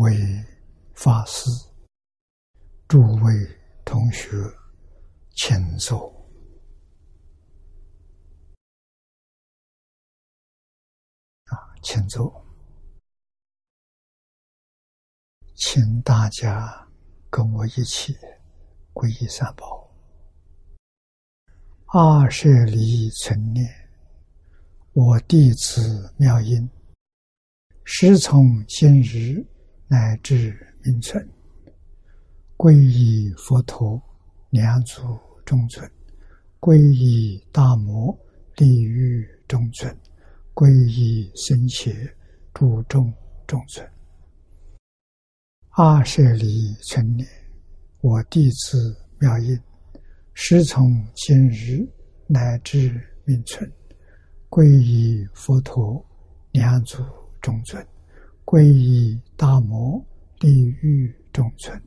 [0.00, 0.16] 为
[0.94, 1.50] 法师、
[2.88, 4.28] 诸位同学，
[5.36, 6.08] 请坐。
[11.44, 12.42] 啊，请坐，
[15.54, 16.88] 请大家
[17.28, 18.16] 跟我一起
[18.94, 19.86] 皈依三宝。
[21.88, 23.68] 二舍离存念，
[24.94, 26.66] 我弟子妙音，
[27.84, 29.46] 师从今日。
[29.92, 31.28] 乃至名存，
[32.56, 34.00] 皈依佛陀，
[34.50, 35.84] 两祖中尊；
[36.60, 38.16] 皈依大摩，
[38.58, 39.92] 利欲中尊；
[40.54, 41.90] 皈依僧伽，
[42.54, 43.12] 注众
[43.48, 43.84] 中尊。
[45.70, 47.28] 阿舍离存念，
[48.00, 49.58] 我弟子妙音，
[50.34, 51.84] 师从今日
[52.28, 53.68] 乃至名存，
[54.48, 56.00] 皈依佛陀，
[56.52, 57.02] 两祖
[57.40, 57.84] 中尊。
[58.50, 60.04] 皈依大摩
[60.40, 61.80] 利欲中尊，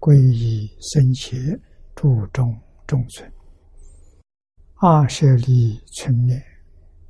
[0.00, 1.36] 皈依僧伽
[1.94, 3.30] 注中中尊。
[4.76, 6.42] 二舍利存念，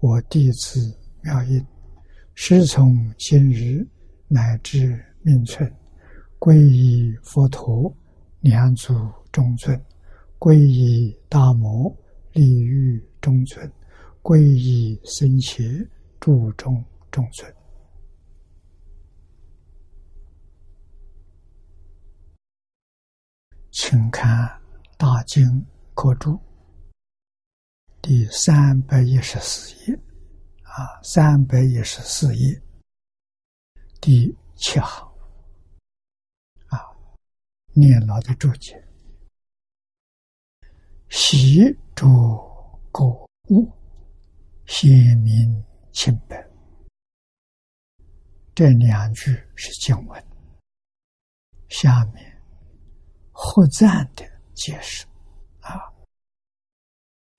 [0.00, 1.64] 我弟子妙音，
[2.34, 3.86] 师从今日
[4.26, 5.72] 乃至命存，
[6.40, 7.96] 皈依佛陀
[8.40, 8.92] 两祖
[9.30, 9.80] 众尊，
[10.36, 11.96] 皈依大摩
[12.32, 13.70] 利欲中尊，
[14.20, 15.62] 皈依僧伽
[16.18, 17.55] 注中中尊。
[23.78, 24.26] 请看
[24.96, 25.44] 《大经
[25.92, 26.30] 科注》
[28.00, 29.94] 第三百一十四页，
[30.62, 32.58] 啊，三百一十四页
[34.00, 35.06] 第七行，
[36.68, 36.88] 啊，
[37.74, 38.82] 念老的注解：
[41.10, 42.08] 习着
[42.90, 43.04] 各
[43.50, 43.70] 物，
[44.64, 46.48] 显明清白。
[48.54, 50.26] 这两句是经文，
[51.68, 52.35] 下面。
[53.38, 54.24] 合赞的
[54.54, 55.04] 解释
[55.60, 55.92] 啊，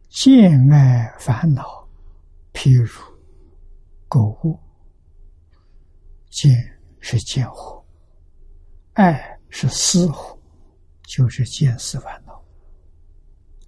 [0.10, 1.90] 见爱烦恼，
[2.54, 2.88] 譬如
[4.08, 4.60] 购物，
[6.30, 6.54] 见
[7.00, 7.84] 是见惑，
[8.94, 10.38] 爱是思惑，
[11.02, 12.34] 就是见思烦恼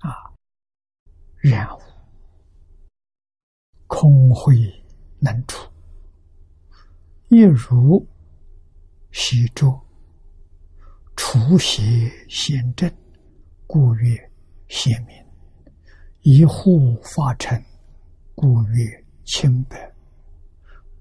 [0.02, 0.32] 啊。
[1.38, 1.82] 然无
[3.88, 4.56] 空慧
[5.18, 5.68] 能出，
[7.30, 8.08] 一如
[9.12, 9.84] 习咒。
[11.22, 12.90] 除邪显正，
[13.68, 14.32] 故曰
[14.70, 15.22] 显明；
[16.22, 17.62] 一护法尘，
[18.34, 19.78] 故曰清白；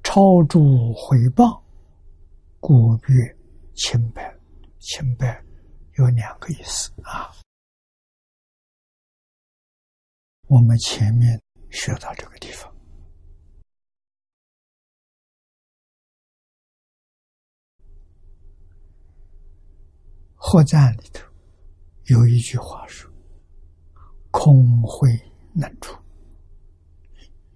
[0.03, 1.63] 超诸回谤，
[2.59, 3.37] 故曰
[3.75, 4.37] 清白。
[4.81, 5.41] 清白
[5.95, 7.33] 有两个意思啊。
[10.49, 11.41] 我们前面
[11.71, 12.75] 学到这个地方。
[20.51, 21.23] 货赞里头
[22.07, 23.13] 有一句话说
[24.33, 25.07] ：“空慧
[25.53, 25.95] 能出，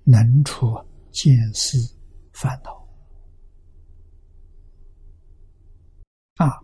[0.05, 0.67] 能出
[1.11, 1.79] 见思
[2.35, 2.87] 烦恼
[6.35, 6.61] 啊，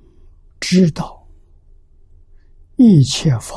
[0.61, 1.26] 知道
[2.76, 3.56] 一切法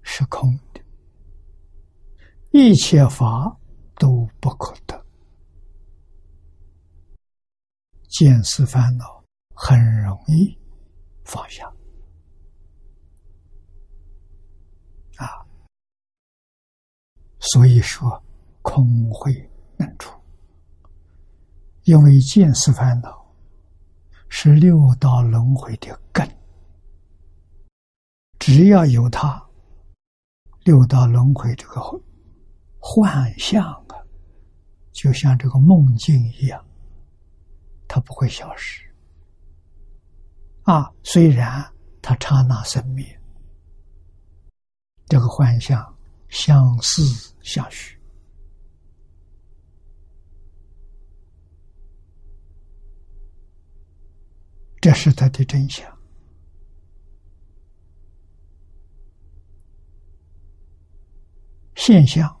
[0.00, 0.80] 是空的，
[2.52, 3.54] 一切法
[3.96, 5.06] 都不可得，
[8.08, 9.14] 见思烦恼。”
[9.58, 10.54] 很容易
[11.24, 11.66] 放下
[15.16, 15.40] 啊，
[17.38, 18.22] 所以说
[18.60, 19.32] 空慧
[19.78, 20.14] 能出，
[21.84, 23.34] 因为见思烦恼
[24.28, 26.28] 是六道轮回的根，
[28.38, 29.42] 只要有它，
[30.64, 31.80] 六道轮回这个
[32.78, 33.96] 幻象啊，
[34.92, 36.62] 就像这个梦境一样，
[37.88, 38.85] 它不会消失。
[40.66, 41.64] 啊，虽然
[42.02, 43.20] 它刹那生灭，
[45.06, 45.96] 这个幻象
[46.28, 47.04] 相似
[47.40, 47.96] 相许，
[54.80, 55.86] 这是它的真相。
[61.76, 62.36] 现象，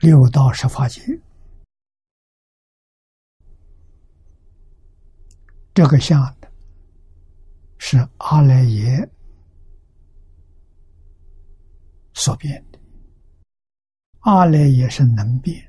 [0.00, 1.00] 六道十法界。
[5.74, 6.22] 这个相
[7.78, 9.08] 是阿赖耶
[12.12, 12.78] 所变的，
[14.20, 15.66] 阿赖耶是能变，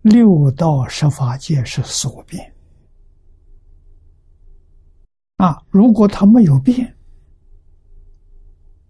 [0.00, 2.52] 六道十法界是所变。
[5.36, 6.96] 啊，如果它没有变，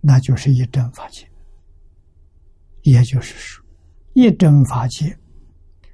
[0.01, 1.29] 那就是一真法界。
[2.83, 3.65] 也就是说，
[4.15, 5.19] 一真法界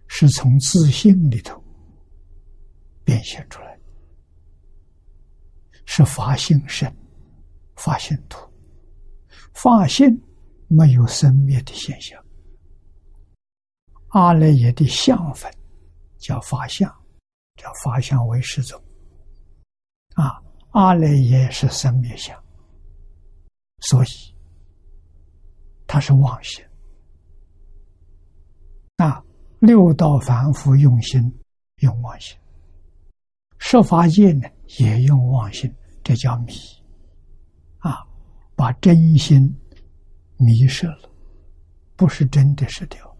[0.07, 1.61] 是从自信里头
[3.07, 3.79] 变现出来，
[5.87, 6.93] 是法性身，
[7.77, 8.41] 法性土，
[9.55, 10.21] 法性
[10.67, 12.21] 没有生灭的现象。
[14.09, 15.49] 阿赖耶的相分
[16.19, 16.91] 叫法相，
[17.55, 18.83] 叫法相为始终。
[20.15, 22.37] 啊，阿赖耶是生灭相，
[23.83, 24.09] 所以
[25.87, 26.65] 它是妄心。
[28.97, 29.23] 那，
[29.61, 31.33] 六道凡夫用心
[31.83, 32.37] 用妄心，
[33.59, 34.49] 设法界呢
[34.79, 35.73] 也用妄心，
[36.03, 36.53] 这叫迷。
[37.79, 38.05] 啊，
[38.55, 39.55] 把真心
[40.37, 41.11] 迷失了，
[41.97, 43.17] 不是真的失掉。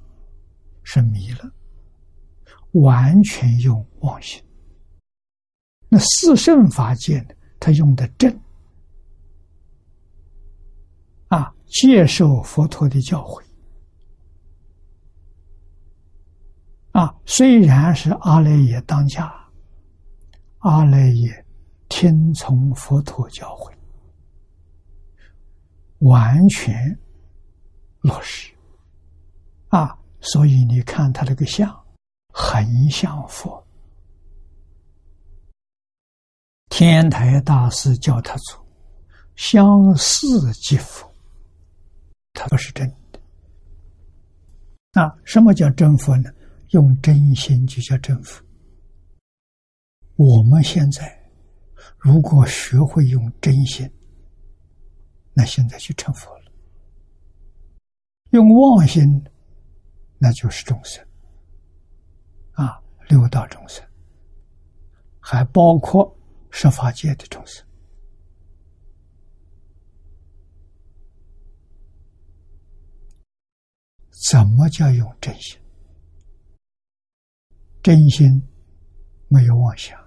[0.83, 1.51] 是迷了，
[2.73, 4.43] 完全用妄心。
[5.89, 7.35] 那四圣法界呢？
[7.59, 8.41] 他用的正
[11.29, 13.43] 啊，接受佛陀的教诲
[16.93, 17.13] 啊。
[17.25, 19.35] 虽然是阿赖耶当家，
[20.69, 21.47] 阿赖耶
[21.89, 23.73] 听从佛陀教诲，
[25.99, 26.99] 完全
[28.01, 28.53] 落实
[29.69, 29.97] 啊。
[30.21, 31.73] 所以你看他这个像，
[32.33, 33.65] 很像佛。
[36.69, 38.67] 天台大师叫他做
[39.37, 41.09] 相似即佛，
[42.33, 43.21] 他不是真的。
[44.93, 46.29] 那什么叫真佛呢？
[46.71, 48.45] 用真心就叫真佛。
[50.17, 51.31] 我们现在
[51.99, 53.91] 如果学会用真心，
[55.33, 56.53] 那现在就成佛了。
[58.31, 59.25] 用妄心。
[60.19, 61.07] 那就是众生
[62.53, 63.87] 啊，六道众生，
[65.21, 66.11] 还包括
[66.51, 67.63] 十法界的众生。
[74.31, 75.61] 怎么叫用真心？
[77.83, 78.43] 真心
[79.29, 80.01] 没有妄想，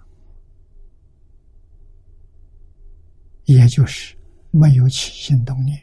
[3.54, 4.16] 也就是
[4.52, 5.82] 没有起心动念。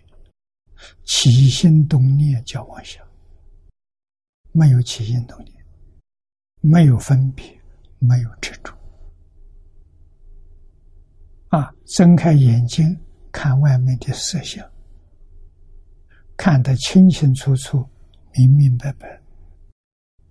[1.04, 3.04] 起心动念叫妄想。
[4.52, 5.52] 没有起心动念，
[6.60, 7.44] 没有分别，
[7.98, 8.72] 没有执着。
[11.48, 12.98] 啊，睁开眼睛
[13.30, 14.64] 看外面的色相，
[16.36, 17.86] 看得清清楚楚、
[18.32, 19.20] 明明白白，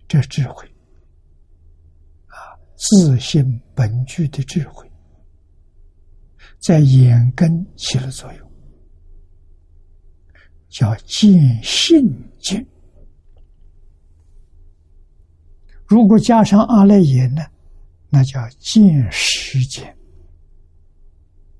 [0.07, 0.67] 这智慧
[2.25, 4.85] 啊，自信本具的智慧，
[6.59, 8.51] 在眼根起了作用，
[10.69, 12.03] 叫见性
[12.39, 12.65] 见。
[15.85, 17.45] 如果加上阿赖耶呢，
[18.09, 19.95] 那叫见时见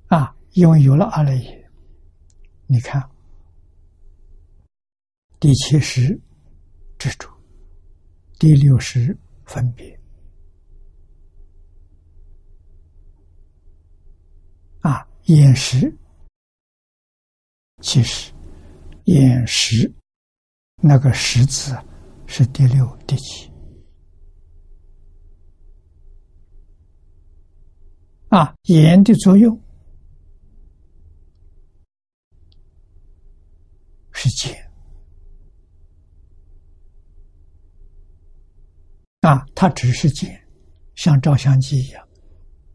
[0.08, 0.36] 啊！
[0.54, 1.70] 因为有了阿赖耶，
[2.66, 3.04] 你看
[5.40, 6.20] 第七识
[6.98, 7.30] 执着，
[8.40, 10.00] 第六识分别
[14.86, 15.92] 啊，眼识。
[17.82, 18.32] 其实
[19.06, 19.92] 眼识
[20.76, 21.76] 那个识字
[22.28, 23.52] 是第六、第七。
[28.30, 29.60] 啊，眼的作用
[34.12, 34.56] 是见。
[39.22, 40.48] 啊，它只是见，
[40.94, 42.08] 像照相机一样，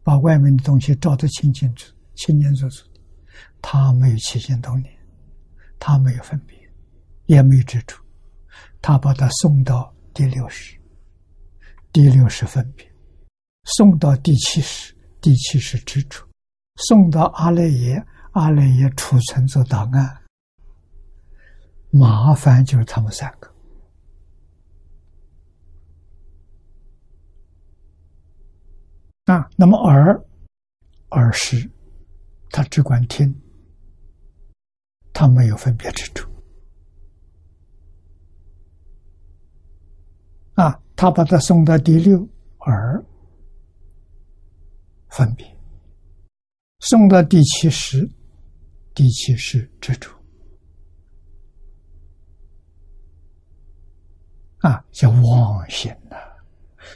[0.03, 3.01] 把外面的东西照得清清楚楚、清清楚楚的。
[3.61, 4.91] 它没有起心动念，
[5.77, 6.57] 他没有分别，
[7.25, 7.95] 也没有执着，
[8.81, 10.79] 他把他送到第六识，
[11.91, 12.89] 第六识分别，
[13.65, 14.95] 送到第七识。
[15.23, 16.25] 第七是支柱，
[16.77, 20.19] 送到阿赖耶，阿赖耶储存做档案。
[21.91, 23.53] 麻烦就是他们三个
[29.25, 29.47] 啊。
[29.55, 30.19] 那么耳，
[31.11, 31.69] 耳识，
[32.51, 33.33] 他只管听，
[35.13, 36.29] 他没有分别之处
[40.55, 40.79] 啊。
[40.95, 42.19] 他把他送到第六
[42.59, 43.03] 耳。
[45.09, 45.45] 分别
[46.79, 48.09] 送到第七识，
[48.95, 50.09] 第七识执着
[54.59, 56.15] 啊，叫妄心呐，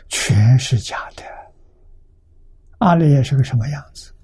[0.07, 1.23] 全是假的。
[2.77, 4.14] 阿赖耶是个什么样子？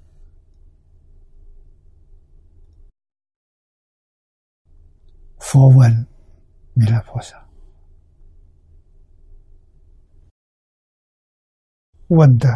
[5.42, 6.06] 佛问
[6.72, 7.46] 弥勒菩萨，
[12.06, 12.48] 问的。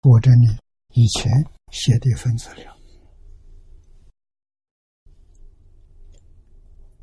[0.00, 0.48] 我这里
[0.94, 1.30] 以前
[1.70, 2.76] 写的一份资料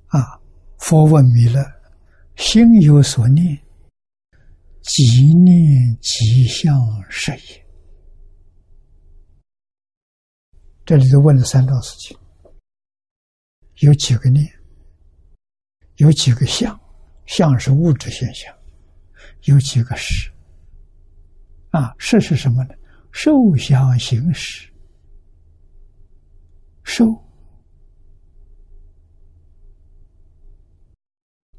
[0.07, 0.41] 啊，
[0.79, 1.63] 佛问弥勒
[2.35, 3.57] ：“心有所念，
[4.81, 6.75] 即念即相
[7.09, 7.65] 是也。”
[10.91, 12.17] 这里头问了三桩事情：
[13.75, 14.45] 有几个念？
[15.95, 16.77] 有几个相？
[17.25, 18.53] 相是物质现象。
[19.43, 20.29] 有几个识？
[21.69, 22.75] 啊，识是什么呢？
[23.13, 24.69] 受想行识。
[26.83, 27.05] 受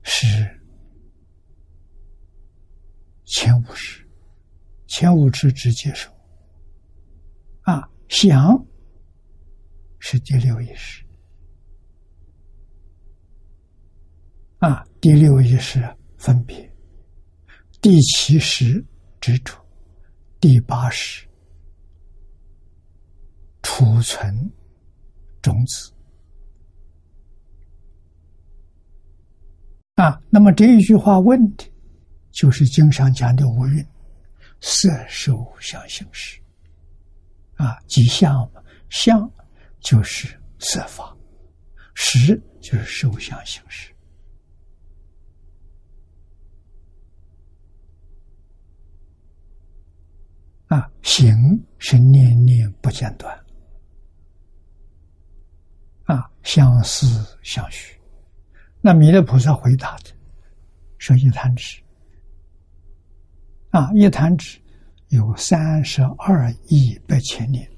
[0.03, 0.27] 是
[3.25, 4.07] 前五识，
[4.89, 6.12] 前五识直接受。
[7.62, 8.62] 啊，想
[10.04, 11.04] 是第六意识。
[14.59, 15.80] 啊，第六意识
[16.18, 16.68] 分别。
[17.80, 18.85] 第七识
[19.21, 19.54] 执着，
[20.40, 21.25] 第八识
[23.62, 24.52] 储存
[25.40, 25.92] 种子
[29.94, 30.21] 啊。
[30.28, 31.64] 那么这一句话问的，
[32.32, 33.87] 就是经上讲的五蕴：
[34.61, 36.42] 色、受、想、行、识
[37.54, 37.78] 啊。
[37.87, 39.30] 即相嘛，相
[39.83, 41.15] 就是色法，
[41.95, 43.93] 识就是受、想、行、识。
[50.69, 51.37] 啊，行
[51.79, 53.39] 是念念不间断，
[56.05, 57.07] 啊，相思
[57.43, 58.01] 相许。
[58.81, 60.11] 那弥勒菩萨回答的
[60.99, 61.83] 说：“一弹指，
[63.71, 64.59] 啊，一弹指
[65.09, 67.71] 有三十二亿八千年，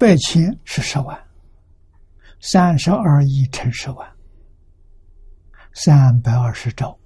[0.00, 1.28] 八千是十万，
[2.40, 4.10] 三十二亿乘十万，
[5.74, 6.98] 三百二十兆，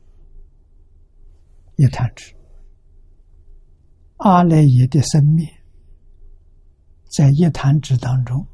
[1.75, 2.33] 一弹指。”
[4.19, 5.45] 阿赖耶的生命，
[7.11, 8.47] 在一弹指当中，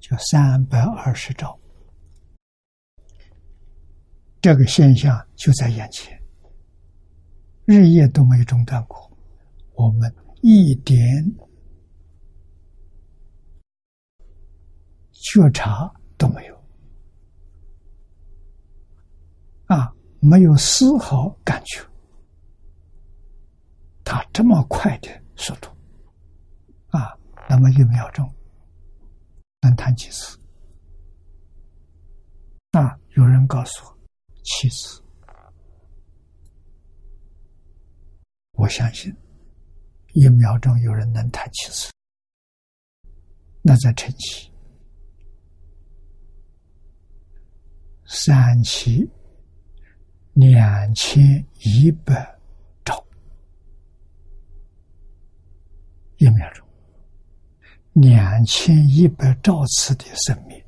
[0.00, 1.60] 就三百二十兆，
[4.40, 6.18] 这个现象就在眼前，
[7.66, 9.14] 日夜都没中断过，
[9.74, 10.98] 我们一点
[15.22, 15.88] 觉察
[16.18, 16.64] 都没有，
[19.66, 21.80] 啊，没有丝毫感觉。
[24.04, 25.70] 他这么快的速度，
[26.88, 27.16] 啊，
[27.48, 28.28] 那么一秒钟
[29.60, 30.36] 能弹几次？
[32.72, 33.98] 啊，有人告诉我
[34.42, 35.00] 七次，
[38.54, 39.14] 我相信
[40.14, 41.90] 一秒钟有人能弹七次，
[43.62, 44.51] 那在晨起、
[48.14, 49.10] 三七、
[50.34, 52.38] 两千一百
[52.84, 53.02] 兆。
[56.18, 56.62] 一秒钟，
[57.94, 60.62] 两千一百兆次的生命，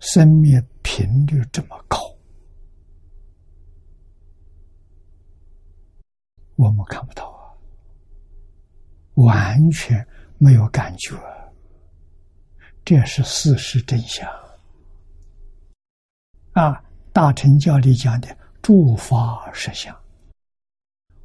[0.00, 1.98] 生命频率这么高，
[6.56, 7.52] 我们看不到啊，
[9.16, 10.04] 完全
[10.38, 11.14] 没有感觉，
[12.82, 14.26] 这是事实真相。
[16.52, 16.82] 啊！
[17.12, 19.94] 大乘教里讲的诸法实相，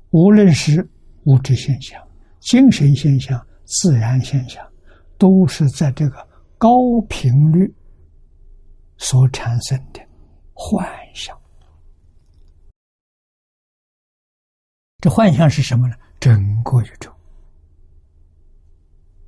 [0.09, 0.85] 无论是
[1.23, 2.05] 物质现象。
[2.41, 4.69] 精神现象、自然现象，
[5.17, 7.73] 都是在这个高频率
[8.97, 10.01] 所产生的
[10.53, 11.37] 幻象。
[14.99, 15.95] 这幻象是什么呢？
[16.19, 17.09] 整个宇宙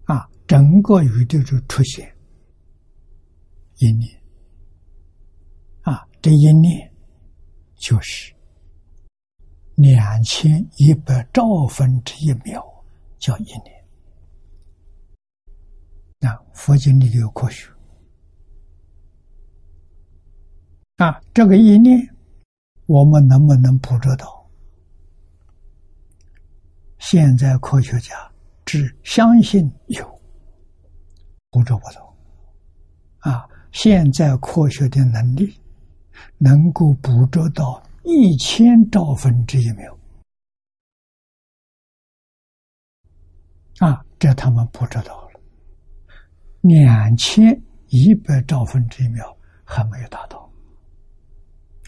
[0.06, 2.14] 啊，整个宇宙就出现
[3.78, 4.19] 一念，
[6.22, 6.92] 这一念
[7.76, 8.34] 就是
[9.76, 12.66] 两千一百兆分之一秒。
[13.20, 13.86] 叫一年，
[16.20, 17.70] 那佛经里有科学
[20.96, 22.00] 啊，这个一念，
[22.86, 24.50] 我们能不能捕捉到？
[27.00, 28.16] 现在科学家
[28.64, 30.22] 只相信有，
[31.50, 32.16] 捕捉不到。
[33.18, 35.60] 啊，现在科学的能力
[36.38, 39.98] 能够捕捉到一千兆分之一秒。
[43.80, 45.42] 啊，这他们不知道了。
[46.62, 50.52] 两千一百兆分之一秒还没有达到。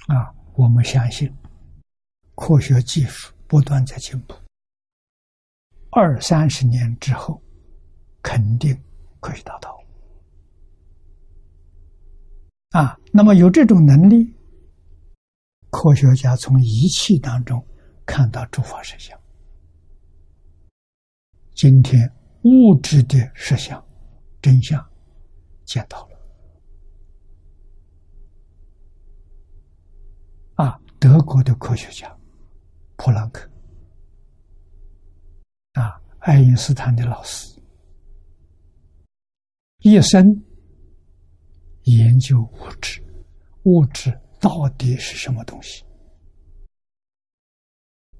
[0.08, 1.34] 啊，我们相信，
[2.36, 4.34] 科学技术不断在进步，
[5.90, 7.42] 二三十年之后，
[8.22, 8.74] 肯定
[9.20, 9.81] 可以达到。
[12.72, 14.34] 啊，那么有这种能力，
[15.70, 17.62] 科学家从仪器当中
[18.06, 19.20] 看到诸法实相。
[21.54, 22.10] 今天
[22.44, 23.84] 物质的实相
[24.42, 24.84] 真相
[25.66, 26.18] 见到了。
[30.56, 32.18] 啊德国的科学家
[32.96, 33.50] 普朗克，
[35.74, 37.60] 啊，爱因斯坦的老师，
[39.80, 40.24] 一生
[41.84, 43.04] 研究物质，
[43.64, 45.84] 物质到底是什么东西？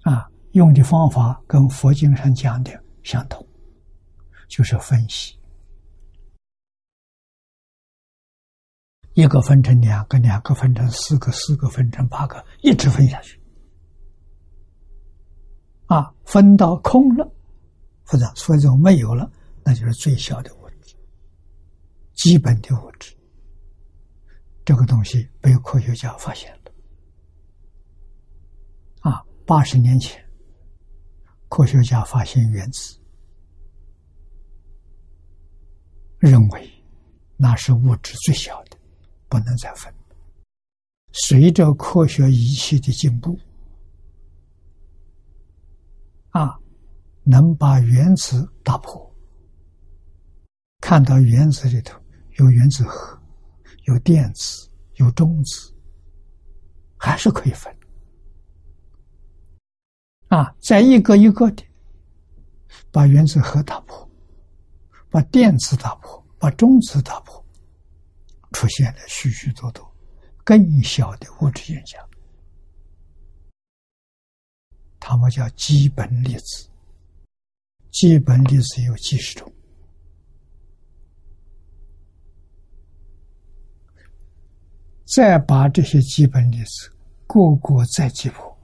[0.02, 2.72] 啊，用的方法跟佛经上讲的
[3.04, 3.48] 相同，
[4.48, 5.38] 就是分析。
[9.14, 13.40] 一个分成两个，两个分成四个，四个分成八个，一直分下去。
[15.86, 17.30] 啊，分到空了，
[18.06, 19.30] 或者所以就没有了，
[19.64, 20.96] 那就是最小的物质，
[22.16, 23.14] 基本的物质。
[24.66, 26.72] 这个东西被科学家发现了。
[29.02, 30.24] 啊，八十年前，
[31.50, 33.00] 科学家发现原子，
[36.20, 36.70] 认为
[37.38, 38.78] 那是物质最小的。
[39.32, 39.90] 不能再分。
[41.14, 43.40] 随着科学仪器的进步，
[46.32, 46.60] 啊，
[47.24, 49.16] 能把原子打破，
[50.82, 51.98] 看到原子里头
[52.40, 53.18] 有原子核、
[53.84, 55.74] 有电子、有中子，
[56.98, 57.76] 还是可以分。
[60.28, 61.64] 啊，再一个一个的
[62.92, 64.10] 把原子核打破，
[65.10, 67.44] 把电子打破，把中子打破。
[68.54, 69.90] 出现了许许多多
[70.44, 72.10] 更小的物质现象，
[75.00, 76.70] 他们叫基本粒子。
[77.92, 79.52] 基本粒子有几十种，
[85.14, 86.90] 再把这些基本粒子
[87.28, 88.58] 个个再击破，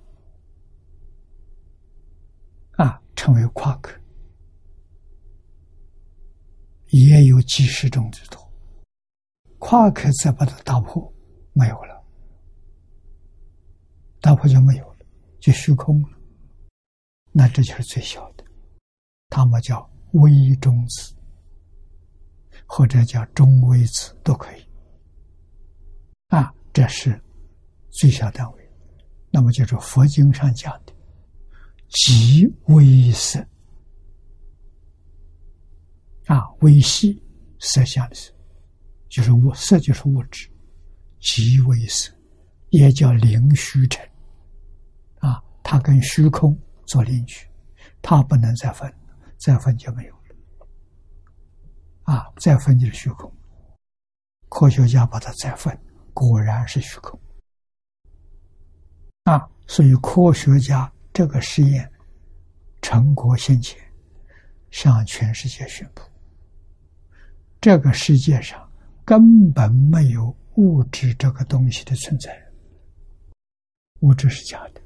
[2.78, 3.92] 啊，称为夸克，
[6.88, 8.42] 也有几十种之多。
[9.60, 11.14] 夸克再把它打破，
[11.52, 12.02] 没有了，
[14.22, 15.00] 打破就没有了，
[15.42, 16.10] 就虚空了。
[17.34, 18.44] 那这就是最小的，
[19.28, 21.14] 他们叫微中子，
[22.66, 24.67] 或者叫中微子都可以。
[26.28, 27.20] 啊，这是
[27.90, 28.72] 最小单位。
[29.30, 30.94] 那么就是佛经上讲的
[31.90, 33.40] 极微色，
[36.26, 37.22] 啊，微细
[37.60, 38.32] 色相的色。
[39.10, 40.50] 就是物色，就是物质，
[41.22, 42.14] 即微色，
[42.72, 44.06] 也叫灵虚尘。
[45.20, 47.48] 啊，它跟虚空做邻居，
[48.02, 48.94] 它不能再分，
[49.38, 50.22] 再分就没有了。
[52.04, 53.34] 啊，再分就是虚空。
[54.50, 55.78] 科学家把它再分，
[56.18, 57.20] 果然是虚空。
[59.26, 61.88] 啊，所以科学家这个实验
[62.82, 63.80] 成果先前，
[64.72, 66.02] 向全世界宣布，
[67.62, 68.68] 这个世界上。
[69.06, 72.30] 根本没有物质这个东西的存在，
[74.02, 74.82] 物质是假的，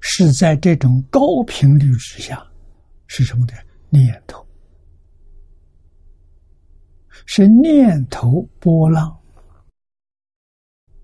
[0.00, 2.42] 是在这种高频率之下，
[3.06, 3.52] 是什么的
[3.90, 4.47] 念头？
[7.30, 9.14] 是念头波浪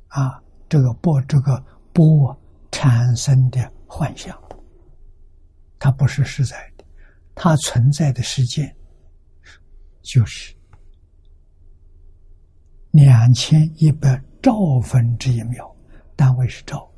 [0.09, 2.35] 啊，这个波，这个波
[2.71, 4.35] 产生的幻象，
[5.79, 6.85] 它不是实在的，
[7.35, 8.75] 它存在的时间。
[10.01, 10.55] 就是
[12.91, 15.77] 两千一百兆分之一秒，
[16.17, 16.91] 单位是兆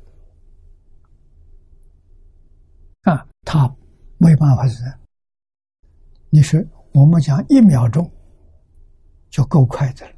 [3.01, 3.67] 啊，它
[4.17, 4.81] 没办法是。
[6.29, 6.61] 你说
[6.93, 8.09] 我们讲一秒钟
[9.29, 10.15] 就够快的了，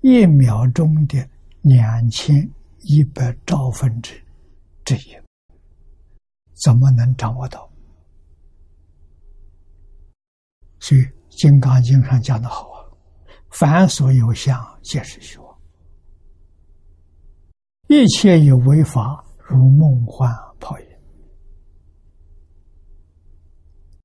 [0.00, 1.28] 一秒钟的
[1.62, 2.48] 两千
[2.80, 4.14] 一百兆分之
[4.84, 5.16] 之一，
[6.64, 7.70] 怎么能掌握到？
[10.80, 11.00] 所以。
[11.40, 12.82] 《金刚经》上讲的好啊
[13.50, 15.46] ，“凡所有相，皆是虚妄；
[17.86, 20.86] 一切有为法，如梦幻泡影。”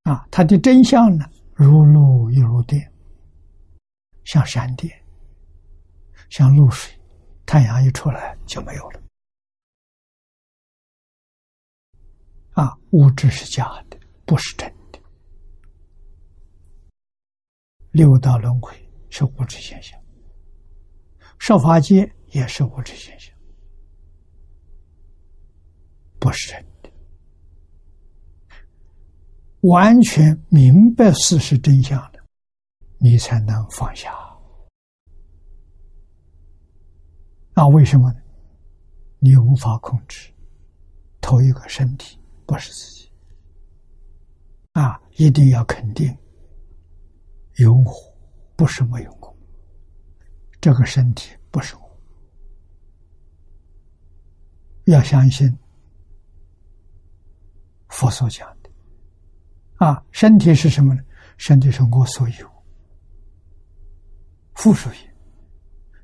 [0.06, 1.26] 啊，它的真相呢，
[1.56, 2.93] 如露又如电，
[4.24, 5.04] 像闪电，
[6.30, 6.94] 像露水，
[7.46, 9.02] 太阳一出来就没有了。
[12.52, 15.00] 啊，物质是假的，不是真的。
[17.92, 18.76] 六道轮回
[19.10, 20.00] 是物质现象，
[21.40, 23.36] 设法界也是物质现象，
[26.20, 26.92] 不是真的。
[29.62, 32.13] 完全明白事实真相的，
[33.04, 34.10] 你才能放下。
[37.54, 38.20] 那为什么呢？
[39.20, 40.34] 你无法控制，
[41.20, 43.12] 头一个身体不是自己，
[44.72, 46.18] 啊，一定要肯定。
[47.56, 47.94] 有我，
[48.56, 49.38] 不是没有我。
[50.62, 52.00] 这个身体不是我，
[54.86, 55.54] 要相信
[57.90, 58.72] 佛所讲的
[59.86, 61.04] 啊，身体是什么呢？
[61.36, 62.53] 身体是我所有，
[64.56, 65.10] 附属品，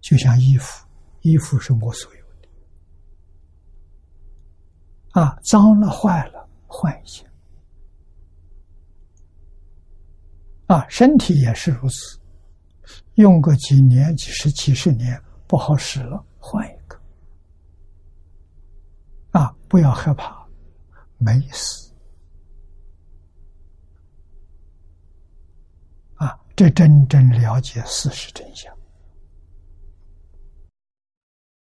[0.01, 0.85] 就像衣服，
[1.21, 2.47] 衣服是我所有的
[5.21, 7.25] 啊，脏了坏了换一件
[10.67, 12.19] 啊，身体也是如此，
[13.15, 16.99] 用个几年、几十、几十年不好使了，换一个。
[19.31, 20.47] 啊，不要害怕，
[21.17, 21.91] 没死。
[26.15, 28.77] 啊，这真正了解事实真相，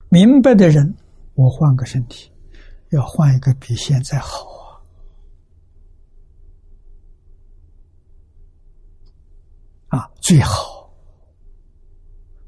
[0.09, 0.93] 明白的人，
[1.35, 2.29] 我换个身体，
[2.89, 4.83] 要换一个比现在好
[9.87, 9.99] 啊！
[9.99, 10.93] 啊，最好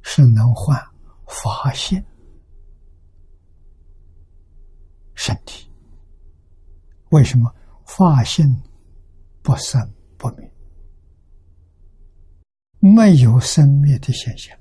[0.01, 0.77] 是能换
[1.27, 2.05] 发现。
[5.13, 5.71] 身体
[7.11, 7.49] 为什么
[7.85, 8.61] 发性
[9.41, 9.81] 不生
[10.17, 10.51] 不灭？
[12.93, 14.55] 没有生灭的现象，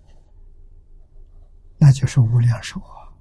[1.77, 3.13] 那就是无量寿啊！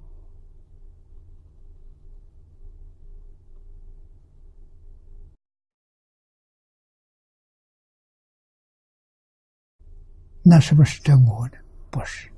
[10.42, 11.58] 那是不是真我呢？
[11.90, 12.30] 不是。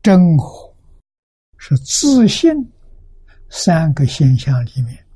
[0.00, 0.76] 真我
[1.58, 2.72] 是自信
[3.48, 5.06] 三个现象里面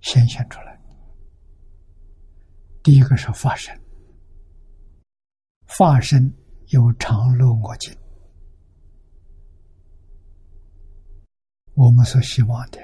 [0.00, 0.78] 显现出来。
[2.82, 3.78] 第一个是法身，
[5.66, 6.32] 法身
[6.68, 7.94] 有常乐我净，
[11.74, 12.78] 我们所希望的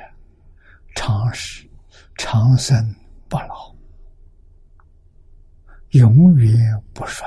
[0.95, 1.69] 常识、
[2.17, 2.77] 长生
[3.29, 3.75] 不老、
[5.91, 6.55] 永远
[6.93, 7.27] 不衰。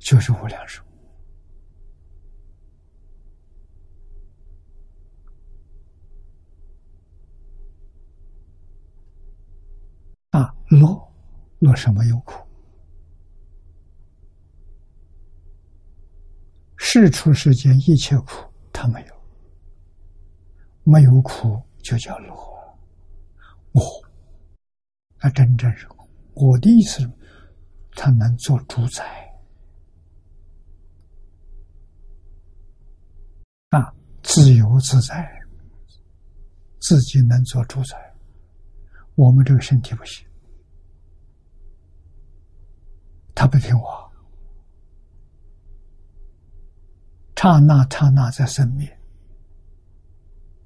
[0.00, 0.82] 就是无量寿
[10.30, 10.54] 啊！
[10.68, 11.12] 乐
[11.60, 12.46] 乐什么有苦？
[16.76, 19.14] 世出世间一切苦，他没有，
[20.84, 22.34] 没有苦就叫乐。
[23.72, 23.82] 我，
[25.20, 25.86] 那真正是
[26.34, 27.02] 我的意思，
[27.92, 29.04] 他能做主宰。
[33.70, 35.28] 啊，自由自在，
[36.80, 37.96] 自己能做主宰。
[39.14, 40.27] 我们这个身体不行，
[43.38, 44.10] 他不听话，
[47.36, 48.98] 刹那刹那在生灭。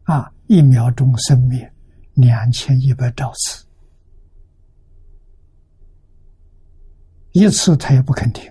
[0.05, 1.71] 啊，一秒钟生灭
[2.15, 3.67] 两千一百兆次，
[7.33, 8.51] 一次他也不肯停。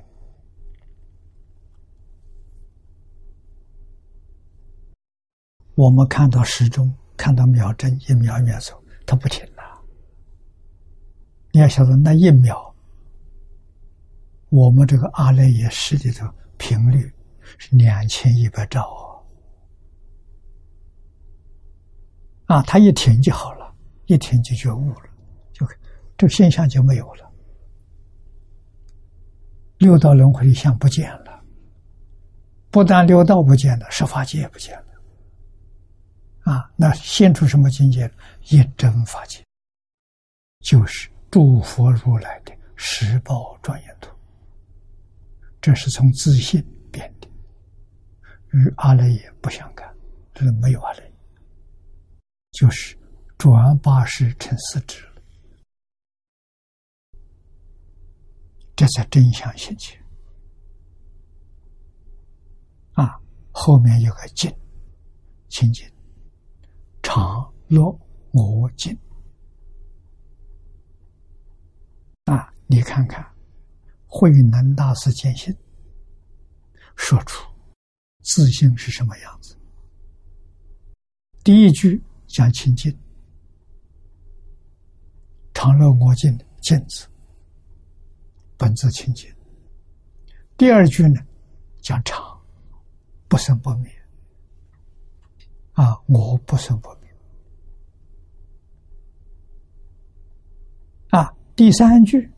[5.73, 9.63] 我们看到时钟，看到秒针，一秒一秒走，它不停了。
[11.53, 12.70] 你要晓得，那一秒，
[14.51, 17.09] 我们这个阿赖耶识里头频率
[17.57, 19.25] 是两千一百兆
[22.47, 22.61] 啊！
[22.63, 23.73] 它一停就好了，
[24.07, 25.09] 一停就觉悟了，
[25.53, 25.65] 就
[26.17, 27.31] 这现象就没有了，
[29.77, 31.41] 六道轮回的相不见了，
[32.69, 36.51] 不但六道不见了，十法界也不见了。
[36.51, 38.11] 啊，那现出什么境界？
[38.49, 39.41] 一真法界，
[40.59, 44.11] 就是诸佛如来的十宝庄严图。
[45.61, 46.59] 这是从自信
[46.91, 47.29] 变的，
[48.51, 49.95] 与阿赖耶不相干，
[50.33, 51.13] 这是没有阿赖耶，
[52.51, 52.97] 就是
[53.37, 55.11] 转八十成四智了。
[58.75, 60.03] 这才真相现前。
[62.93, 63.21] 啊，
[63.51, 64.51] 后面有个静，
[65.49, 65.87] 清净。
[67.03, 67.83] 常乐
[68.31, 68.97] 我净
[72.25, 72.51] 啊！
[72.67, 73.30] 你看看，
[74.13, 75.55] 慧能大师见性，
[76.97, 77.49] 说出
[78.23, 79.57] 自信是什么样子。
[81.45, 82.93] 第一句讲清净，
[85.53, 87.07] 常乐我净净字，
[88.57, 89.33] 本自清净。
[90.57, 91.21] 第二句呢，
[91.81, 92.37] 讲常
[93.29, 93.89] 不生不灭。
[95.71, 95.97] 啊！
[96.05, 97.09] 我不生不灭。
[101.11, 102.29] 啊，第三句，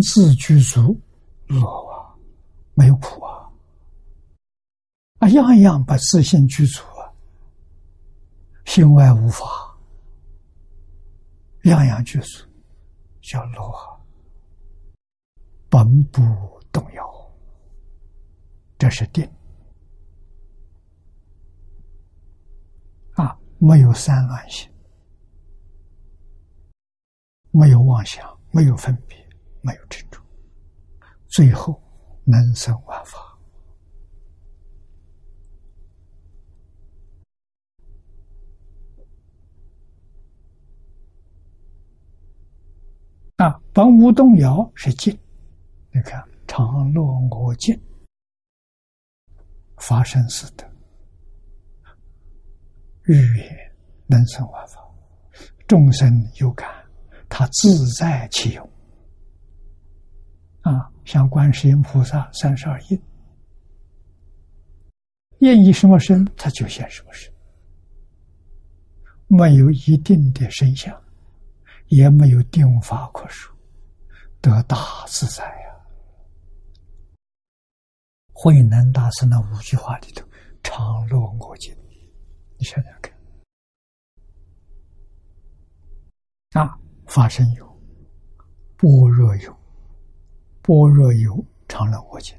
[0.00, 1.00] 自具足
[1.46, 2.14] 乐啊，
[2.74, 3.50] 没有苦啊，
[5.18, 7.12] 啊，样样把自信具足啊。
[8.64, 9.46] 心外无法，
[11.64, 12.44] 样样具足，
[13.22, 13.72] 叫罗
[15.68, 16.20] 本不
[16.72, 17.30] 动摇，
[18.76, 19.28] 这是定。
[23.14, 24.68] 啊，没有三乱心，
[27.50, 29.25] 没有妄想，没有分别，
[29.66, 30.20] 没有执着，
[31.26, 31.82] 最后
[32.22, 33.18] 能生万法。
[43.38, 45.12] 啊，本无动摇是静。
[45.90, 47.78] 你看，常乐我净，
[49.78, 50.64] 发生似的，
[53.02, 53.74] 欲言
[54.06, 54.80] 能生万法，
[55.66, 56.70] 众生有感，
[57.28, 58.70] 他自在其用。
[60.68, 63.00] 啊，像观世音菩萨三十二应，
[65.38, 67.32] 愿意什么身，他就现什么身，
[69.28, 70.92] 没有一定的身相。
[71.88, 73.56] 也没有定法可说，
[74.40, 74.76] 得大
[75.06, 75.70] 自在呀！
[78.32, 80.26] 慧能大师那五句话里头，
[80.64, 81.72] 常乐我净，
[82.58, 83.16] 你想想看，
[86.60, 86.76] 啊，
[87.06, 87.64] 法身有，
[88.76, 89.56] 般若有，
[90.66, 92.36] 般若有常乐我净，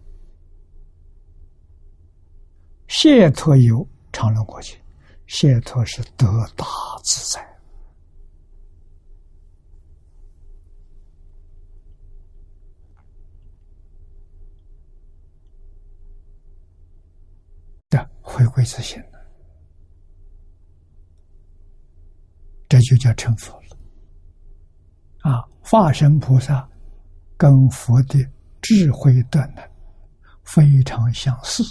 [2.88, 4.78] 解脱有常乐我净，
[5.28, 6.66] 解脱是得大
[7.04, 7.42] 自在
[17.90, 18.10] 的。
[18.22, 19.02] 回归自信，
[22.68, 23.78] 这就叫成佛了。
[25.22, 26.70] 啊，化身菩萨
[27.38, 28.20] 跟佛的
[28.62, 29.62] 智慧的呢
[30.44, 31.64] 非常相似，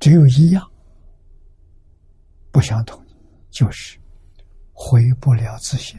[0.00, 0.70] 只有一样
[2.50, 3.00] 不相同，
[3.50, 3.98] 就是
[4.72, 5.98] 回不了自信。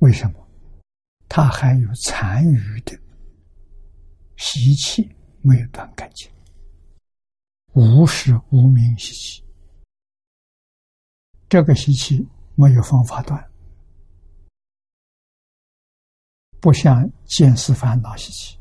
[0.00, 0.48] 为什么？
[1.28, 2.98] 他还有残余的。
[4.36, 5.08] 习气
[5.42, 6.30] 没有断干净，
[7.72, 9.44] 无是无名习气。
[11.48, 13.47] 这个习气没有方法断，
[16.60, 18.58] 不像见思烦恼习气，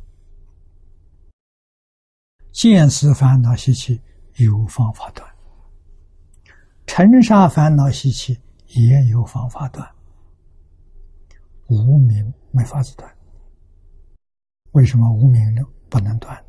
[2.52, 4.00] 见思烦恼习气
[4.36, 5.28] 有方法断，
[6.86, 9.90] 尘沙烦恼习气也有方法断，
[11.68, 13.12] 无名没法子断。
[14.72, 15.62] 为什么无名呢？
[15.90, 16.44] 不能断？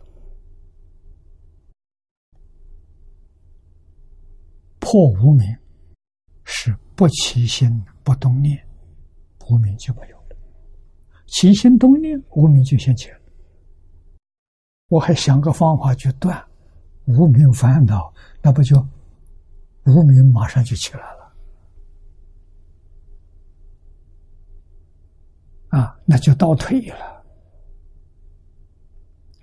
[4.80, 5.46] 破无名
[6.44, 8.66] 是不起心不动念，
[9.48, 10.17] 无名就没有；
[11.28, 13.18] 起心动念，无名就先起了。
[14.88, 16.42] 我还想个方法去断
[17.04, 18.12] 无名烦恼，
[18.42, 18.76] 那不就
[19.84, 21.32] 无名马上就起来了？
[25.68, 27.22] 啊，那就倒退了。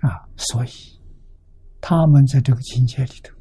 [0.00, 0.68] 啊，所以
[1.80, 3.32] 他们在这个境界里头，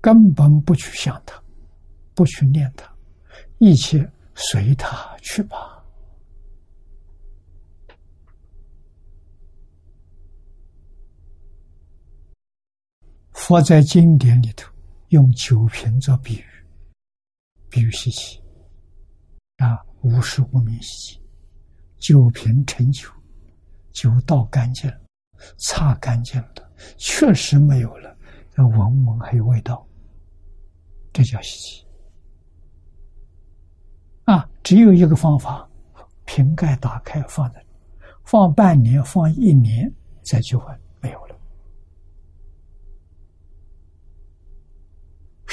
[0.00, 1.40] 根本不去想他，
[2.14, 2.92] 不去念他，
[3.58, 5.75] 一切随他去吧。
[13.46, 14.68] 佛在经典里头
[15.10, 16.44] 用酒瓶做比喻，
[17.70, 18.42] 比喻习气
[19.58, 21.20] 啊，无时无明习气，
[21.98, 23.08] 酒瓶盛酒。
[23.92, 25.00] 酒倒干净了，
[25.58, 26.54] 擦干净了，
[26.98, 28.16] 确实没有了。
[28.56, 29.86] 要闻闻还有味道，
[31.12, 31.86] 这叫稀奇。
[34.24, 35.70] 啊，只有一个方法，
[36.24, 37.64] 瓶盖打开放在，
[38.24, 39.88] 放半年，放一年
[40.24, 41.36] 再去换，没有了。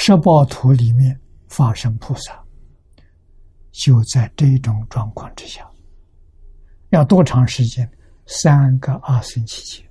[0.05, 2.45] 十报图里面发生菩萨，
[3.71, 5.65] 就在这种状况之下，
[6.89, 7.89] 要多长时间？
[8.25, 9.89] 三个二生期间，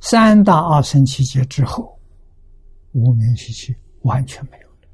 [0.00, 2.00] 三大二生期间之后，
[2.92, 4.88] 无名习气完全没有了。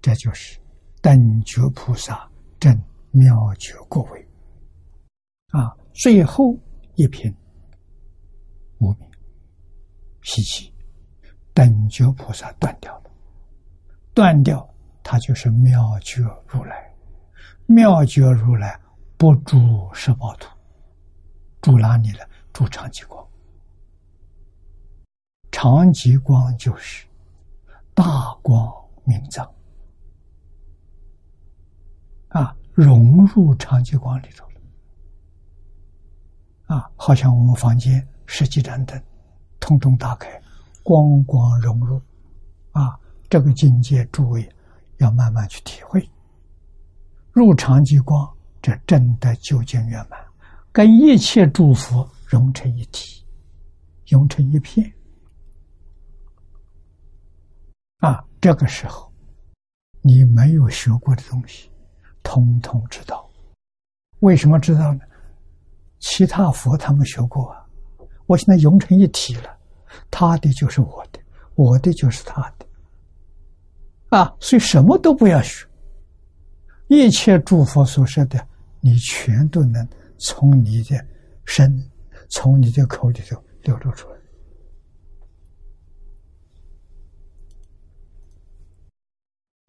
[0.00, 0.60] 这就是
[1.00, 4.28] 等觉菩萨正妙觉过位
[5.48, 6.56] 啊，最后
[6.94, 7.34] 一品
[8.78, 9.08] 无名
[10.22, 10.72] 习气，
[11.54, 13.10] 等觉菩萨断掉了，
[14.12, 14.68] 断掉，
[15.02, 16.94] 它就是妙觉如来。
[17.66, 18.80] 妙觉如来
[19.16, 20.48] 不住十宝土，
[21.60, 22.20] 住哪里呢？
[22.52, 23.26] 住长极光。
[25.50, 27.06] 长极光就是
[27.94, 28.72] 大光
[29.04, 29.50] 明藏
[32.28, 34.60] 啊，融入长极光里头了
[36.66, 39.00] 啊，好像我们房间十几盏灯，
[39.60, 40.28] 通通打开，
[40.82, 42.00] 光光融入，
[42.72, 44.48] 啊，这个境界，诸位
[44.98, 46.08] 要慢慢去体会。
[47.32, 48.28] 入常即光，
[48.60, 50.18] 这真的究竟圆满，
[50.72, 53.24] 跟一切诸佛融成一体，
[54.06, 54.92] 融成一片。
[57.98, 59.12] 啊，这个时候，
[60.02, 61.70] 你没有学过的东西，
[62.22, 63.28] 通通知道。
[64.20, 65.00] 为什么知道呢？
[65.98, 67.65] 其他佛他们学过啊。
[68.26, 69.56] 我现在融成一体了，
[70.10, 71.20] 他的就是我的，
[71.54, 72.66] 我的就是他的。
[74.10, 75.66] 啊，所以什么都不要学，
[76.88, 78.46] 一切诸佛所说的，
[78.80, 79.86] 你全都能
[80.18, 81.06] 从你的
[81.44, 81.76] 身、
[82.28, 84.16] 从你的口里头流露出来。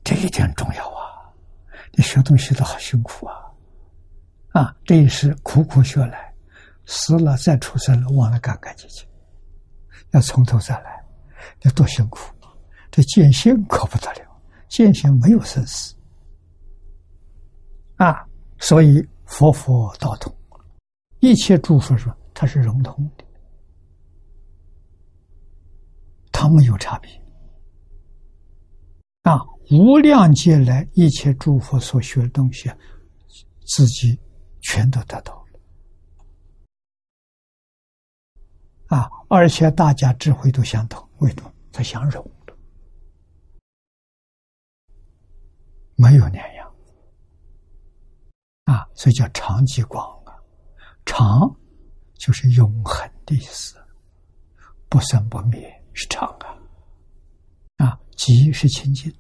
[0.04, 1.34] 这一点重要啊！
[1.94, 3.36] 你学东西都好辛苦啊！
[4.54, 6.27] 啊，这也是苦苦学来，
[6.88, 9.06] 死了再出生了，忘了干干净净，
[10.12, 11.06] 要从头再来，
[11.62, 12.20] 要多辛苦！
[12.90, 15.94] 这见性可不得了，见性没有生死
[17.98, 18.26] 啊！
[18.58, 20.34] 所以佛佛道同，
[21.20, 23.26] 一切诸佛说它是融通的，
[26.32, 27.12] 它没有差别
[29.24, 29.40] 啊！
[29.70, 32.72] 无量劫来，一切诸佛所学的东西，
[33.68, 34.18] 自己
[34.62, 35.44] 全都得到了
[38.88, 39.10] 啊！
[39.30, 41.54] 而且大家智慧都相同，为什么？
[41.72, 42.26] 他相融
[45.96, 46.76] 没有两样
[48.66, 48.88] 啊！
[48.96, 50.34] 所以叫长极光啊，
[51.06, 51.54] 长
[52.16, 53.76] 就是永恒的意思，
[54.90, 59.14] 不生不灭是长啊，啊，极是清净。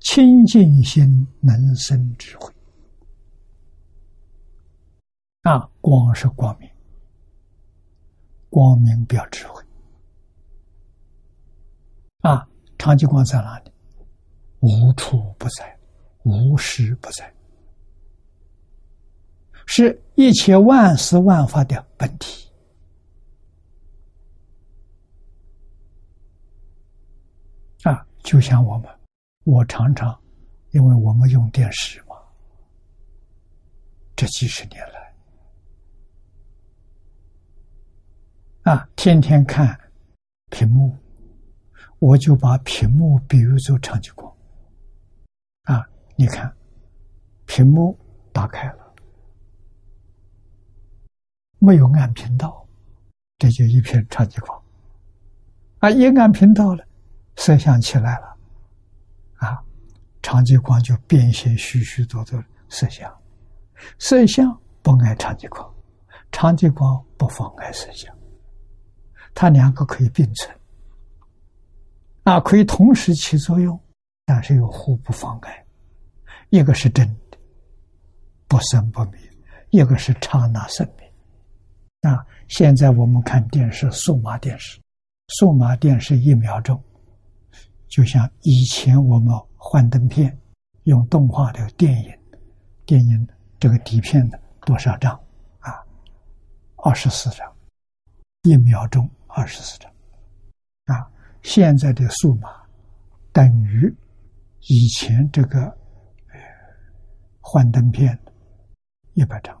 [0.00, 2.52] 清净心能生智慧，
[5.42, 6.67] 啊，光是光明，
[8.50, 9.62] 光明表智慧，
[12.20, 13.70] 啊，长吉光在哪里？
[14.60, 15.78] 无处不在，
[16.24, 17.32] 无时不在，
[19.66, 22.50] 是一切万事万法的本体，
[27.84, 28.90] 啊，就像我们。
[29.44, 30.18] 我常常，
[30.72, 32.16] 因为我们用电视嘛，
[34.14, 34.97] 这几十年来，
[38.68, 39.80] 啊，天天看
[40.50, 40.94] 屏幕，
[42.00, 44.30] 我就把屏幕比喻作长激光。
[45.62, 45.82] 啊，
[46.16, 46.54] 你看，
[47.46, 47.98] 屏幕
[48.30, 48.94] 打开了，
[51.58, 52.62] 没有按频道，
[53.38, 54.62] 这就一片长激光。
[55.78, 56.84] 啊，一按频道了，
[57.36, 58.36] 摄像起来了。
[59.36, 59.64] 啊，
[60.20, 63.10] 长激光就变现许许多多色相，
[63.98, 65.74] 色相不爱长激光，
[66.30, 68.14] 长激光不妨碍色相，
[69.34, 70.54] 它两个可以并存，
[72.24, 73.78] 啊，可以同时起作用，
[74.26, 75.64] 但是又互不妨碍，
[76.50, 77.38] 一个是真的，
[78.46, 79.20] 不生不灭，
[79.70, 84.80] 一个是刹那生灭，啊，现在我们看电视，数码电视，
[85.28, 86.82] 数码电视一秒钟。
[87.88, 90.38] 就像以前我们幻灯片
[90.82, 92.18] 用动画的电影，
[92.84, 93.26] 电影
[93.58, 95.18] 这个底片的多少张
[95.60, 95.72] 啊？
[96.76, 97.50] 二十四张，
[98.42, 99.08] 一秒钟
[99.38, 99.88] 二十四张
[100.86, 101.08] 啊！
[101.42, 102.50] 现在的数码
[103.32, 103.94] 等于
[104.62, 105.78] 以前这个
[107.40, 108.18] 幻灯片
[109.14, 109.56] 一百张，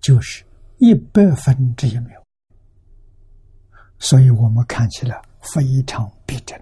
[0.00, 0.44] 就是
[0.76, 2.22] 一百分之一秒，
[3.98, 5.22] 所以我们看起来。
[5.40, 6.60] 非常逼真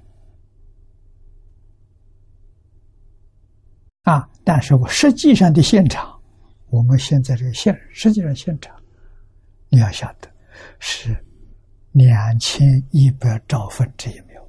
[4.02, 4.28] 啊！
[4.44, 6.20] 但是我实际上的现场，
[6.68, 8.76] 我们现在这个现实际上现场，
[9.70, 10.30] 你要晓得
[10.78, 11.24] 是
[11.92, 14.48] 两千一百兆分之一秒，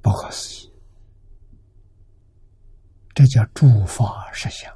[0.00, 0.72] 不可思议！
[3.14, 4.72] 这叫诸法实相。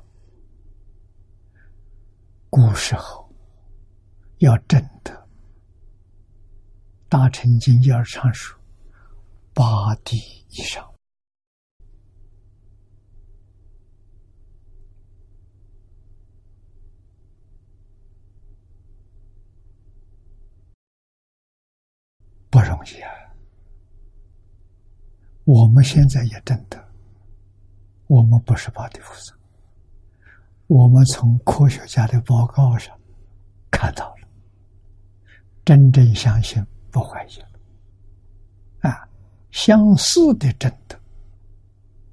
[2.50, 3.22] 古时候。
[4.38, 5.28] 要证得
[7.08, 8.58] 大乘经一二常说
[9.54, 10.16] 八地
[10.48, 10.91] 以上，
[22.52, 23.10] 不容易啊！
[25.44, 26.78] 我们现在也证得，
[28.08, 29.34] 我们不是八地菩萨，
[30.66, 32.94] 我们从科学家的报告上
[33.70, 34.28] 看到了。
[35.64, 39.08] 真正相信不怀疑了，啊，
[39.50, 41.00] 相似的真的，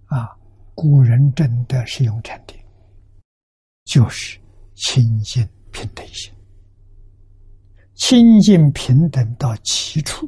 [0.06, 0.38] 啊，
[0.74, 2.58] 古人真的是用禅定，
[3.84, 4.40] 就是
[4.76, 6.32] 清净平等心，
[8.00, 10.26] 清净平等到极处，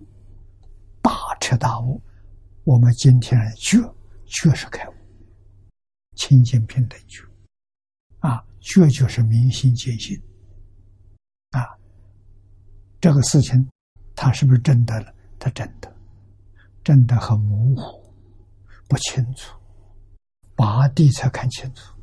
[1.01, 2.01] 大彻大悟。
[2.65, 3.78] 我们今天觉
[4.26, 4.93] 觉是开悟，
[6.15, 7.24] 清净平等觉，
[8.19, 10.22] 啊，觉就是明心见性，
[11.51, 11.63] 啊，
[12.99, 13.65] 这个事情，
[14.15, 15.15] 他是不是真的了？
[15.39, 15.95] 他真的，
[16.84, 18.13] 真的很模糊，
[18.89, 19.57] 不清楚，
[20.55, 21.95] 拔地才看清楚，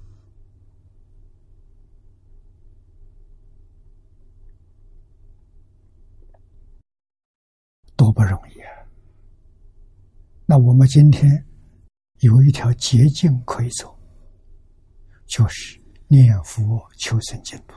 [7.94, 8.82] 多不容易啊！
[10.44, 11.46] 那我们今天
[12.18, 13.96] 有一条捷径可以走，
[15.26, 17.76] 就是念佛求生净土，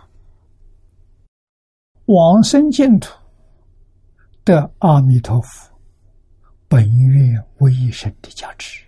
[2.06, 3.12] 往生净土。
[4.44, 5.72] 的阿弥陀佛
[6.68, 8.84] 本愿威神的加持，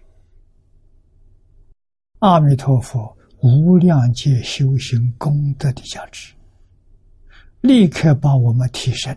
[2.18, 6.34] 阿弥陀佛无量界修行功德的加持，
[7.62, 9.16] 立刻把我们提升，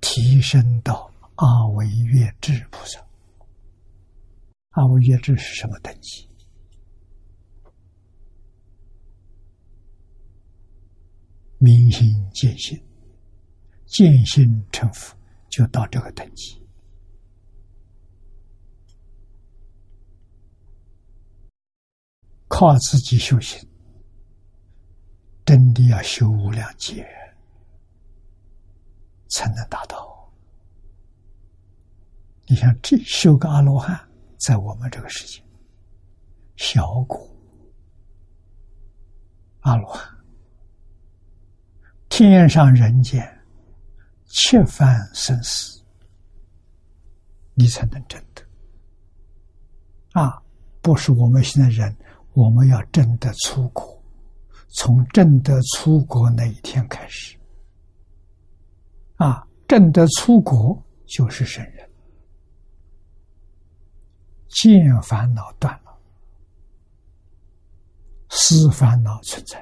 [0.00, 3.04] 提升到阿惟越智菩萨。
[4.70, 6.28] 阿惟越智是什么等级？
[11.58, 12.82] 明心见性，
[13.86, 15.16] 见性成佛。
[15.50, 16.66] 就到这个等级，
[22.48, 23.68] 靠自己修行，
[25.44, 27.06] 真的要修无量劫，
[29.28, 30.21] 才能达到。
[32.52, 33.98] 你像这修个阿罗汉，
[34.36, 35.42] 在我们这个世界，
[36.56, 37.26] 小果
[39.60, 40.06] 阿罗汉，
[42.10, 43.26] 天上人间。
[44.26, 45.82] 切凡生死，
[47.54, 48.42] 你才能证得。
[50.12, 50.42] 啊，
[50.82, 51.96] 不是我们现在人，
[52.34, 53.98] 我们要证得出国，
[54.68, 57.34] 从证得出国那一天开始，
[59.16, 61.81] 啊，证得出国就是圣人，
[64.52, 65.98] 见烦恼断了，
[68.28, 69.58] 思烦恼存在。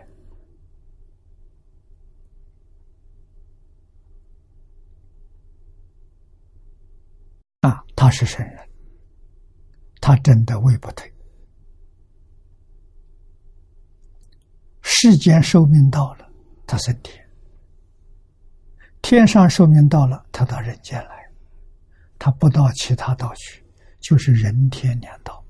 [7.60, 8.68] 啊，他是圣人，
[10.00, 11.14] 他真的位不退。
[14.82, 16.28] 世间寿命到了，
[16.66, 17.16] 他升天；
[19.00, 21.30] 天上寿命到了，他到人间来。
[22.18, 23.59] 他不到其他道去，
[24.00, 25.44] 就是人天两道，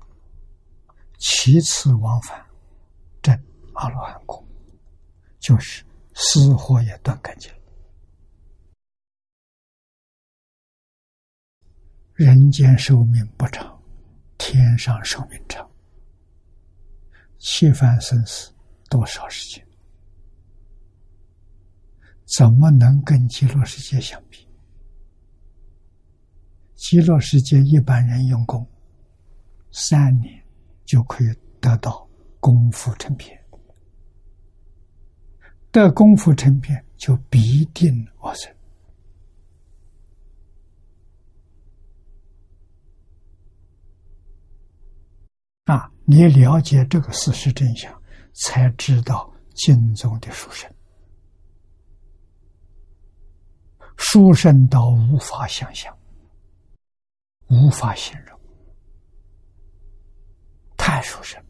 [1.17, 2.45] 其次往返，
[3.21, 3.33] 证
[3.73, 4.45] 阿罗汉果，
[5.39, 5.83] 就是
[6.13, 7.57] 死活也断干净了。
[12.13, 13.81] 人间寿命不长，
[14.37, 15.67] 天上寿命长。
[17.39, 18.53] 七番生死
[18.89, 19.67] 多少时间？
[22.37, 24.47] 怎么能跟极乐世界相比？
[26.81, 28.67] 极乐世界一般人用功
[29.69, 30.43] 三年
[30.83, 31.27] 就可以
[31.59, 32.09] 得到
[32.39, 33.39] 功夫成片，
[35.71, 38.51] 得功夫成片就必定往生。
[45.65, 45.89] 啊！
[46.03, 47.93] 你了解这个事实真相，
[48.33, 50.67] 才知道经中的书生，
[53.97, 55.95] 书生到无法想象，
[57.51, 58.39] 无法形容，
[60.77, 61.43] 太殊胜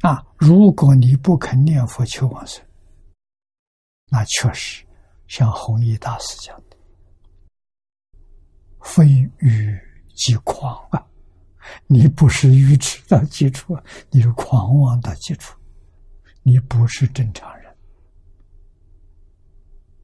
[0.00, 0.24] 啊！
[0.38, 2.64] 如果你不肯念佛求往生，
[4.06, 4.82] 那确实
[5.26, 6.76] 像弘一大师讲的。
[8.80, 9.06] 非
[9.40, 9.78] 愚
[10.16, 11.06] 即狂啊！
[11.86, 13.76] 你不是愚痴的基础，
[14.10, 15.54] 你是狂妄的基础，
[16.42, 17.76] 你不是正常人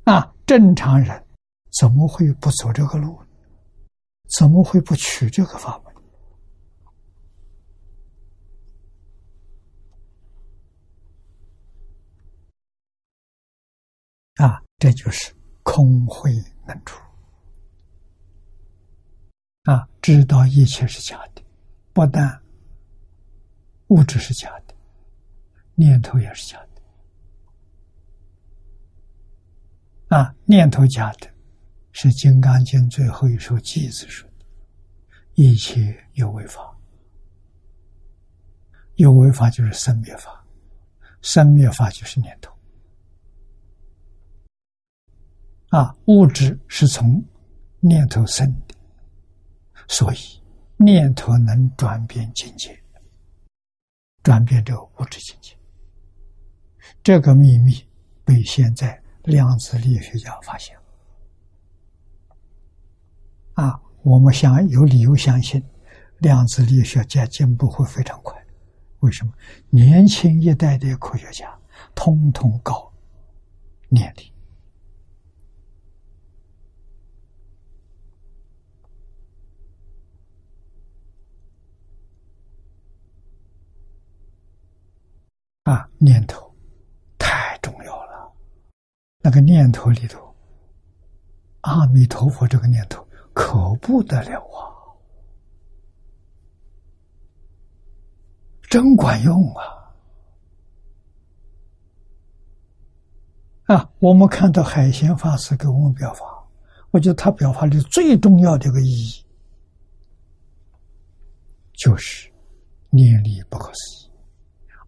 [0.04, 0.30] 啊！
[0.44, 1.23] 正常人
[1.78, 3.18] 怎么会不走这个路？
[4.38, 5.94] 怎么会不取这个法门？
[14.36, 16.32] 啊，这就是空慧
[16.66, 17.00] 能出。
[19.64, 21.42] 啊，知道一切是假的，
[21.92, 22.42] 不但
[23.88, 24.74] 物质是假的，
[25.74, 26.82] 念头也是假的。
[30.16, 31.33] 啊，念头假的，
[31.96, 34.44] 是《金刚经》最后一首偈子说的
[35.34, 36.76] ：“一切有为法，
[38.96, 40.44] 有为法就是生灭法，
[41.22, 42.52] 生灭法就是念头。
[45.68, 47.24] 啊，物质是从
[47.78, 48.74] 念头生的。”
[49.86, 50.42] 所以，
[50.76, 52.76] 念头能转变境界，
[54.24, 55.56] 转变这个物质境界。
[57.04, 57.72] 这个秘密
[58.24, 60.83] 被现在量子力学家发现了。
[63.54, 65.62] 啊，我们想有理由相信，
[66.18, 68.36] 量子力学家进步会非常快。
[69.00, 69.32] 为什么？
[69.70, 71.56] 年轻一代的科学家
[71.94, 72.92] 通通搞
[73.88, 74.32] 念力。
[85.64, 86.54] 啊，念头
[87.18, 88.32] 太重要了。
[89.20, 90.34] 那个念头里头，
[91.62, 94.72] 阿弥陀佛这个念头可不得了啊，
[98.70, 99.74] 真管用啊！
[103.64, 106.24] 啊，我们看到海贤法师给我们表法，
[106.90, 109.26] 我觉得他表法里最重要的一个意义，
[111.72, 112.32] 就是
[112.90, 114.10] 念力不可思议。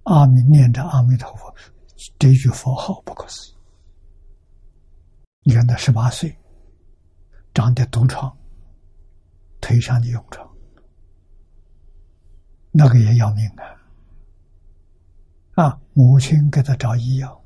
[0.05, 1.53] 阿弥念着阿弥陀佛，
[2.19, 3.55] 这句佛号不可思议。
[5.43, 6.37] 你看，他十八岁，
[7.57, 8.37] 长的毒疮，
[9.63, 10.47] 腿上的臃疮，
[12.71, 13.65] 那个也要命啊！
[15.65, 17.43] 啊，母亲给他找医药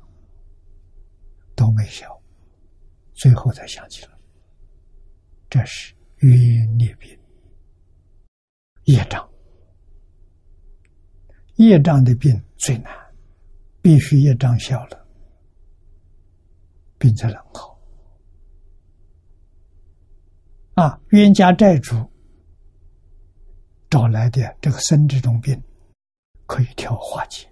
[1.55, 2.21] 都没效，
[3.13, 4.11] 最后才想起来，
[5.49, 7.17] 这是冤孽病，
[8.83, 9.25] 业障。
[11.55, 12.93] 业障的病最难，
[13.81, 15.07] 必须业障消了，
[16.97, 17.70] 病才能好。
[20.81, 21.95] 啊，冤家债主
[23.87, 25.61] 找来的这个生这种病，
[26.47, 27.47] 可以调化解。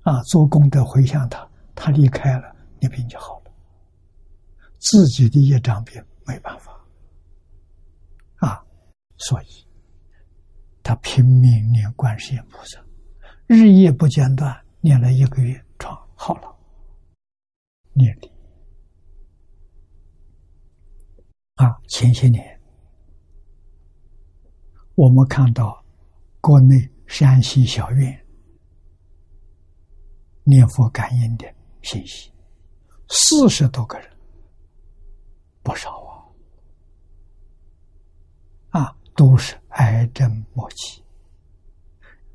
[0.00, 3.52] 啊，做功德回向他，他离开了，你病就好了。
[4.78, 6.72] 自己的业障病没办法。
[8.36, 8.64] 啊，
[9.18, 9.68] 所以
[10.82, 12.82] 他拼命念观世音菩萨。
[13.46, 16.56] 日夜不间断，念了一个月，床好了。
[17.92, 18.32] 念力
[21.56, 22.60] 啊，前些年。
[24.94, 25.84] 我们看到
[26.40, 28.26] 国内山西小院
[30.44, 31.46] 念佛感应的
[31.82, 32.32] 信息，
[33.08, 34.10] 四十多个人，
[35.62, 36.02] 不少
[38.70, 41.02] 啊，啊，都是癌症末期。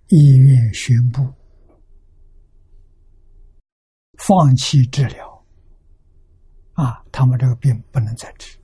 [0.08, 1.26] 医院宣布
[4.18, 5.46] 放弃治疗，
[6.74, 8.58] 啊，他们这个病不能再治，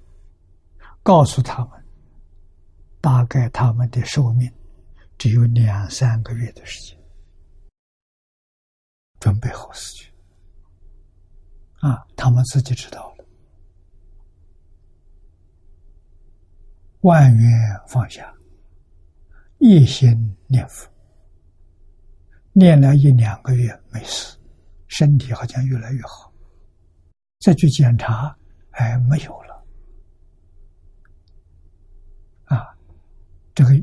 [1.08, 1.86] 告诉他们，
[3.00, 4.52] 大概他们的寿命
[5.18, 7.00] 只有两三个月的时间，
[9.18, 10.12] 准备好死去，
[11.80, 13.26] 啊，他们自己知道了，
[17.04, 18.36] 万缘放下，
[19.60, 20.92] 一心念佛。
[22.52, 24.38] 念了一两个月没事，
[24.88, 26.34] 身体好像越来越好。
[27.40, 28.38] 再去检查，
[28.72, 29.48] 哎，没有了。
[32.46, 32.74] 啊，
[33.58, 33.74] 这个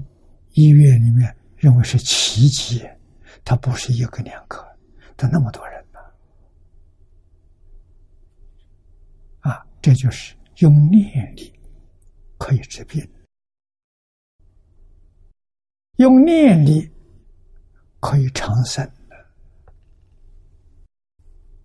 [0.53, 2.89] 医院里面认为是奇迹，
[3.45, 4.65] 他不是一个两个，
[5.17, 5.99] 他那么多人呢。
[9.41, 11.53] 啊，这就是用念力
[12.39, 13.05] 可以治病，
[15.97, 16.89] 用念力。
[17.99, 18.89] 可以长生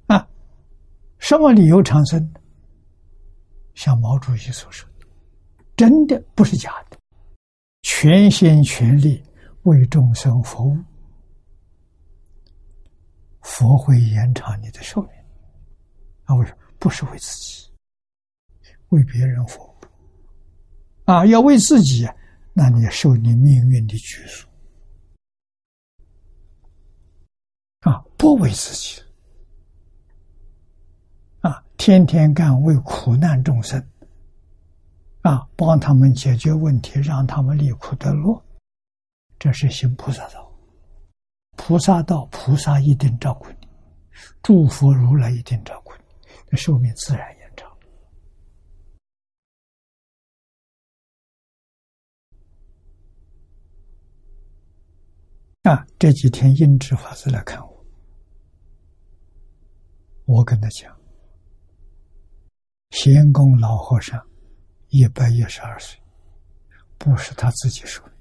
[0.07, 0.27] 啊？
[1.17, 2.33] 什么理由长生？
[3.75, 5.05] 像毛主席所说的，
[5.75, 6.97] 真的不是假的，
[7.81, 9.23] 全心全力
[9.63, 10.77] 为众生服务，
[13.41, 15.11] 佛会延长你的寿命。
[16.25, 16.57] 啊，为什么？
[16.77, 17.69] 不是为自己，
[18.89, 19.75] 为别人服务
[21.05, 21.25] 啊？
[21.25, 22.07] 要为自己，
[22.53, 24.47] 那你受你命运的拘束。
[27.81, 29.01] 啊，不为自己，
[31.41, 33.85] 啊，天天干为苦难众生，
[35.29, 38.43] 啊，帮他们解决问题，让他们离苦得乐，
[39.37, 40.51] 这是行菩萨道。
[41.55, 43.67] 菩萨道，菩萨一定照顾你，
[44.41, 46.03] 诸佛如来一定照顾你，
[46.49, 47.69] 那寿命自然延长。
[55.61, 57.85] 啊，这几天印智法师来看我。
[60.25, 60.91] 我跟他讲，
[62.89, 64.19] 贤公老和尚
[64.89, 65.99] 一百一十二岁，
[66.97, 68.13] 不是他自己说的，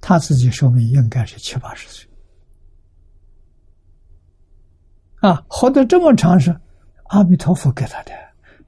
[0.00, 2.08] 他自己寿命应该是七八十岁。
[5.20, 6.54] 啊，活得这么长是
[7.04, 8.12] 阿弥陀佛给他的，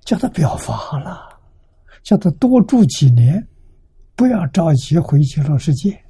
[0.00, 1.40] 叫他表法了，
[2.02, 3.46] 叫他多住几年，
[4.16, 6.02] 不要着急回极乐世界。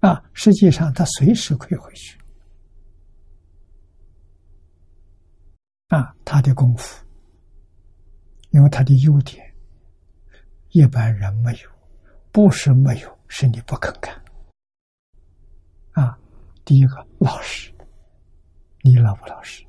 [0.00, 2.18] 啊，实际上他随时可以回去。
[5.88, 7.04] 啊，他的功夫，
[8.52, 9.44] 因为他的优点，
[10.70, 11.70] 一般人没有，
[12.30, 14.14] 不是没有，是你不肯干。
[15.92, 16.18] 啊，
[16.64, 17.72] 第一个老实，
[18.82, 19.64] 你老不老实？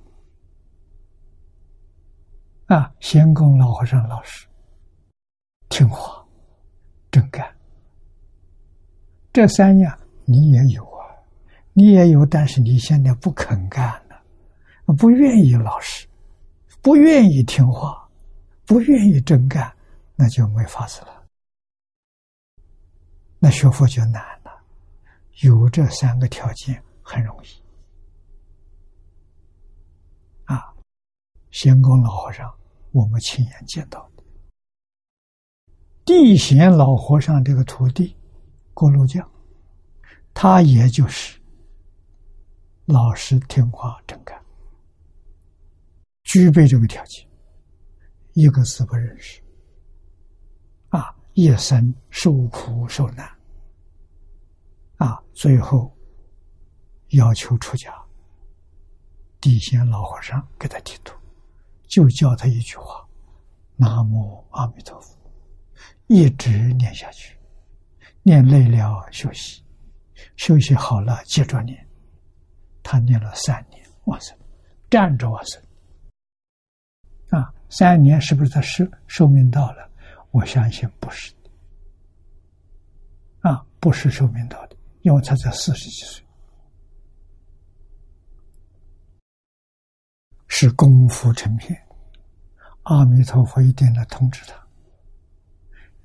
[2.67, 4.47] 啊，仙公老和尚老实，
[5.69, 6.25] 听话，
[7.11, 7.53] 真干。
[9.31, 11.07] 这三样你也有啊，
[11.73, 16.07] 你也有，但是你现在不肯干了，不愿意老实。
[16.81, 18.02] 不愿意听话，
[18.65, 19.75] 不愿意真干，
[20.15, 21.23] 那就没法子了。
[23.39, 24.51] 那学佛就难了。
[25.41, 27.47] 有这三个条件很容易。
[30.45, 30.73] 啊，
[31.51, 32.53] 仙公老和尚，
[32.91, 34.23] 我们亲眼见到的；
[36.05, 38.15] 地贤老和尚这个徒弟，
[38.73, 39.29] 锅炉匠，
[40.33, 41.37] 他也就是
[42.85, 44.41] 老实听话真干。
[46.23, 47.27] 具备这个条件，
[48.33, 49.41] 一个字不认识，
[50.89, 53.29] 啊，一生受苦受难，
[54.97, 55.95] 啊，最后
[57.09, 57.93] 要求出家，
[59.39, 61.13] 地仙老和尚给他剃度，
[61.87, 63.07] 就教他一句话
[63.77, 65.15] ：“南无阿弥陀佛”，
[66.07, 67.37] 一直念下去，
[68.23, 69.63] 念累了休息，
[70.37, 71.87] 休息好了接着念，
[72.81, 74.35] 他念了三年，往生，
[74.89, 75.61] 站着往生。
[77.75, 79.89] 三年是不是他寿寿命到了？
[80.29, 81.49] 我相信不是的。
[83.49, 86.23] 啊，不是寿命到的，因为他才四十几岁，
[90.47, 91.75] 是功夫成片。
[92.83, 94.53] 阿弥陀佛一定来通知他：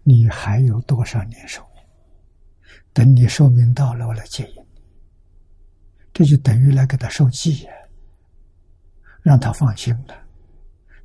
[0.05, 1.85] 你还有多少年寿命？
[2.95, 4.81] 等你寿命到了，我来接引你。
[6.14, 7.73] 这就等于来给他受记呀，
[9.21, 10.28] 让他放心了。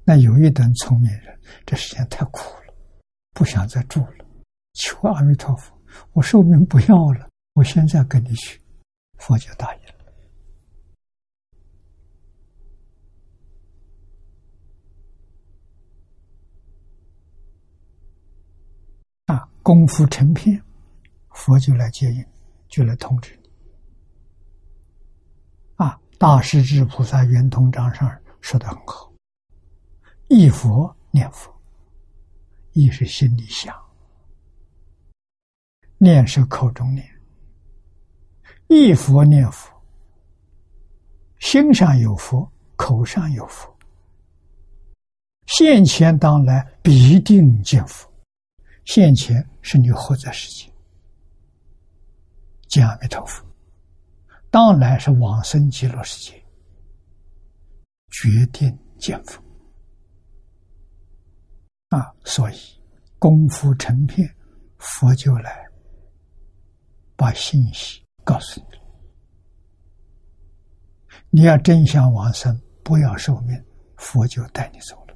[0.06, 2.74] 那有一等聪明人，这时间太苦了，
[3.34, 4.26] 不想再住了，
[4.74, 5.74] 求阿弥陀佛，
[6.12, 8.62] 我寿命不要了，我现在跟你去，
[9.18, 9.94] 佛就答应了。
[19.28, 20.62] 啊，功夫成片，
[21.30, 22.26] 佛就来接应，
[22.68, 23.50] 就来通知你。
[25.78, 29.13] 啊，大势至菩萨圆通章上说的很好。
[30.36, 31.54] 忆佛念佛，
[32.72, 33.72] 忆是心里想，
[36.00, 37.08] 念是口中念。
[38.68, 39.72] 忆佛念佛，
[41.38, 43.72] 心上有佛，口上有佛，
[45.46, 48.12] 现前当来必定见佛。
[48.86, 50.68] 现前是你活在世间，
[52.68, 53.46] 见阿弥陀佛；
[54.50, 56.44] 当来是往生极乐世界，
[58.10, 59.43] 决定见佛。
[61.94, 62.56] 啊，所以
[63.20, 64.28] 功夫成片，
[64.80, 65.64] 佛就来
[67.16, 68.80] 把信息告诉你。
[71.30, 73.56] 你要真想往生，不要受命，
[73.98, 75.16] 佛就带你走了。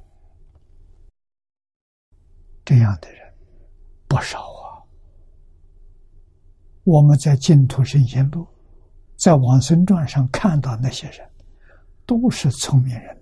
[2.64, 3.34] 这样的人
[4.06, 4.78] 不少啊。
[6.84, 8.46] 我们在净土圣贤录，
[9.16, 11.28] 在往生传上看到那些人，
[12.06, 13.17] 都是聪明人。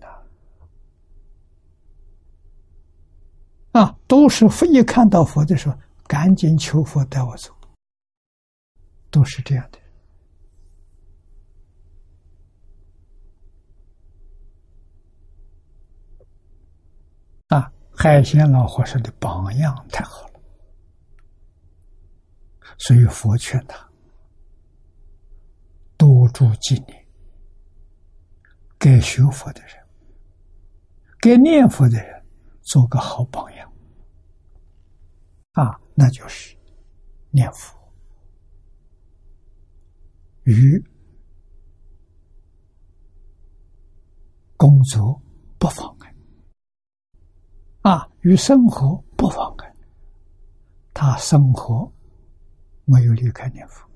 [3.77, 7.55] 啊，都是佛一看到佛的时候，赶紧求佛带我走，
[9.11, 9.79] 都是这样的。
[17.49, 20.41] 啊，海鲜老和尚的榜样太好了，
[22.79, 23.87] 所以佛劝他
[25.99, 27.07] 多住几年，
[28.79, 29.87] 给学佛的人，
[31.21, 32.17] 给念佛的人。
[32.67, 33.73] 做个好榜样。
[35.53, 36.55] 啊，那就是
[37.31, 37.75] 念佛。
[40.43, 40.85] 与
[44.57, 45.21] 工作
[45.59, 46.15] 不妨碍，
[47.83, 49.75] 啊，与生活不妨碍。
[50.93, 51.91] 他生活
[52.85, 53.89] 没有离开念佛，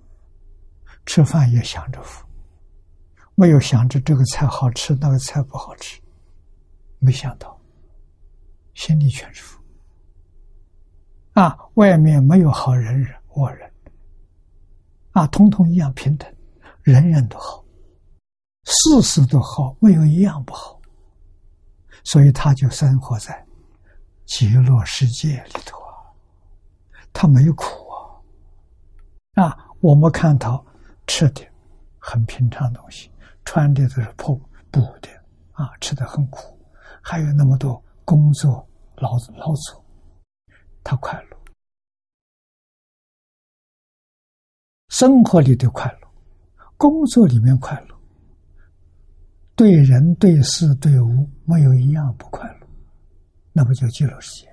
[1.07, 2.27] 吃饭也想着佛，
[3.35, 6.01] 没有想着这个菜好吃，那个菜不好吃，
[6.99, 7.60] 没想到，
[8.81, 9.63] 心里全是佛。
[11.35, 13.71] 啊，外面没有好人人恶人，
[15.13, 16.27] 啊，通通一样平等，
[16.83, 17.63] 人人都好，
[18.65, 20.81] 事事都好，没有一样不好，
[22.05, 23.47] 所以他就生活在
[24.25, 25.93] 极乐世界里头啊，
[27.13, 27.67] 他没有苦
[29.35, 29.45] 啊！
[29.45, 30.65] 啊，我们看到
[31.07, 31.47] 吃的
[31.99, 33.11] 很平常东西，
[33.45, 34.35] 穿的都是破
[34.71, 35.09] 布的
[35.53, 36.59] 啊，吃的很苦，
[37.03, 38.67] 还有那么多工作
[39.01, 39.83] 老老祖，
[40.85, 41.37] 他快乐，
[44.89, 46.09] 生活里的快乐，
[46.77, 47.99] 工作里面快乐，
[49.57, 52.69] 对人对事对物没有一样不快乐，
[53.53, 54.51] 那不就极乐世界？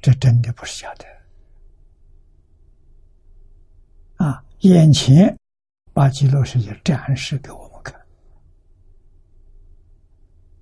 [0.00, 1.04] 这真的不是假的
[4.16, 4.44] 啊！
[4.60, 5.36] 眼前
[5.92, 7.73] 把极乐世界展示给我们，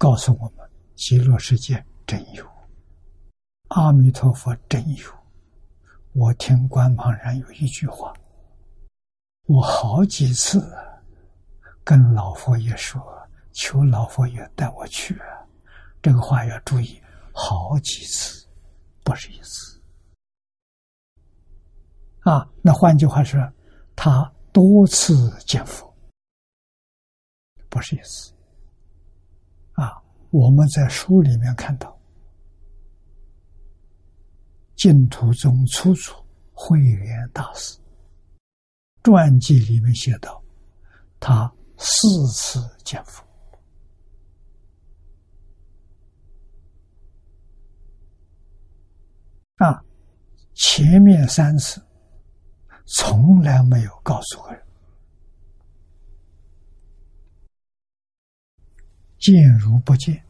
[0.02, 2.44] 告诉我们极乐世界真有，
[3.68, 5.08] 阿弥陀佛真有。
[6.12, 8.12] 我听观旁人有一句话，
[9.46, 10.60] 我好几次
[11.84, 13.00] 跟老佛爷说，
[13.52, 15.16] 求老佛爷带我去。
[16.02, 17.00] 这个话要注意，
[17.32, 18.44] 好几次。
[19.04, 19.80] 不是一次
[22.22, 22.44] 啊！
[22.60, 23.40] 那换句话说，
[23.94, 25.96] 他多次见佛，
[27.68, 28.31] 不是一次！
[30.32, 31.94] 我们在书里面看到，
[34.74, 36.24] 净土宗出处
[36.54, 37.78] 慧远大师
[39.02, 40.42] 传记里面写道，
[41.20, 43.22] 他四次见佛。
[49.56, 49.84] 啊，
[50.54, 51.78] 前面三次
[52.86, 54.61] 从来没有告诉过人，
[59.22, 60.20] 见如不见。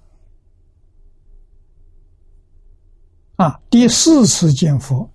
[3.36, 5.10] 啊，第四次见佛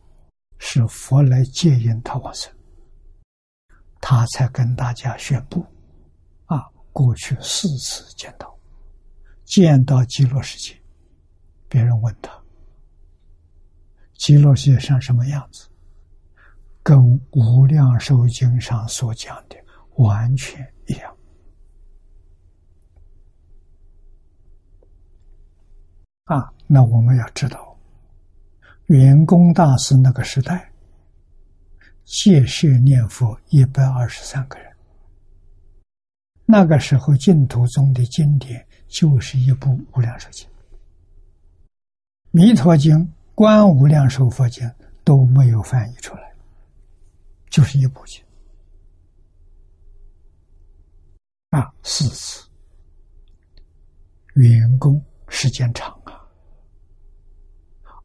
[0.58, 2.52] 是佛来接引他往生，
[4.02, 5.64] 他才跟大家宣布：
[6.48, 8.58] 啊，过去四次见到，
[9.46, 10.76] 见到极乐世界，
[11.70, 12.36] 别人问他。
[14.16, 15.70] 极乐世界上什么样子？
[16.82, 16.98] 跟
[17.32, 19.56] 《无量寿经》上所讲的
[19.98, 21.17] 完全一样。
[26.28, 27.76] 啊，那我们要知道，
[28.86, 30.72] 圆工大师那个时代，
[32.06, 34.72] 戒舍念佛一百二十三个人。
[36.46, 40.48] 那个时候净土宗的经典就是一部《无量寿经》，
[42.32, 42.96] 《弥陀经》。
[43.38, 44.68] 观无量寿佛经
[45.04, 46.34] 都没有翻译出来，
[47.52, 48.20] 就是一部经
[51.52, 52.50] 啊，四次。
[54.34, 55.96] 员工时间长，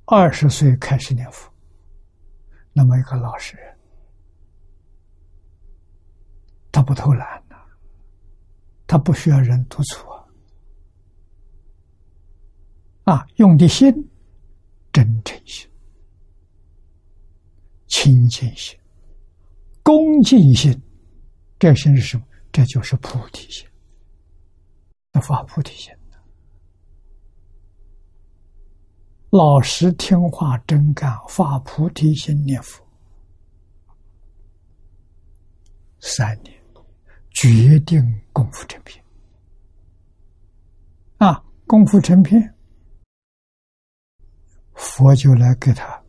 [0.05, 1.51] 二十岁开始念佛，
[2.73, 3.79] 那么一个老实人，
[6.71, 7.57] 他不偷懒呐，
[8.87, 10.27] 他不需要人督促啊，
[13.05, 14.09] 啊，用的心。
[14.95, 15.67] 真诚心、
[17.87, 18.79] 清净心、
[19.83, 20.83] 恭敬心，
[21.59, 22.25] 这心是什么？
[22.53, 23.67] 这就是菩提心，
[25.13, 26.19] 要发菩提心的。
[29.33, 32.87] 老实听话、真干，发菩提心念佛，
[36.01, 36.55] 三年
[37.30, 39.03] 决定功夫成片。
[41.16, 42.55] 啊，功夫成片。
[44.74, 46.05] 佛就来给他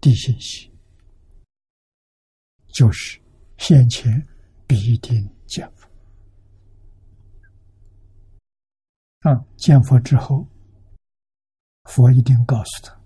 [0.00, 0.72] 递信息，
[2.68, 3.20] 就是
[3.58, 4.24] 先前
[4.68, 5.88] 必定见佛。
[9.28, 10.46] 啊，见佛之后，
[11.84, 13.00] 佛一定告诉他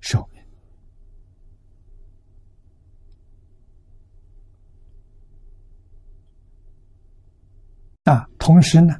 [0.00, 0.44] 寿命。
[8.04, 8.94] 啊，同时呢，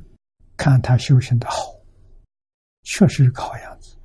[0.56, 1.56] 看他修行的好，
[2.84, 3.98] 确实是好样子。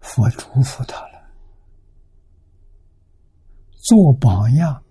[0.00, 1.30] 佛嘱咐他了，
[3.70, 4.84] 做榜样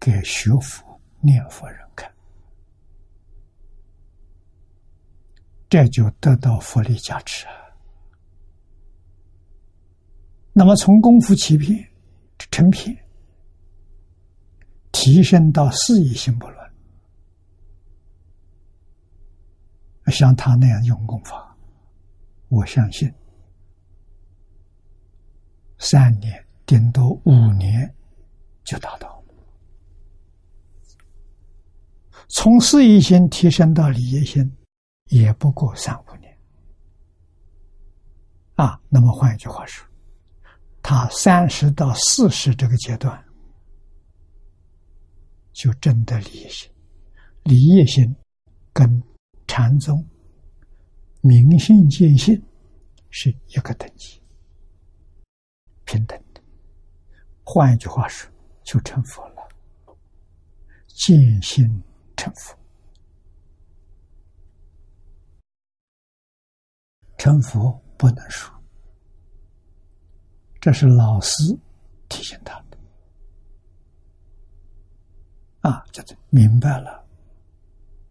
[0.00, 2.10] 给学佛念佛人看，
[5.74, 7.52] 这就得到佛力加持啊。
[10.52, 11.76] 那么从功夫起片
[12.48, 12.96] 成片，
[14.92, 16.72] 提升到四意心不乱，
[20.12, 21.56] 像他那样用功法。
[22.50, 23.12] 我相信，
[25.78, 27.92] 三年顶多五年
[28.62, 29.20] 就达到。
[32.28, 34.56] 从事业心提升到理业心，
[35.06, 36.38] 也不过三五年。
[38.56, 39.86] 啊，那么换一句话说，
[40.82, 43.24] 他三十到四十这个阶段，
[45.52, 46.70] 就真的离业心，
[47.42, 48.14] 离业心
[48.72, 49.02] 跟
[49.46, 50.06] 禅宗
[51.20, 52.40] 明心见性
[53.10, 54.22] 是一个等级，
[55.84, 56.40] 平等的。
[57.42, 58.30] 换一句话说，
[58.62, 59.48] 就成佛了，
[60.86, 61.82] 见性
[62.16, 62.56] 成佛。
[67.16, 68.54] 成佛不能说，
[70.60, 71.58] 这是老师
[72.08, 72.78] 提醒他的。
[75.60, 77.02] 啊，就明白了。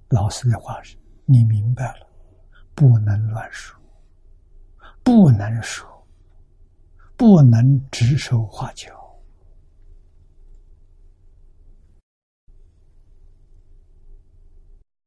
[0.10, 2.08] 老师的话是：你明白了，
[2.74, 3.80] 不能乱说，
[5.04, 5.88] 不能说，
[7.16, 8.92] 不能指手画脚。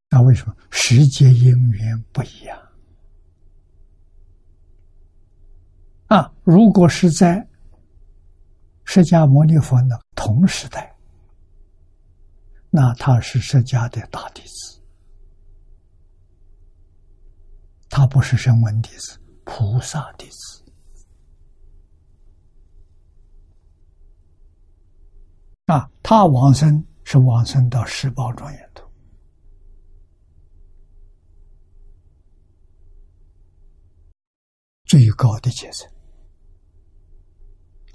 [0.09, 2.66] 那为什么时间因缘不一样？
[6.07, 7.47] 啊，如果是在
[8.85, 10.93] 释迦牟尼佛的同时代。
[12.69, 14.79] 那他是释迦的大弟子，
[17.89, 20.63] 他不是声闻弟子，菩萨弟子
[25.65, 25.89] 啊。
[26.03, 28.85] 他往生是往生到十宝庄严土，
[34.85, 35.89] 最高的阶层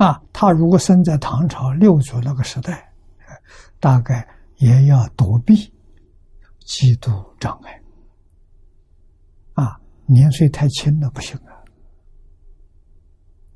[0.05, 0.22] 啊。
[0.32, 2.92] 他如果生在唐朝六祖那个时代，
[3.78, 4.26] 大概。
[4.59, 5.74] 也要躲避
[6.61, 7.82] 嫉妒障碍
[9.55, 9.80] 啊！
[10.07, 11.50] 年岁太轻了不行啊，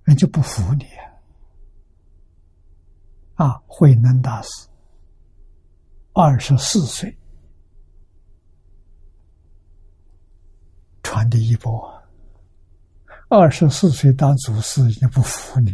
[0.02, 0.84] 人就不服你
[3.36, 3.46] 啊！
[3.46, 4.48] 啊慧能大师
[6.12, 7.16] 二十四岁
[11.04, 12.02] 传的衣钵，
[13.28, 15.72] 二十四岁当祖师也不服你，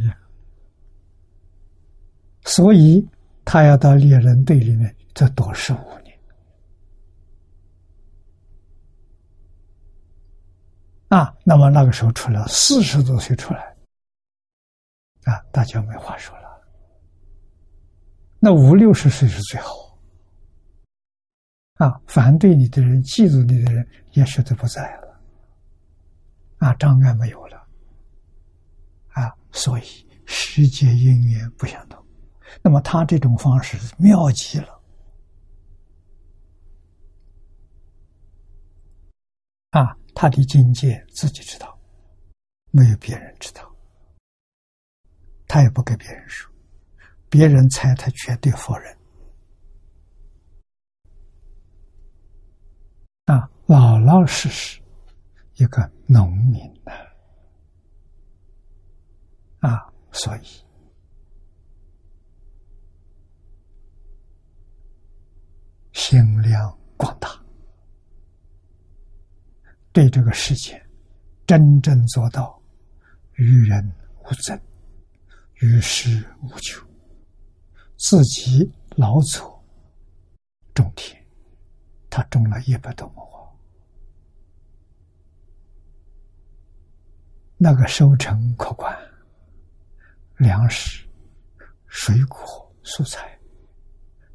[2.44, 3.08] 所以
[3.44, 4.94] 他要到猎人队里面。
[5.14, 6.18] 再多十五年
[11.08, 11.36] 啊！
[11.44, 13.76] 那么那个时候出来四十多岁出来
[15.24, 16.48] 啊，大家没话说了。
[18.38, 19.98] 那五六十岁是最好
[21.74, 22.00] 啊！
[22.06, 25.20] 反对你的人、嫉妒你的人也许都不在了
[26.56, 27.68] 啊，障碍没有了
[29.10, 29.82] 啊，所以
[30.24, 32.02] 世界因缘不相同。
[32.60, 34.80] 那么他这种方式妙极了。
[39.70, 41.78] 啊，他的境界自己知道，
[42.70, 43.74] 没有别人知道，
[45.48, 46.52] 他也不给别人说，
[47.30, 48.98] 别人猜他绝对否认。
[53.24, 54.78] 啊，老老实实
[55.54, 56.92] 一个农民的，
[59.60, 60.42] 啊，所以
[65.92, 67.28] 心量广大。
[69.92, 70.82] 对这个世界，
[71.46, 72.60] 真正做到
[73.34, 73.92] 与人
[74.24, 74.58] 无争，
[75.56, 76.82] 与世无求，
[77.98, 79.42] 自己老祖
[80.72, 81.22] 种田，
[82.08, 83.22] 他种了一百多亩，
[87.58, 88.96] 那个收成可观，
[90.38, 91.06] 粮食、
[91.86, 93.38] 水果、蔬菜，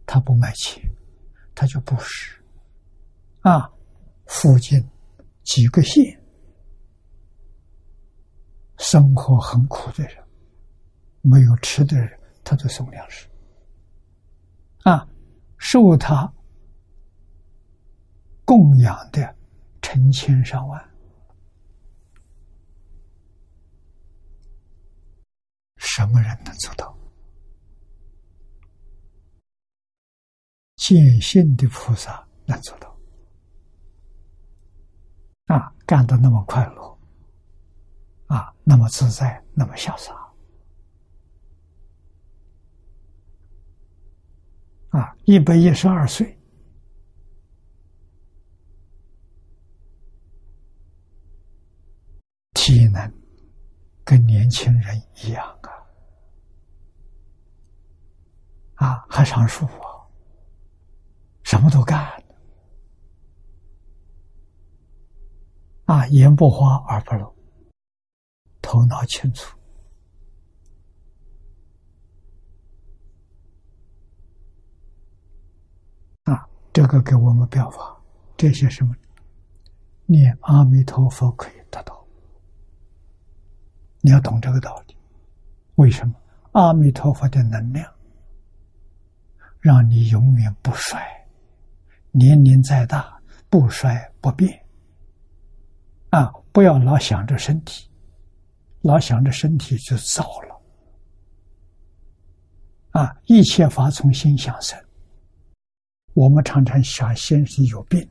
[0.05, 0.83] 他不卖钱，
[1.59, 2.39] 他就不是
[3.41, 3.67] 啊，
[4.27, 4.79] 附近。
[5.43, 6.03] 几个县，
[8.77, 10.21] 生活很苦的人，
[11.21, 13.29] 没有吃的人，他就送粮食。
[14.83, 15.07] 啊，
[15.57, 16.29] 受他
[18.43, 19.33] 供养的
[19.81, 20.89] 成千上万，
[25.77, 26.96] 什么人能做到？
[30.87, 32.87] 见性的菩萨能做到。
[35.47, 36.97] 啊，干得那么快乐，
[38.27, 40.13] 啊，那么自在，那么潇洒，
[44.97, 46.39] 啊，一百一十二岁，
[52.53, 53.13] 体能
[54.05, 55.45] 跟年轻人一样
[58.75, 59.86] 啊，啊，还上树啊，
[61.47, 62.05] 什么都干。
[65.85, 67.33] 啊，言不花而不露，
[68.61, 69.57] 头脑清楚。
[76.25, 77.97] 啊，这个给我们表法，
[78.35, 78.93] 这些什么？
[80.05, 82.05] 念阿弥陀佛可以得到。
[84.01, 84.97] 你要懂这个道理。
[85.75, 86.13] 为什么？
[86.51, 87.89] 阿弥陀佛的能量，
[89.61, 90.99] 让你永远不衰，
[92.17, 93.15] 年龄再大
[93.49, 94.65] 不衰不变。
[96.09, 97.87] 啊，不要老想着身体，
[98.81, 100.61] 老想着身体就糟了。
[102.91, 104.77] 啊，一切法从心想生。
[106.13, 108.09] 我们常常想身体有病，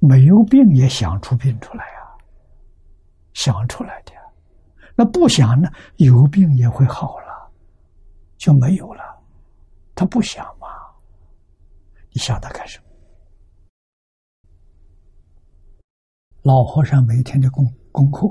[0.00, 2.00] 没有病也想出病出来呀，
[3.34, 4.12] 想出来的。
[4.96, 7.52] 那不想呢，有病也会好了，
[8.36, 9.02] 就没有了。
[9.94, 10.63] 他不想嘛，
[12.14, 12.84] 你想他干什么？
[16.42, 18.28] 老和尚每天的功功课，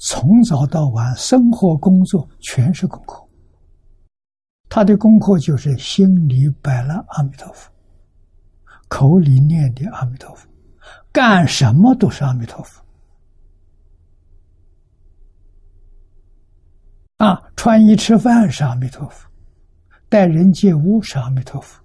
[0.00, 3.24] 从早到晚，生活工作全是功课。
[4.68, 7.70] 他的功课就是心里摆了阿弥陀佛，
[8.88, 10.48] 口里念的阿弥陀佛，
[11.12, 12.84] 干什么都是阿弥陀佛。
[17.18, 19.28] 啊，穿衣吃饭是阿弥陀佛，
[20.08, 21.80] 待人接物是阿弥陀佛，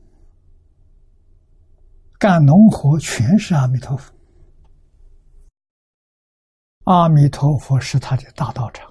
[2.23, 4.13] 干农活全是阿弥陀佛。
[6.85, 8.89] 阿弥陀佛是他的大道场，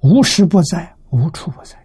[0.00, 1.78] 无时不在，无处不在。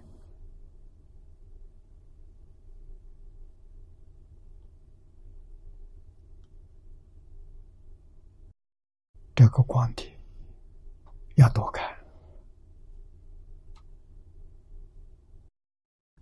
[9.36, 10.12] 这个光碟
[11.36, 11.96] 要多看，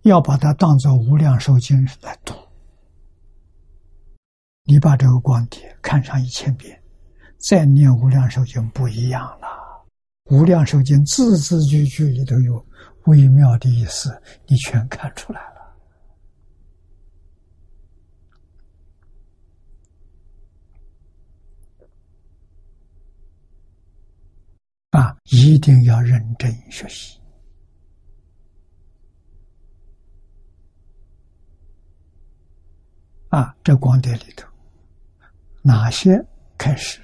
[0.02, 2.43] 要把它当做无量寿经来读。
[4.64, 6.80] 你把这个光碟看上一千遍。
[7.46, 9.46] 再念无量寿经不一样了，
[10.30, 12.66] 无量寿经字字句句里头有
[13.04, 15.54] 微妙的意思，你全看出来了。
[24.92, 27.20] 啊，一定要认真学习。
[33.28, 34.48] 啊，这光碟里头
[35.66, 36.22] 哪些
[36.58, 37.00] 开始？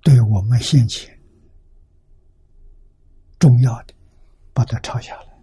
[0.00, 1.12] 对我们现前
[3.40, 3.94] 重要的，
[4.54, 5.36] 把它抄下来，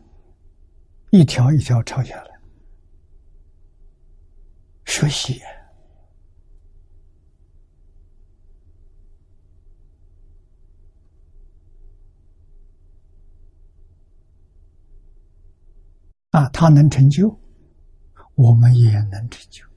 [1.12, 2.40] 一条一条抄下来，
[4.86, 5.42] 学习
[16.30, 17.38] 啊，他能成就，
[18.36, 19.73] 我们也能成就。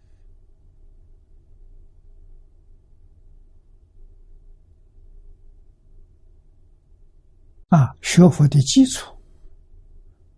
[7.69, 9.13] 啊，学佛的基础，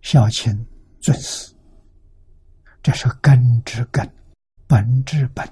[0.01, 0.51] 孝亲
[0.99, 1.55] 尊师，
[2.83, 4.11] 这是根之根，
[4.67, 5.47] 本之本。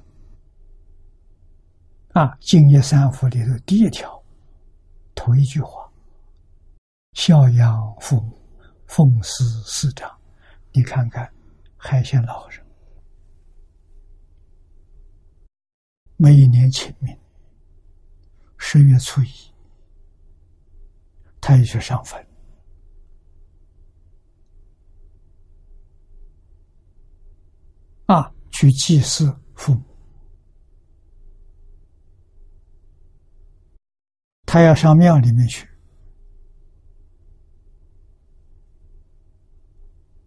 [2.14, 4.24] 啊，敬业三福里头第一条，
[5.14, 5.86] 头一句话：
[7.12, 8.40] 孝养父母，
[8.86, 10.10] 奉事师长。
[10.72, 11.30] 你看看，
[11.76, 12.64] 海鲜老人，
[16.16, 17.14] 每一年清明，
[18.56, 19.55] 十月初一。
[21.46, 22.20] 他也去上坟
[28.06, 29.80] 啊，去祭祀父母。
[34.44, 35.68] 他要上庙里面去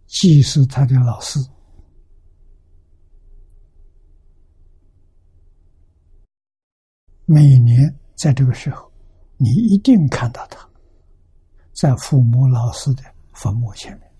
[0.07, 1.37] 祭祀他的老师。
[7.25, 8.89] 每年在这个时候，
[9.35, 10.68] 你一定看到他。
[11.79, 14.11] 在父母老师的坟墓前面，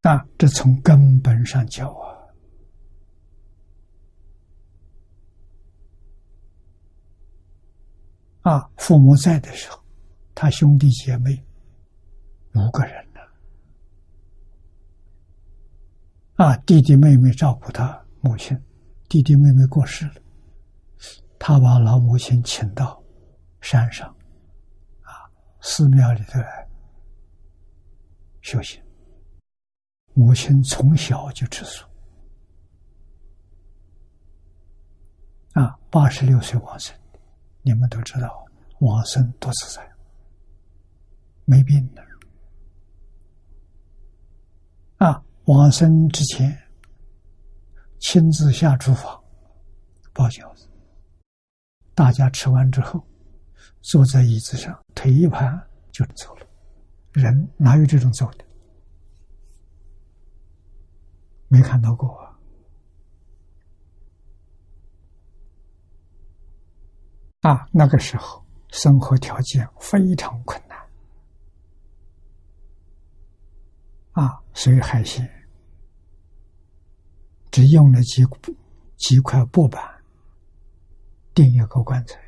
[0.00, 1.90] 那这从根本上教
[8.42, 9.82] 啊，啊，父母在的时候，
[10.32, 11.44] 他兄弟姐妹
[12.54, 13.20] 五个人呢，
[16.36, 18.56] 啊，弟弟妹妹照顾他母亲。
[19.12, 20.14] 弟弟妹妹过世了，
[21.38, 22.98] 他把老母亲请到
[23.60, 24.08] 山上，
[25.02, 25.28] 啊，
[25.60, 26.66] 寺庙里头来
[28.40, 28.82] 修行。
[30.14, 31.84] 母亲从小就吃素，
[35.52, 36.98] 啊，八十六岁往生，
[37.60, 38.46] 你们都知道，
[38.78, 39.86] 往生多自在，
[41.44, 42.02] 没病的。
[45.04, 46.58] 啊，往生之前。
[48.02, 49.18] 亲自下厨房
[50.12, 50.68] 包饺子，
[51.94, 53.00] 大家吃完之后，
[53.80, 55.56] 坐在椅子上，腿一盘
[55.92, 56.46] 就走了。
[57.12, 58.44] 人哪有这种走的？
[61.46, 62.12] 没看到过
[67.40, 67.52] 啊！
[67.52, 70.76] 啊，那个时候生活条件非常困难
[74.10, 75.24] 啊，所以海鲜
[77.52, 78.24] 只用了几
[78.96, 79.80] 几块布板
[81.34, 82.18] 钉一个棺材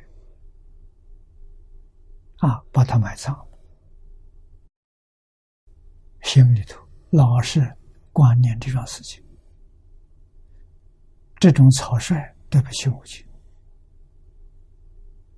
[2.37, 3.35] 啊，把它埋葬，
[6.21, 7.75] 心里头老是
[8.13, 9.23] 挂念这桩事情，
[11.37, 12.15] 这种草率
[12.49, 13.25] 对不起母亲。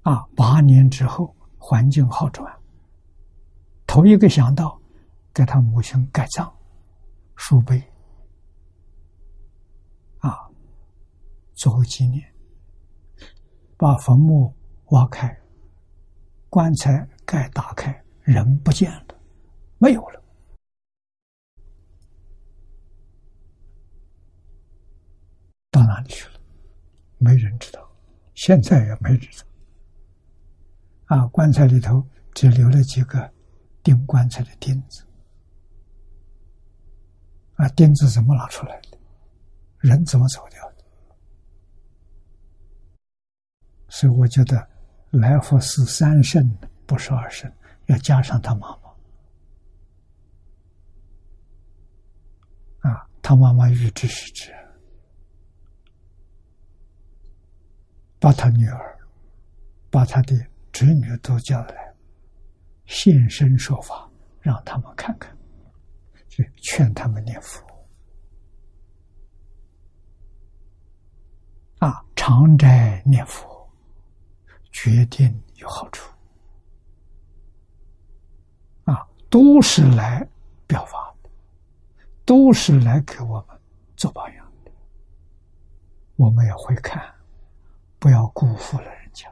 [0.01, 2.53] 啊，八年之后，环境好转，
[3.85, 4.81] 头一个想到
[5.33, 6.53] 给他母亲盖葬，
[7.35, 7.77] 树碑，
[10.19, 10.49] 啊，
[11.57, 12.23] 作为纪念，
[13.77, 14.55] 把坟墓
[14.91, 15.35] 挖开，
[16.49, 19.19] 棺材盖打开，人不见了，
[19.79, 20.23] 没有了，
[25.71, 26.39] 到哪里去了？
[27.17, 27.91] 没人知道，
[28.35, 29.47] 现在也没人知道。
[31.05, 33.33] 啊，棺材里头只留了几个
[33.81, 35.03] 钉棺材的钉子。
[37.55, 38.99] 啊，钉子怎么拿出来的？
[39.79, 40.76] 人怎么走掉的？
[43.89, 44.67] 所以我觉得
[45.11, 46.49] 来福是三圣
[46.85, 47.51] 不是二圣，
[47.85, 48.69] 要加上他妈
[52.81, 52.89] 妈。
[52.89, 54.53] 啊，他妈妈预知是指
[58.19, 58.97] 把他女儿，
[59.89, 60.35] 把他的。
[60.73, 61.91] 侄女都叫来
[62.85, 64.07] 现身说法，
[64.41, 65.35] 让他们看看，
[66.29, 67.65] 去劝他们念佛
[71.79, 73.56] 啊，常斋念佛，
[74.71, 76.11] 决定有好处
[78.85, 80.27] 啊，都是来
[80.65, 81.29] 表法的，
[82.25, 83.59] 都是来给我们
[83.95, 84.71] 做榜样的，
[86.15, 87.03] 我们也会看，
[87.99, 89.31] 不要辜负了人家。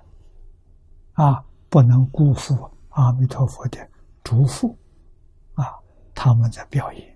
[1.13, 3.89] 啊，不能辜负阿弥陀佛的
[4.23, 4.75] 嘱咐，
[5.53, 5.79] 啊，
[6.13, 7.14] 他们在表演。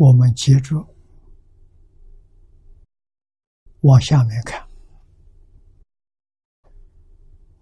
[0.00, 0.74] 我们接着
[3.82, 4.66] 往下面看，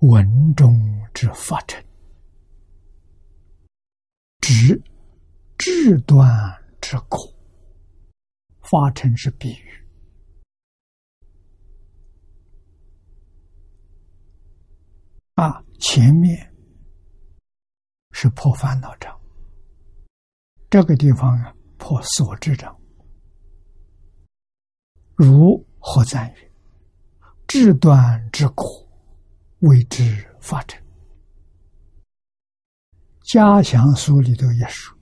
[0.03, 0.73] 文中
[1.13, 1.85] 之法尘，
[4.39, 4.81] 指。
[5.57, 6.25] 智断
[6.81, 7.35] 之苦，
[8.61, 9.85] 发成是比喻
[15.35, 15.61] 啊。
[15.81, 16.55] 前面
[18.13, 19.21] 是破烦恼障，
[20.71, 22.77] 这个地方啊破所知障。
[25.15, 26.53] 如何赞曰？
[27.47, 28.87] 智断之苦，
[29.61, 30.79] 为之发成。
[33.23, 34.95] 加强书里头也说。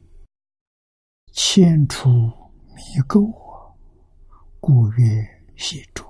[1.33, 3.31] 千出迷垢，
[4.61, 5.27] 故曰
[5.57, 6.05] 细诸。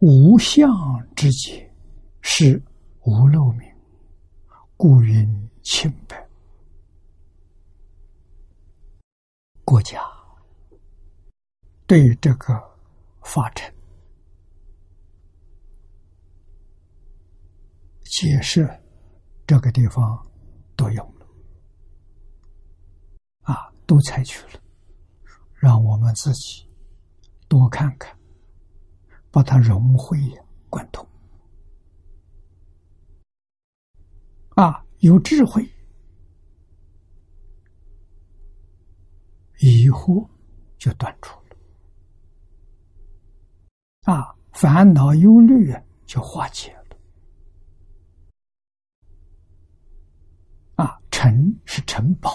[0.00, 0.68] 无相
[1.14, 1.72] 之解，
[2.20, 2.62] 是
[3.02, 3.72] 无漏明，
[4.76, 6.25] 故云清白。
[9.66, 10.00] 国家
[11.86, 12.54] 对这个
[13.22, 13.74] 法尘
[18.04, 18.66] 解释，
[19.46, 20.24] 这个地方。
[20.76, 21.26] 都有了，
[23.44, 24.60] 啊，都采取了，
[25.54, 26.68] 让我们自己
[27.48, 28.14] 多看看，
[29.30, 30.18] 把它融会
[30.68, 31.08] 贯通，
[34.50, 35.66] 啊，有智慧，
[39.58, 40.28] 疑惑
[40.78, 41.56] 就断除了，
[44.12, 45.74] 啊，烦恼忧虑
[46.04, 46.96] 就化解了
[50.76, 51.00] 啊。
[51.10, 52.30] 城是城堡，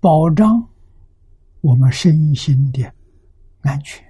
[0.00, 0.68] 保障
[1.62, 2.84] 我们身心的
[3.62, 4.06] 安全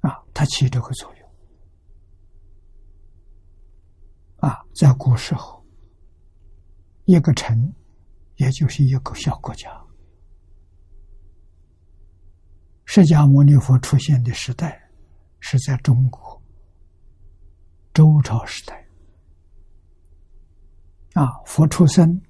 [0.00, 1.28] 啊，它起这个作用
[4.36, 4.62] 啊。
[4.74, 5.55] 在古时候，
[7.06, 7.72] 一个城
[8.34, 9.70] 也就是一个小国家。
[12.84, 14.90] 释迦牟尼佛出现的时代
[15.38, 16.42] 是在中国。
[17.94, 18.86] 周朝时代，
[21.14, 22.20] 啊，佛出生，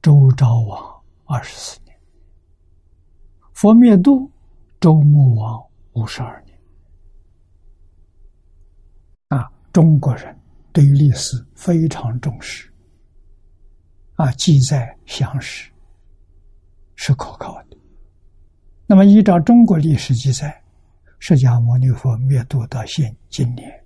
[0.00, 1.96] 周昭王二十四年；
[3.54, 4.30] 佛灭度，
[4.78, 5.60] 周穆王
[5.94, 6.56] 五十二年。
[9.28, 10.38] 啊，中国人
[10.72, 12.71] 对于历史非常重视，
[14.22, 15.68] 啊，记载详实，
[16.94, 17.76] 是可靠的。
[18.86, 20.62] 那么，依照中国历史记载。
[21.18, 23.84] 释迦牟尼佛灭度到现今年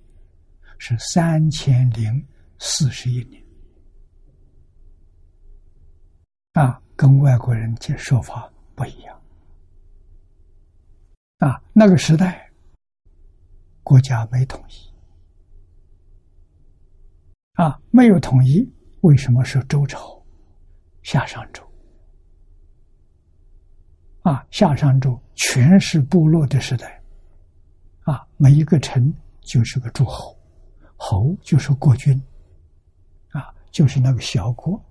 [0.77, 2.23] 是三千零
[2.59, 3.43] 四十一年，
[6.53, 9.21] 啊，跟外国人接说法不一样。
[11.37, 12.51] 啊，那个时代，
[13.83, 14.91] 国家没统一，
[17.53, 18.67] 啊，没有统一，
[19.01, 20.16] 为什么是周朝？
[21.07, 21.63] 夏商周，
[24.23, 27.01] 啊，夏商周全是部落的时代，
[28.01, 30.37] 啊，每一个城就是个诸侯，
[30.97, 32.21] 侯就是国君，
[33.29, 34.83] 啊，就是那个小国，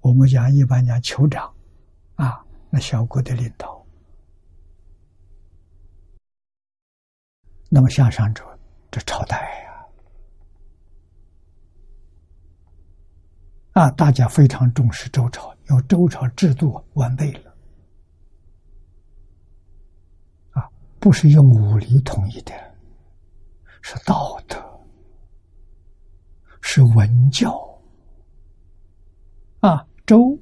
[0.00, 1.54] 我们讲一般讲酋长，
[2.14, 3.86] 啊，那小国的领导。
[7.68, 8.42] 那么夏商周
[8.90, 9.84] 这朝代呀，
[13.78, 17.54] 啊，大家非常重视周朝，因为周朝制度完备了，
[20.50, 20.68] 啊，
[20.98, 22.52] 不是用武力统一的，
[23.80, 24.60] 是道德，
[26.60, 27.56] 是文教，
[29.60, 30.36] 啊，周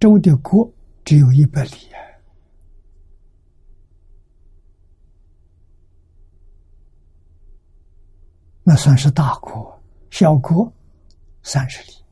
[0.00, 0.72] 周的国
[1.04, 1.72] 只有一百里。
[8.62, 9.78] 那算是大国，
[10.08, 10.72] 小国
[11.42, 12.03] 三十里、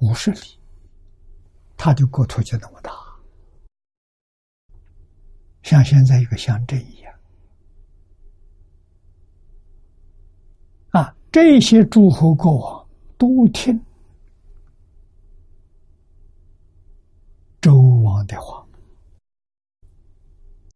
[0.00, 0.40] 五十里，
[1.76, 2.92] 他的国土就那么大，
[5.62, 7.14] 像现在一个乡镇一样。
[10.90, 13.82] 啊，这些诸侯国王都听
[17.60, 17.74] 周
[18.04, 18.66] 王的话，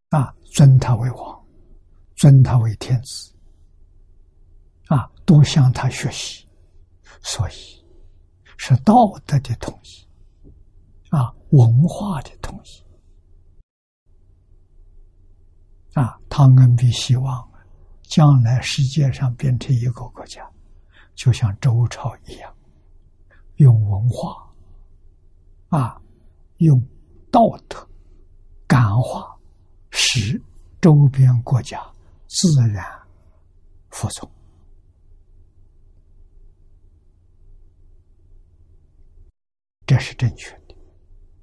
[0.08, 1.46] 啊，尊他为王，
[2.16, 3.32] 尊他为天子。
[4.88, 6.48] 啊，都向他学习，
[7.22, 7.79] 所以
[8.62, 10.06] 是道德的统一，
[11.08, 12.84] 啊，文化的统一，
[15.98, 17.50] 啊，汤恩比希望
[18.02, 20.46] 将来世界上变成一个国家，
[21.14, 22.54] 就像周朝一样，
[23.56, 24.46] 用文化，
[25.70, 25.98] 啊，
[26.58, 26.78] 用
[27.32, 27.88] 道德
[28.66, 29.34] 感化，
[29.88, 30.38] 使
[30.82, 31.82] 周边国家
[32.28, 32.84] 自然
[33.88, 34.30] 服从。
[39.90, 40.76] 这是正确的，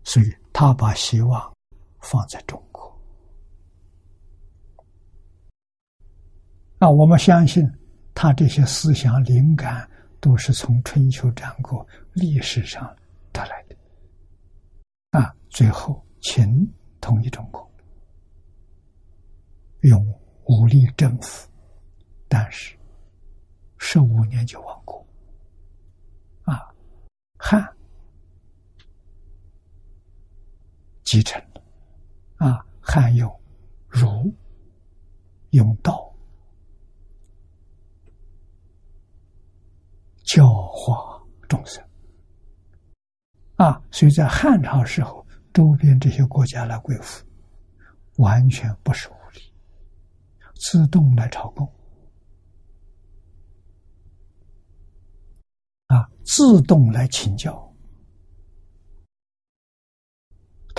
[0.06, 1.54] 所以他把希望
[2.00, 2.98] 放在中国。
[6.80, 7.70] 那我们相信，
[8.16, 9.86] 他这些思想灵感
[10.22, 12.96] 都是从春秋战国历史上
[13.34, 13.76] 得来的。
[15.10, 16.66] 啊，最后秦
[17.02, 17.70] 统一中国，
[19.82, 20.02] 用
[20.46, 21.50] 武力征服，
[22.30, 22.78] 但是
[23.78, 25.06] 十五年就亡国。
[26.44, 26.74] 啊，
[27.38, 27.62] 汉。
[31.08, 31.62] 继承了，
[32.36, 33.34] 啊，汉有
[33.88, 34.30] 儒，
[35.52, 36.14] 用道
[40.26, 41.82] 教化众生，
[43.56, 47.26] 啊，所以在汉朝时候，周边这些国家来归附，
[48.18, 49.40] 完全不是武力，
[50.56, 51.66] 自动来朝贡，
[55.86, 57.66] 啊，自动来请教。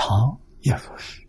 [0.00, 1.26] 唐也如是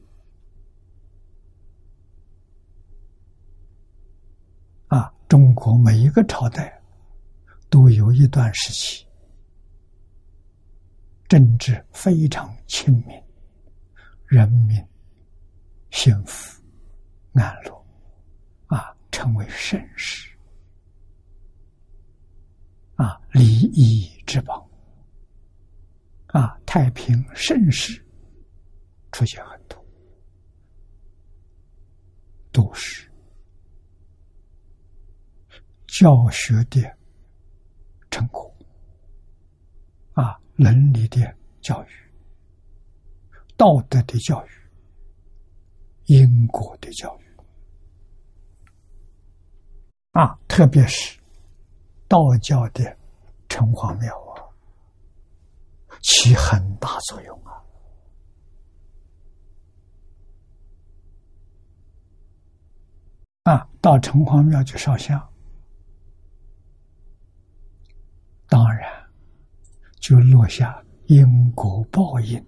[4.89, 6.79] 啊，中国每一个朝代
[7.67, 9.07] 都有一段时期，
[11.27, 13.23] 政治非常清明，
[14.27, 14.79] 人民
[15.89, 16.61] 幸福
[17.33, 17.85] 安乐
[18.67, 20.29] 啊，成为盛世
[22.97, 24.63] 啊，礼仪之邦
[26.27, 28.05] 啊，太平盛世。
[29.11, 29.83] 出现很多，
[32.51, 33.09] 都是
[35.87, 36.81] 教学的
[38.11, 38.53] 成果
[40.13, 41.87] 啊，伦理的教育、
[43.57, 44.49] 道德的教育、
[46.05, 47.25] 因果的教育
[50.11, 51.19] 啊，特别是
[52.07, 52.97] 道教的
[53.47, 54.45] 城隍庙啊，
[56.01, 57.63] 起很大作用啊。
[63.49, 65.19] 啊，到城隍庙去烧香，
[68.47, 68.87] 当然
[69.99, 72.45] 就落下因果报应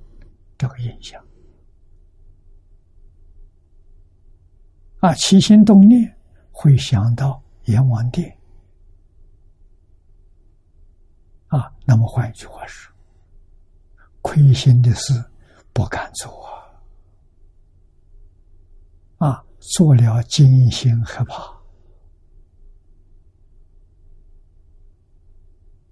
[0.60, 1.20] 这个印象。
[5.00, 6.16] 啊，起心动念
[6.52, 8.38] 会想到阎王殿。
[11.48, 12.94] 啊，那么换一句话说，
[14.22, 15.14] 亏心的事
[15.74, 16.46] 不敢做
[19.18, 19.28] 啊。
[19.30, 19.44] 啊。
[19.62, 21.44] 做了金心害怕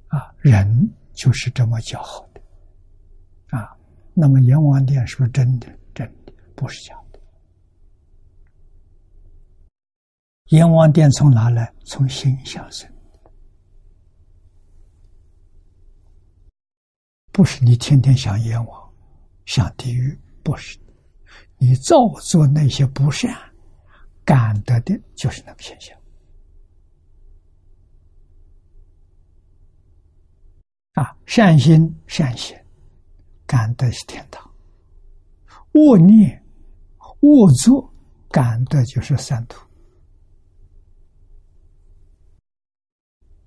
[0.08, 3.58] 啊人就是这么叫好的。
[3.58, 3.78] 啊
[4.14, 5.68] 那么阎王殿是不是真的？
[5.94, 7.20] 真的不是假的。
[10.48, 11.72] 阎王殿从哪来？
[11.86, 12.92] 从心想生。
[17.32, 18.94] 不是你天天想阎王
[19.46, 20.78] 想地狱不是。
[21.60, 23.32] 你造作那些不善
[24.30, 25.98] 感得的就是那个现象。
[30.94, 32.56] 啊，善心善行，
[33.48, 34.48] 感得是天堂；
[35.72, 36.46] 恶念
[37.22, 37.92] 恶作，
[38.30, 39.68] 感得就是三途。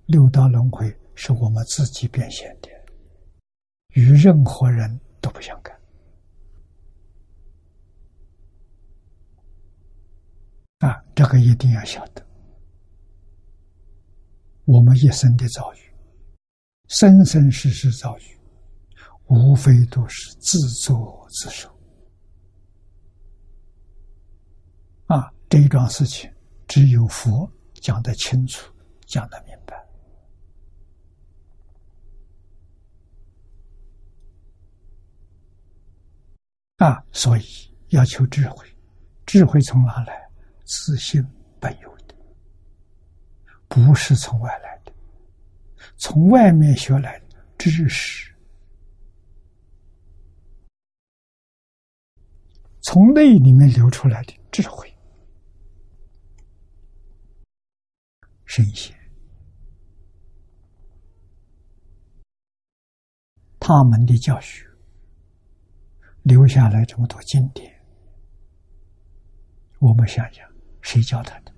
[0.07, 2.69] 六道轮回是我们自己变现的，
[3.91, 5.81] 与任何人都不相干。
[10.83, 12.27] 啊，这个一定要晓得，
[14.65, 15.79] 我们一生的遭遇。
[16.89, 18.37] 生生世世遭遇，
[19.29, 21.69] 无非都是自作自受。
[25.07, 26.29] 啊，这一桩事情，
[26.67, 28.75] 只有佛讲得清楚，
[29.07, 29.77] 讲得明白。
[36.79, 37.45] 啊，所以
[37.91, 38.67] 要求智慧，
[39.25, 40.22] 智慧从哪来？
[40.75, 41.23] 自信
[41.61, 42.15] 本有的，
[43.69, 44.93] 不是从外来的。
[45.99, 48.35] 从外面学来的知识，
[52.81, 54.91] 从内里面流出来的智慧、
[58.47, 58.97] 圣贤，
[63.61, 64.67] 他们的教学。
[66.23, 67.85] 留下来这么多经典，
[69.81, 70.49] 我们想想，
[70.83, 71.53] 谁教他的？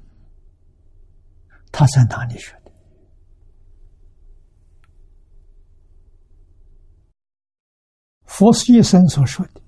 [1.73, 2.71] 他在哪里学的？
[8.27, 9.61] 佛一生所说的，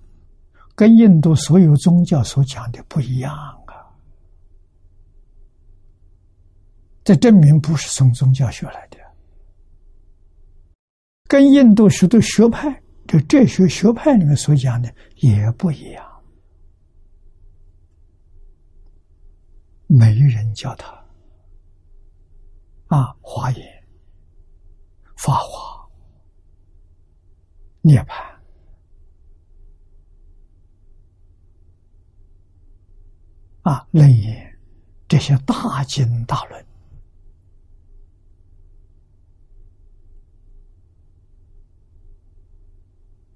[0.75, 3.91] 跟印度所有宗教所讲的不一样啊！
[7.03, 8.99] 这证明不是从宗教学来的，
[11.29, 16.16] 跟印度许多学派，这哲学学派里面所讲的也不一样。
[19.87, 20.93] 没人教他。
[22.89, 23.89] 啊，华严、
[25.17, 25.89] 法华、
[27.83, 28.37] 涅槃。
[33.63, 34.45] 啊，楞严。
[35.09, 36.67] 这些大经大论，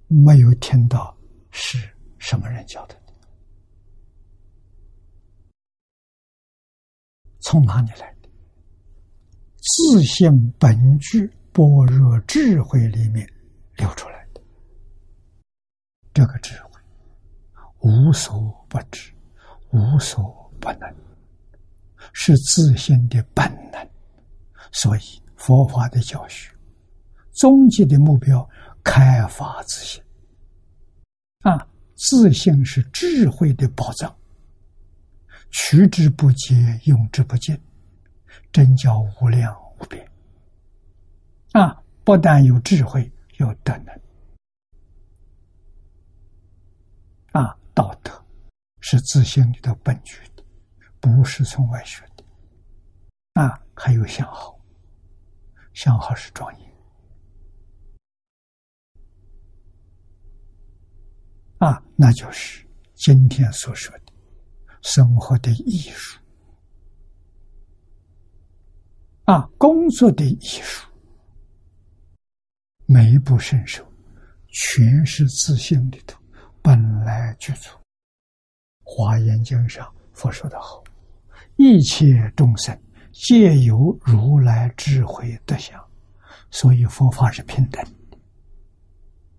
[0.09, 1.17] 没有听到
[1.53, 1.79] 是
[2.19, 3.00] 什么人教的？
[7.41, 8.29] 从哪里来的？
[9.59, 13.27] 自信本具般若智慧里面
[13.77, 14.41] 流出来的，
[16.15, 16.71] 这个智慧
[17.81, 19.13] 无所不知。
[19.73, 20.95] 无所不能，
[22.13, 23.89] 是自信的本能。
[24.73, 25.01] 所以
[25.37, 26.53] 佛法的教学，
[27.35, 28.45] 终极的目标，
[28.83, 30.03] 开发自信。
[31.43, 31.65] 啊，
[31.95, 34.13] 自信是智慧的宝藏，
[35.51, 37.61] 取之不竭，用之不尽，
[38.53, 40.09] 真叫无量无边。
[41.53, 44.01] 啊，不但有智慧，有德能。
[47.33, 48.11] 啊，道德。
[48.83, 50.43] 是自信里的本具的，
[51.01, 52.25] 不是从外学的。
[53.35, 54.59] 啊，还有相好，
[55.75, 56.73] 相好是庄严。
[61.59, 64.10] 啊，那就是今天所说的
[64.83, 66.19] 生活的艺术。
[69.25, 70.87] 啊，工作的艺术，
[72.87, 73.87] 每一步伸手，
[74.49, 76.19] 全是自信里头
[76.61, 77.71] 本来具足。
[78.83, 80.83] 华严经上，佛说的好
[81.57, 82.77] ：“一切众生
[83.13, 85.81] 皆有如来智慧德相，
[86.51, 87.81] 所以佛法是平等
[88.11, 88.19] 的。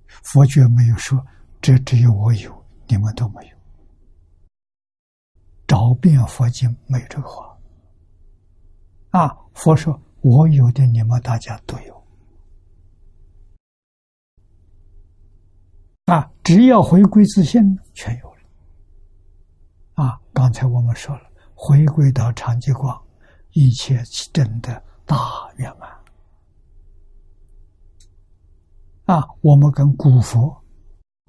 [0.07, 1.21] 佛觉没有说
[1.61, 3.60] 这只有我有，你们都没有。
[5.71, 7.57] 找遍佛经没有这个话。
[9.11, 12.03] 啊，佛说我有的，你们大家都有。
[16.07, 18.41] 啊，只要回归自信，全有了。”
[20.03, 21.21] 啊，刚才我们说了，
[21.55, 23.01] 回归到长寂光，
[23.51, 24.03] 一切
[24.33, 25.15] 真的大
[25.55, 25.89] 圆满。
[29.05, 30.53] 啊，我们跟古佛、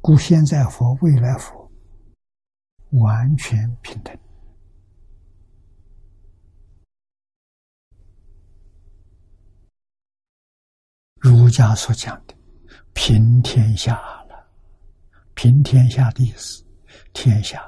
[0.00, 1.70] 古现在佛、未来佛
[2.90, 4.18] 完全平等。
[11.22, 12.34] 儒家所讲的
[12.94, 13.94] 平天下
[14.28, 14.44] 了，
[15.34, 16.64] 平天下的意思，
[17.12, 17.62] 天下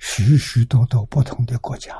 [0.00, 1.94] 许许多多不同的国家、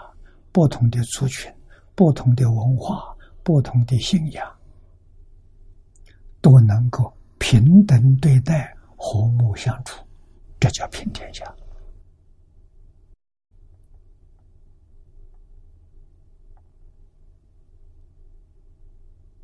[0.51, 1.55] 不同的族群、
[1.95, 4.45] 不同的文化、不同的信仰，
[6.41, 10.05] 都能够平等对待、和睦相处，
[10.59, 11.45] 这叫平天下。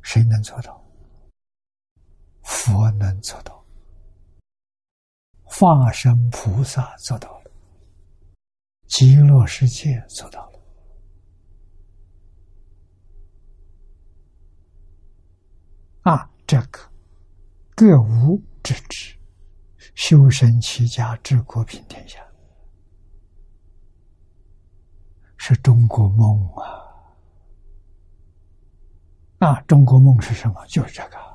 [0.01, 0.80] 谁能做到？
[2.51, 3.65] 佛能做到，
[5.43, 7.51] 化身菩萨做到了，
[8.87, 10.59] 极乐世界做到了。
[16.01, 16.91] 啊，这个
[17.73, 19.15] 各无之知，
[19.95, 22.19] 修身齐家治国平天下，
[25.37, 26.67] 是中国梦啊！
[29.39, 30.65] 啊，中国梦是什么？
[30.67, 31.17] 就是这个《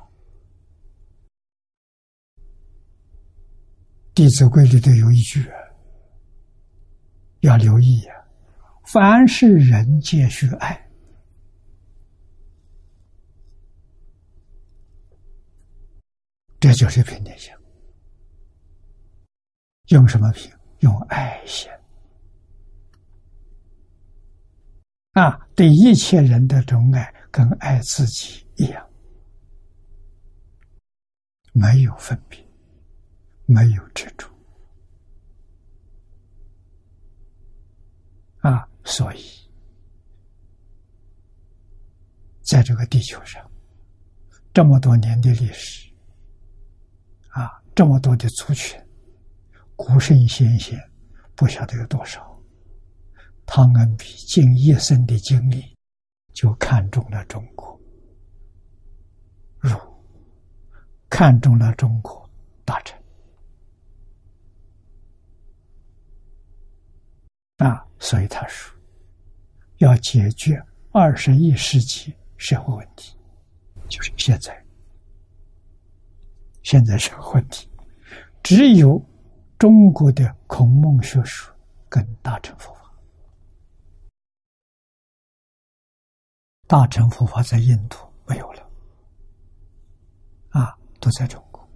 [4.17, 5.47] 弟子规》里头有一句，
[7.41, 8.15] 要留意啊：
[8.91, 10.89] 凡是人皆须爱，
[16.59, 17.55] 这就是平天下。
[19.89, 20.51] 用什么平？
[20.79, 21.69] 用爱心
[25.11, 25.47] 啊！
[25.55, 27.13] 对一切人的钟爱。
[27.29, 28.89] 跟爱自己一样，
[31.53, 32.43] 没有分别，
[33.47, 34.27] 没有执着
[38.41, 38.69] 啊！
[38.83, 39.23] 所以，
[42.41, 43.49] 在这个地球上，
[44.53, 45.91] 这么多年的历史
[47.29, 48.79] 啊，这么多的族群，
[49.75, 50.77] 古圣先贤
[51.35, 52.39] 不晓得有多少，
[53.45, 55.75] 汤恩比尽一生的精力。
[56.33, 57.81] 就看中了中国，
[59.57, 59.75] 儒
[61.09, 62.29] 看中了中国
[62.63, 62.95] 大臣
[67.57, 68.75] 啊，所以他说
[69.77, 70.61] 要解决
[70.91, 73.17] 二十一世纪社会问题，
[73.89, 74.65] 就是现在，
[76.63, 77.67] 现在社会问题，
[78.43, 79.03] 只有
[79.57, 81.51] 中国的孔孟学术
[81.89, 82.93] 跟大乘佛法。
[86.67, 87.97] 大乘佛法在印度
[88.27, 88.69] 没有了，
[90.49, 91.67] 啊，都在中国。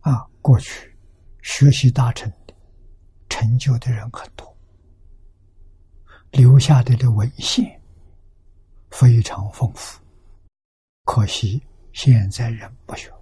[0.00, 0.96] 啊，过去
[1.42, 2.32] 学习大乘
[3.44, 4.56] 成就的人很多，
[6.30, 7.78] 留下的的文献
[8.90, 10.00] 非常丰富，
[11.04, 11.62] 可惜
[11.92, 13.12] 现在人不学，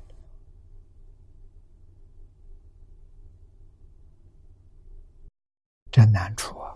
[5.91, 6.73] 这难处啊。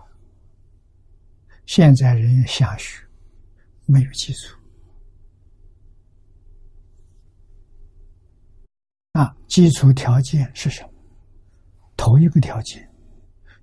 [1.65, 3.01] 现在人想学，
[3.85, 4.57] 没有基础
[9.13, 9.33] 啊！
[9.47, 10.89] 基础条件是什么？
[11.95, 12.86] 头一个条件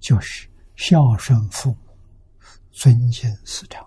[0.05, 1.78] 就是孝顺父母，
[2.70, 3.82] 尊敬师长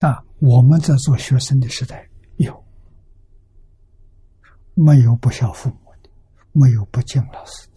[0.00, 0.20] 啊！
[0.40, 2.64] 我们在做学生的时代，有
[4.74, 6.10] 没有不孝父母的？
[6.50, 7.74] 没有不敬老师的。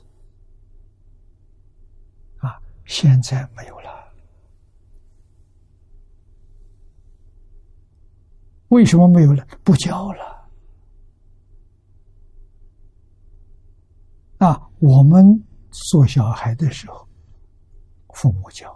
[2.48, 2.60] 啊？
[2.86, 4.12] 现在没有了，
[8.70, 9.46] 为什么没有了？
[9.64, 10.39] 不教了
[14.40, 14.70] 啊！
[14.80, 17.06] 我们做小孩的时候，
[18.14, 18.74] 父母教，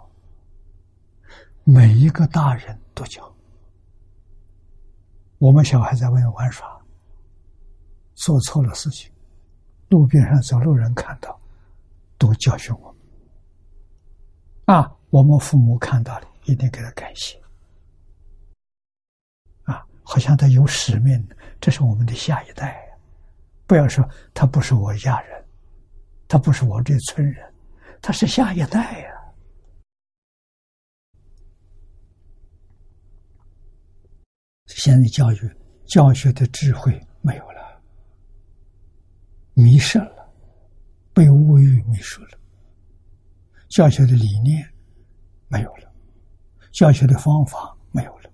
[1.64, 3.34] 每一个大人都教。
[5.38, 6.78] 我们小孩在外面玩耍，
[8.14, 9.10] 做错了事情，
[9.88, 11.40] 路边上走路人看到，
[12.18, 14.76] 都教训我们。
[14.76, 17.40] 啊，我们父母看到了，一定给他感谢。
[19.62, 21.26] 啊，好像他有使命，
[21.58, 22.82] 这是我们的下一代。
[23.66, 25.43] 不要说他不是我家人，
[26.34, 27.54] 他不是我这村人，
[28.02, 29.08] 他是下一代呀。
[34.66, 35.56] 现在教育
[35.86, 37.80] 教学的智慧没有了，
[39.52, 40.28] 迷失了，
[41.12, 42.30] 被物欲迷失了。
[43.68, 44.68] 教学的理念
[45.46, 45.88] 没有了，
[46.72, 48.30] 教学的方法没有了，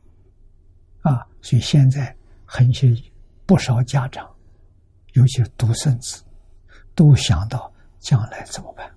[1.03, 2.17] 啊，所以现在
[2.47, 2.95] 很些
[3.45, 4.35] 不少家长，
[5.13, 6.25] 尤其是独生子，
[6.95, 7.70] 都想到
[8.01, 8.93] 将来怎么办？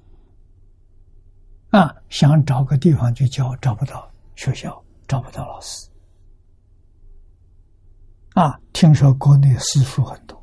[1.69, 5.89] 啊，想找个地方去教，找不到学校，找不到老师，
[8.33, 10.39] 啊，听说国内私塾很多。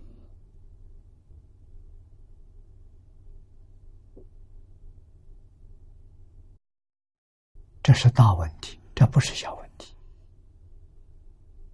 [7.82, 9.94] 这是大问题，这不是小问题。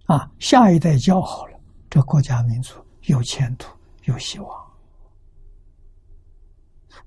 [0.05, 1.59] 啊，下一代教好了，
[1.89, 4.66] 这国家民族有前途，有希望。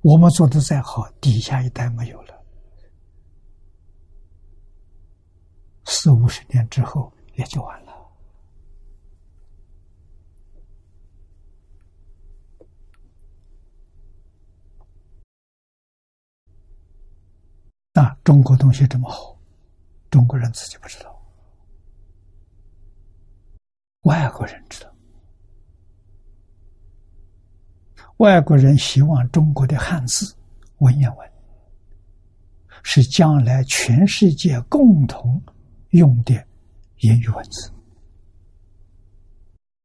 [0.02, 2.42] 我们做的再好，底下一代没有了，
[5.84, 7.90] 四五十年之后也就完了。
[17.92, 19.36] 那，中国东西这么好，
[20.10, 21.20] 中国人自己不知道，
[24.02, 24.89] 外国人知道。
[28.20, 30.36] 外国人希望中国的汉字
[30.80, 31.30] 文言文
[32.82, 35.42] 是将来全世界共同
[35.90, 36.34] 用的
[36.98, 37.72] 言语文字，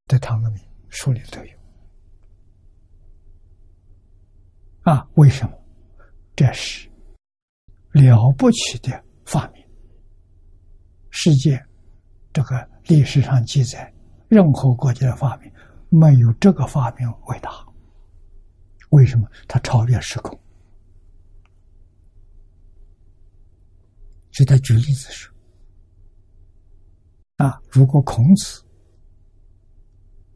[0.07, 1.51] 在唐革命书里都有。
[4.81, 5.57] 啊，为什么？
[6.35, 6.89] 这是
[7.93, 9.65] 了不起的发明。
[11.09, 11.57] 世界
[12.33, 13.93] 这个历史上记载，
[14.27, 15.49] 任何国家的发明
[15.87, 17.64] 没有这个发明伟大。
[18.95, 20.39] 为什么他超越时空？
[24.31, 25.33] 就在举例子说
[27.35, 28.63] ：“啊，如果孔子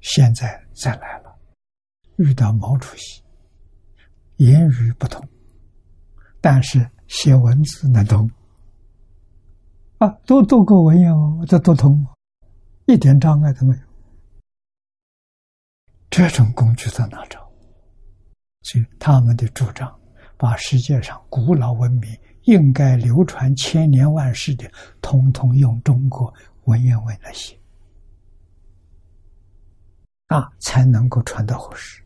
[0.01, 1.33] 现在再来了，
[2.17, 3.23] 遇到毛主席，
[4.37, 5.25] 言语不同，
[6.41, 8.29] 但是写文字能通，
[9.99, 12.05] 啊，都读过文言文，这都通，
[12.87, 13.83] 一点障碍都没有。
[16.09, 17.47] 这种工具在哪找？”
[18.61, 19.93] 所以他们的主张，
[20.37, 24.69] 把世界上古老文明应该流传千年万世的，
[25.01, 26.33] 统统用中国
[26.65, 27.57] 文言文来写，
[30.27, 32.03] 啊，才能够传到后世。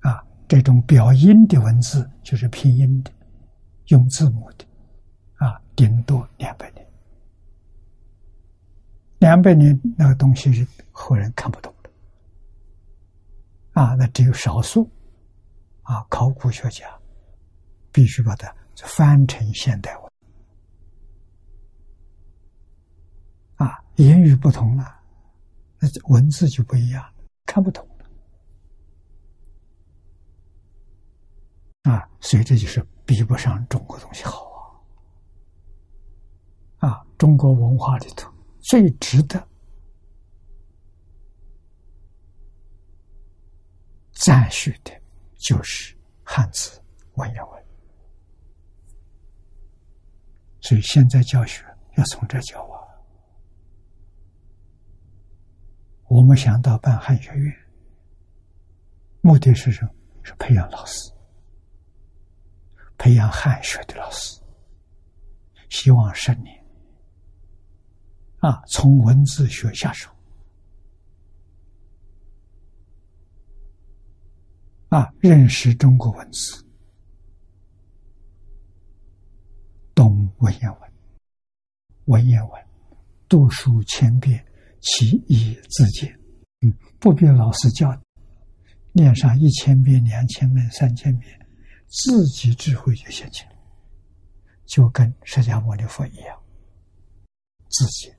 [0.00, 3.10] 啊，这种表音的文字就是拼音的，
[3.86, 4.66] 用字母的，
[5.36, 6.86] 啊，顶多两百年，
[9.20, 11.90] 两百年那个东西是后人看不懂的，
[13.72, 14.86] 啊，那只有少数。
[15.84, 16.86] 啊，考古学家
[17.92, 20.12] 必须把它翻成现代文。
[23.56, 25.00] 啊，言语不同了，
[25.78, 27.14] 那文字就不一样，
[27.46, 27.86] 看不懂
[31.82, 31.92] 了。
[31.92, 34.82] 啊，所以这就是比不上中国东西好
[36.78, 36.88] 啊！
[36.88, 39.46] 啊，中国文化里头最值得
[44.12, 45.03] 赞许的。
[45.44, 46.80] 就是汉字
[47.16, 47.64] 文言文，
[50.62, 51.62] 所以现在教学
[51.96, 52.80] 要从这教啊。
[56.08, 57.54] 我们想到办汉学院，
[59.20, 59.90] 目的是什么？
[60.22, 61.12] 是培养老师，
[62.96, 64.40] 培养汉学的老师，
[65.68, 66.64] 希望十年
[68.38, 70.10] 啊，从文字学下手。
[74.94, 76.64] 啊，认识中国文字，
[79.92, 80.92] 懂文言文，
[82.04, 82.64] 文言文
[83.28, 84.46] 读书千遍，
[84.80, 86.16] 其义自见。
[86.60, 87.92] 嗯，不必老师教，
[88.92, 91.44] 念上一千遍、两千遍、三千遍，
[91.88, 93.50] 自己智慧就现前，
[94.64, 96.40] 就跟释迦牟尼佛一样，
[97.68, 98.14] 自己。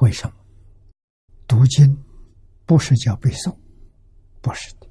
[0.00, 0.34] 为什么？
[1.46, 1.96] 读经
[2.66, 3.56] 不是叫背诵。
[4.42, 4.86] 不是的，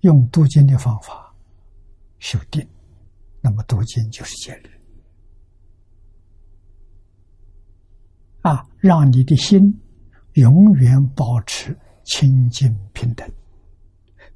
[0.00, 1.32] 用读经的方法
[2.18, 2.66] 修定，
[3.42, 4.70] 那么读经就是戒律
[8.40, 9.60] 啊，让你的心
[10.32, 13.30] 永远保持清净平等，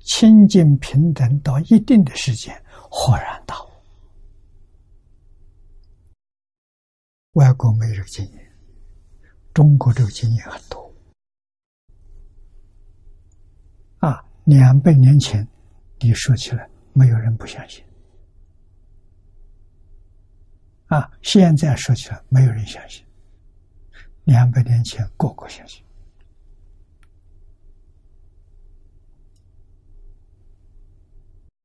[0.01, 2.55] 清净平等到一定的时间，
[2.91, 3.69] 豁然大悟。
[7.33, 8.53] 外国没这个经验，
[9.55, 10.88] 中国这个经验很多。
[14.49, 15.47] 两百年前，
[16.01, 17.85] 你说起来，没有人不相信。
[20.87, 23.05] 啊，现在说起来，没有人相信。
[24.25, 25.85] 两百年前，个个相信。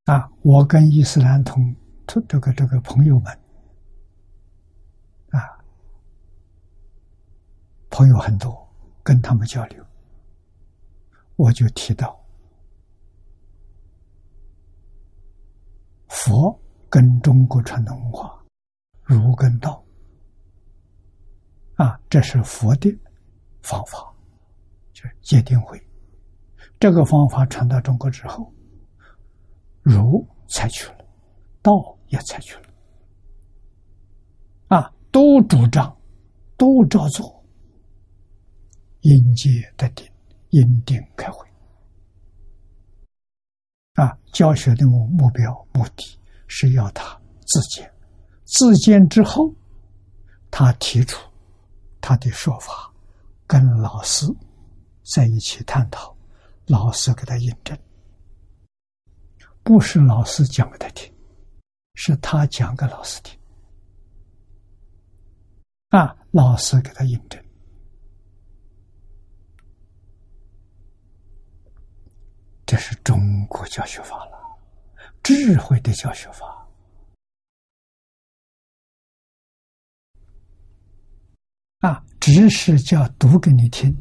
[0.03, 1.73] 啊，我跟伊斯兰同
[2.05, 3.31] 这这个这个朋友们，
[5.30, 5.39] 啊，
[7.89, 8.69] 朋友很多，
[9.01, 9.81] 跟他们交流，
[11.38, 12.22] 我就提到。
[16.14, 16.57] 佛
[16.90, 18.31] 跟中国传统文化
[19.02, 19.84] 如跟道
[21.76, 22.95] 啊，这是佛的
[23.64, 23.98] 方法，
[24.94, 25.81] 就是戒定慧。
[26.80, 28.53] 这个方法传到中国之后，
[29.81, 31.06] 儒采取了，
[31.64, 31.73] 道
[32.10, 32.69] 也采取了
[34.68, 35.98] 啊，都主张，
[36.56, 37.44] 都照做，
[39.02, 40.07] 应戒得定，
[40.52, 41.45] 因定开会。
[43.94, 47.94] 啊，教学的目目标目的是要他自见，
[48.45, 49.53] 自见之后，
[50.49, 51.22] 他提出
[52.02, 52.91] 他的说法，
[53.45, 54.26] 跟老师
[55.03, 56.15] 在一起探讨，
[56.65, 57.78] 老师给他印证，
[59.61, 61.14] 不是老师讲给他听，
[61.94, 63.38] 是他讲给老师听，
[65.90, 67.43] 啊，老师给他印证。
[72.74, 74.58] 这是中国教学法了，
[75.22, 76.68] 智慧的教学法
[81.82, 82.04] 啊！
[82.20, 83.95] 只是叫读给你听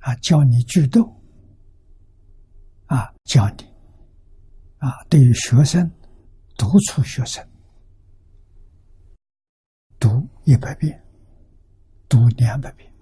[0.00, 1.08] 啊，教你句读
[2.86, 3.62] 啊，教你
[4.78, 5.88] 啊，对于学生
[6.56, 7.48] 督促学生
[10.00, 11.00] 读一百遍，
[12.08, 12.92] 读两百遍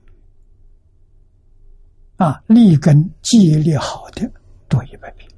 [2.17, 4.31] 啊，立根记忆力好的。
[4.69, 5.31] 多一百遍，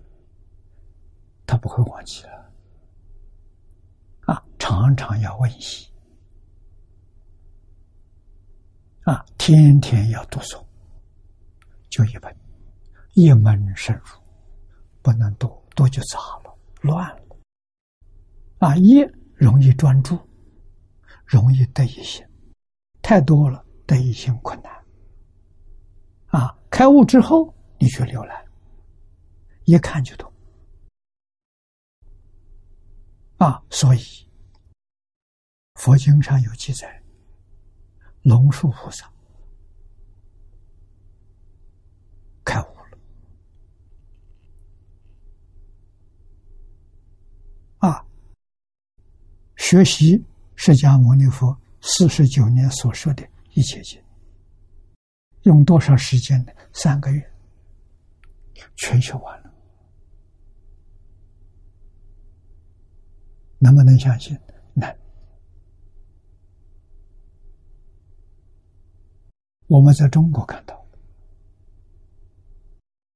[1.47, 2.53] 他不会忘记了。
[4.27, 5.89] 啊，常常要温习，
[9.03, 10.65] 啊，天天要读诵，
[11.89, 12.37] 就一本，
[13.15, 14.21] 一门深入，
[15.03, 17.37] 不能多，多就杂了，乱了。
[18.59, 19.01] 啊，一
[19.35, 20.19] 容易专注，
[21.25, 22.27] 容易得一心，
[23.03, 24.73] 太多了得一心困难。
[26.29, 28.46] 啊，开悟之后，你去浏览。
[29.67, 30.33] 一看就懂
[33.39, 33.63] 啊！
[33.69, 34.01] 所以
[35.75, 37.03] 佛经上有记载，
[38.23, 39.13] 龙树菩萨
[42.45, 42.99] 开悟了
[47.79, 48.07] 啊！
[49.57, 50.25] 学习
[50.55, 54.01] 释迦牟尼佛四十九年所说的一切经，
[55.43, 56.53] 用多少时间呢？
[56.73, 57.33] 三个月，
[58.77, 59.46] 全学完了。
[63.59, 64.39] 能不能相信？
[64.75, 64.97] 能。
[69.69, 70.87] 我们在中国看到，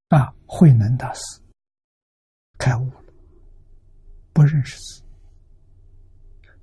[0.08, 1.20] 啊，慧能大师
[2.58, 3.04] 开悟了，
[4.32, 5.04] 不认识字，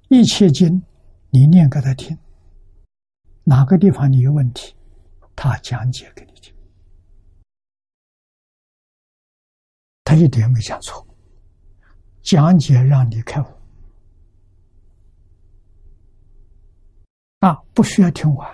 [0.09, 0.83] 一切经
[1.29, 2.17] 你念给他听，
[3.45, 4.75] 哪个地方你有问题，
[5.35, 6.53] 他讲解给你听，
[10.03, 11.07] 他一点没讲错，
[12.21, 13.56] 讲解让你开悟。
[17.39, 18.49] 啊，不需要听完。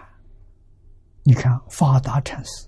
[1.23, 2.67] 你看，发达禅师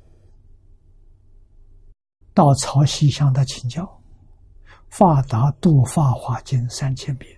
[2.33, 4.01] 到曹溪向他请教，
[4.87, 7.37] 发达读《法华经》三千遍。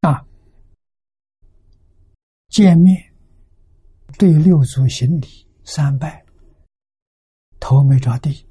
[0.00, 0.26] 啊，
[2.48, 3.00] 见面
[4.18, 6.24] 对六祖行礼三拜，
[7.60, 8.44] 头没着地。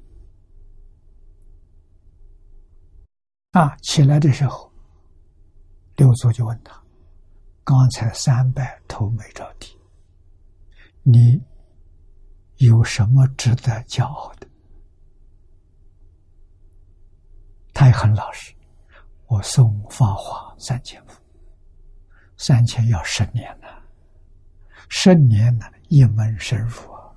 [3.54, 4.68] 啊，起来的时候，
[5.94, 6.74] 六祖就问他
[7.62, 9.78] ：“刚才三拜头没着地，
[11.04, 11.40] 你
[12.56, 14.48] 有什么值得骄傲的？”
[17.72, 18.52] 他也很老实
[19.26, 21.22] ：“我送法华三千幅，
[22.36, 23.68] 三千要十年呢，
[24.88, 27.14] 十年呢一门深入啊，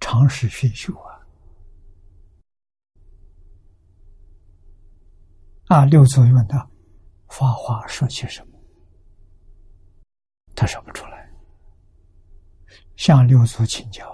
[0.00, 1.09] 长时熏修啊。”
[5.70, 5.84] 啊！
[5.84, 6.68] 六祖问他
[7.30, 8.58] ：“法华说些什么？”
[10.56, 11.30] 他说不出来。
[12.96, 14.04] 向六祖请教，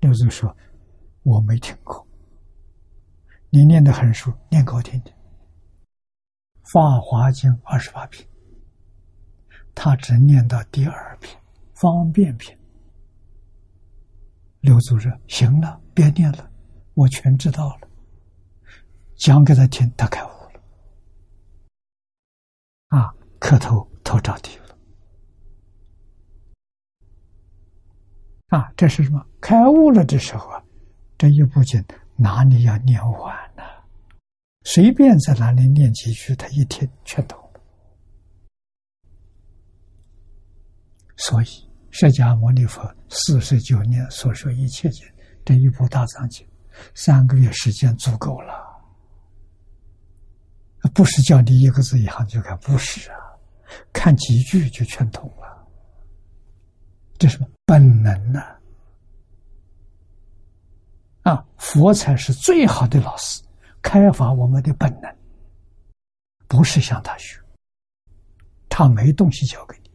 [0.00, 0.56] 六祖说
[1.22, 2.08] ：“我没听过。
[3.50, 5.12] 你念的很熟，念给我听听。”
[6.72, 8.26] 《法华经》二十八篇，
[9.74, 11.38] 他只念到第二篇
[11.74, 12.58] 方便篇。
[14.60, 16.50] 六祖说：“行了，别念了，
[16.94, 17.88] 我全知道了。”
[19.14, 20.33] 讲给他听，他开悟。
[22.96, 24.76] 啊，磕头头着地了。
[28.48, 29.20] 啊，这是什么？
[29.40, 30.62] 开悟了的时候啊，
[31.18, 31.84] 这一部经
[32.14, 33.64] 哪里要念完呢？
[34.62, 37.36] 随便在哪里念几句，他一听全懂。
[41.16, 41.46] 所以，
[41.90, 45.04] 释迦牟尼佛四十九年所说一切经，
[45.44, 46.46] 这一部大藏经，
[46.94, 48.63] 三个月时间足够了。
[50.92, 53.16] 不是叫你一个字一行就看，不是啊，
[53.92, 55.66] 看几句就全通了。
[57.16, 58.42] 这什么本能呢？
[61.22, 63.42] 啊，佛才是最好的老师，
[63.80, 65.16] 开发我们的本能，
[66.46, 67.40] 不是向他学，
[68.68, 69.90] 他没东西教给你，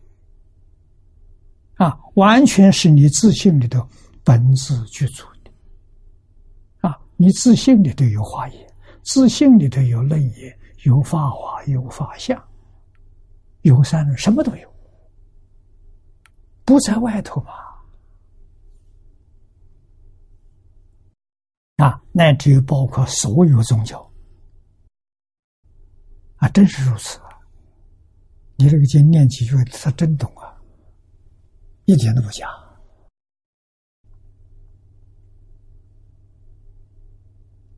[1.76, 3.88] 啊，完全是你自信里头
[4.24, 5.52] 本质具足的，
[6.88, 8.69] 啊，你自信里头有华严，
[9.12, 12.40] 自信里头有楞严，有法华，有法相，
[13.62, 14.72] 有三轮，什么都有，
[16.64, 17.52] 不在外头嘛。
[21.78, 24.00] 啊，乃至于包括所有宗教，
[26.36, 27.30] 啊，真是如此啊！
[28.58, 30.56] 你这个经念几句，他真懂啊，
[31.86, 32.48] 一点都不假。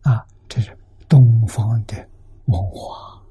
[0.01, 0.77] 啊，这是
[1.11, 2.09] 东方的
[2.45, 3.21] 文化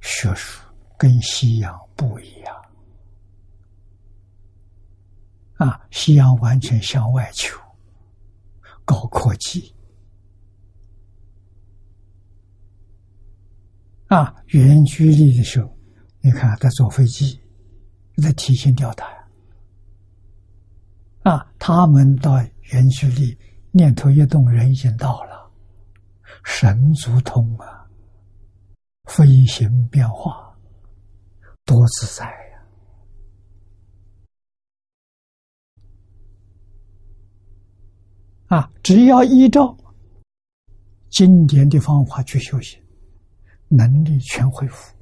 [0.00, 0.64] 学术，
[0.96, 2.56] 跟西洋不一样。
[5.58, 7.60] 啊，西洋完全向外求。
[8.86, 9.74] 高科技
[14.06, 14.34] 啊！
[14.46, 15.76] 远距离的时候，
[16.22, 17.38] 你看在坐飞机，
[18.22, 19.06] 在提心吊胆
[21.24, 21.52] 啊！
[21.58, 22.40] 他们到
[22.70, 23.36] 远距离，
[23.72, 25.35] 念头一动，人已经到了，
[26.48, 27.86] 神足通啊，
[29.04, 30.56] 飞行变化
[31.64, 32.62] 多自在呀。
[38.46, 39.76] 啊，只要依照
[41.10, 42.80] 经典的方法去修行，
[43.68, 44.94] 能力全恢复。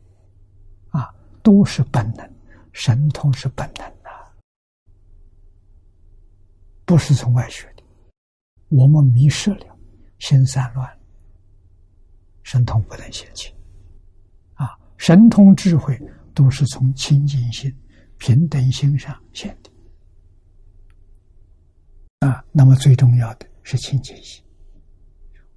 [0.88, 2.28] 啊，都是本能，
[2.72, 4.10] 神通是本能的，
[6.86, 7.84] 不是从外学的。
[8.70, 9.78] 我们迷失了，
[10.18, 11.03] 心散乱了，
[12.44, 13.52] 神通不能显起。
[14.54, 16.00] 啊，神通智慧
[16.32, 17.76] 都是从清净心、
[18.18, 19.70] 平等心上显的。
[22.28, 24.44] 啊，那么最重要的是清净心。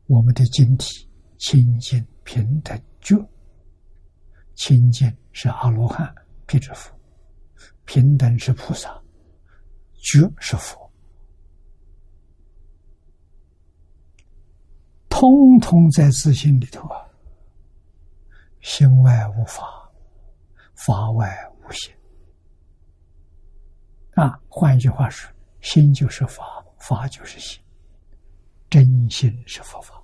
[0.08, 1.08] 我们的晶体
[1.38, 3.16] 清净平等觉，
[4.56, 6.14] 清净是阿罗汉、
[6.46, 6.98] 辟支佛，
[7.86, 8.90] 平等是菩萨，
[10.02, 10.87] 觉是佛，
[15.20, 17.02] 通通在自信里头啊。
[18.62, 19.90] 心外无法，
[20.76, 21.92] 法外无心。
[24.14, 25.28] 啊，换一句话说。
[25.60, 27.60] 心就是法，法就是心，
[28.70, 30.02] 真心是佛法，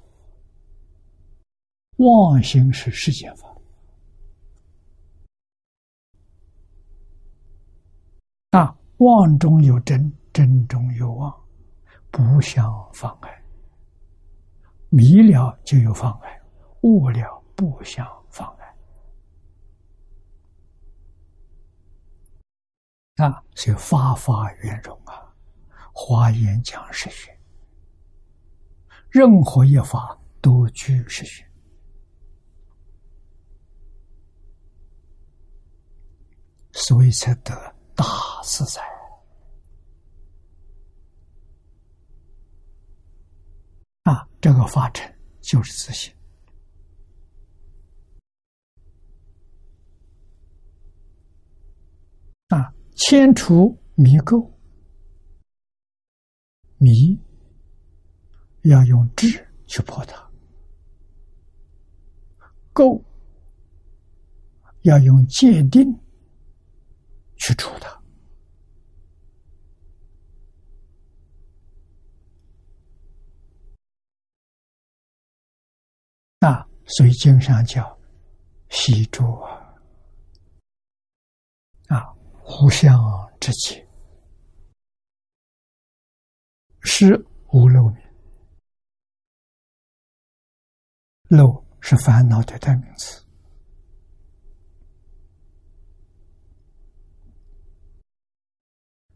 [1.98, 3.56] 妄心是世间法。
[8.50, 11.32] 啊，妄中有真，真中有妄，
[12.10, 13.43] 不相妨碍。
[14.96, 16.40] 迷了就有妨碍，
[16.82, 18.76] 悟了不相妨碍。
[23.26, 25.34] 啊，所以法法圆融啊。
[25.96, 27.36] 华严讲实学，
[29.10, 31.44] 任何一法都具实学，
[36.72, 38.06] 所以才得大
[38.44, 38.82] 自在。
[44.04, 45.10] 啊，这个法尘
[45.40, 46.14] 就是自信。
[52.50, 54.52] 啊，千除迷垢。
[56.78, 57.18] 迷
[58.64, 60.30] 要用智去破它，
[62.74, 63.02] 垢
[64.82, 65.98] 要用界定
[67.38, 68.04] 去除它。
[76.46, 77.98] 啊，所以经上叫
[78.70, 79.74] 习住啊，
[81.88, 82.98] 啊，互相
[83.40, 83.88] 之间。
[86.82, 87.16] 是
[87.52, 87.98] 无漏名，
[91.30, 93.26] 漏是烦恼的代名词。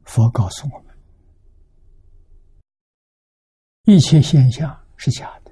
[0.05, 0.97] 佛告诉我们，
[3.83, 5.46] 一切现象是假的，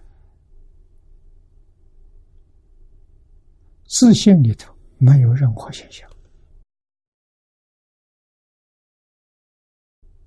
[3.87, 6.09] 自信里头没有任何现象。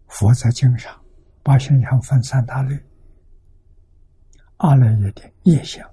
[0.06, 1.05] 佛在经上。
[1.40, 2.78] 把现象分三大类：
[4.59, 5.90] 阿赖耶的业相、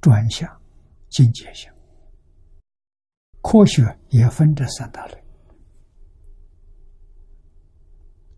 [0.00, 0.48] 专相、
[1.08, 1.74] 境界相。
[3.42, 5.24] 科学也分这三大类，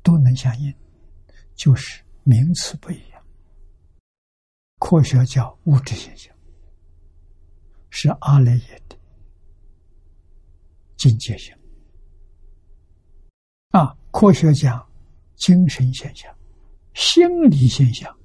[0.03, 0.75] 都能相应，
[1.55, 3.23] 就是名词不一样。
[4.79, 6.32] 科学叫物质现象，
[7.93, 8.97] 是阿赖耶的
[10.97, 11.55] 境界性。
[13.69, 14.85] 啊，科学讲。
[15.35, 16.33] 精神现象、
[16.95, 18.17] 心理现象，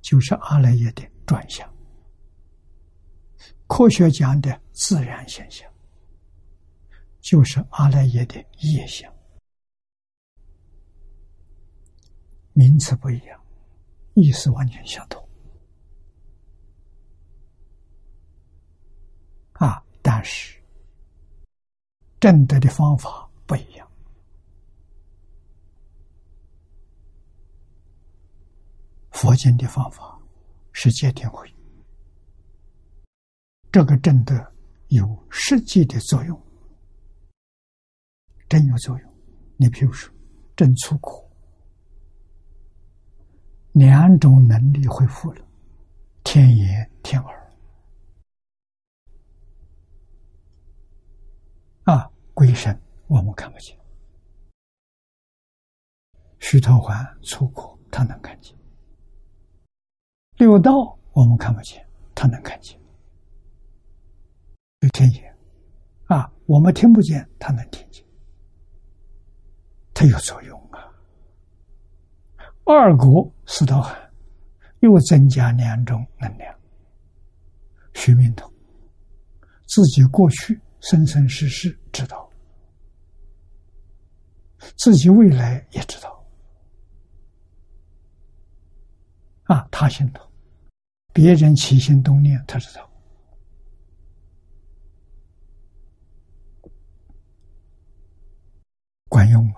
[0.00, 1.68] 就是阿赖耶的转向。
[3.66, 5.68] 科学讲的自然现象，
[7.20, 9.12] 就是阿赖耶的业相，
[12.52, 13.44] 名词不一样，
[14.12, 15.23] 意思完全相同。
[19.54, 20.60] 啊，但是
[22.20, 23.88] 正德的方法不一样。
[29.10, 30.20] 佛经的方法
[30.72, 31.48] 是戒定慧，
[33.70, 34.34] 这个正德
[34.88, 36.38] 有实际的作用，
[38.48, 39.14] 真有作用。
[39.56, 40.12] 你比如说，
[40.56, 41.30] 正出苦，
[43.72, 45.46] 两种能力恢复了，
[46.24, 47.52] 天眼、天耳。
[51.84, 53.78] 啊，鬼神我们看不见，
[56.40, 58.54] 须陀环出口，他能看见。
[60.36, 62.76] 六道我们看不见，他能看见；
[64.80, 65.32] 有天眼
[66.06, 68.04] 啊，我们听不见，他能听见，
[69.94, 70.92] 他有作用啊。
[72.64, 74.10] 二果四道海
[74.80, 76.52] 又增加两种能量，
[77.94, 78.52] 须弥通
[79.68, 82.30] 自己过去生生世世知道，
[84.76, 86.22] 自己未来也知道。
[89.44, 90.30] 啊，他心头，
[91.14, 92.90] 别人起心动念，他知道，
[99.08, 99.54] 管用吗？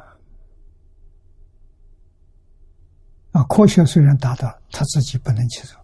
[3.32, 5.76] 啊，科学虽然达到，他自己不能起作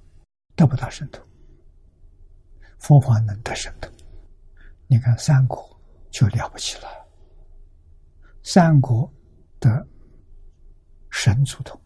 [0.54, 1.20] 得不到神通，
[2.78, 3.92] 佛法能得神通。
[4.92, 7.08] 你看三国就了不起了，
[8.42, 9.10] 三国
[9.58, 9.88] 的
[11.10, 11.80] 神足通。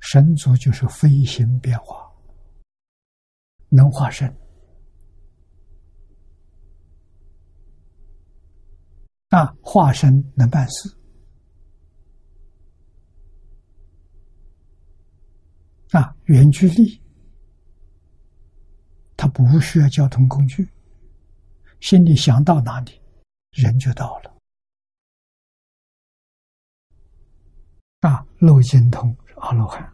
[0.00, 2.12] 神足就是飞行变化，
[3.68, 4.28] 能化身
[9.28, 10.98] 啊，化身能办事
[15.92, 17.00] 啊，远距离，
[19.16, 20.68] 他不需要交通工具，
[21.80, 23.00] 心里想到哪里，
[23.52, 24.34] 人就到了
[28.00, 29.16] 啊，漏精通。
[29.40, 29.88] 阿罗汉，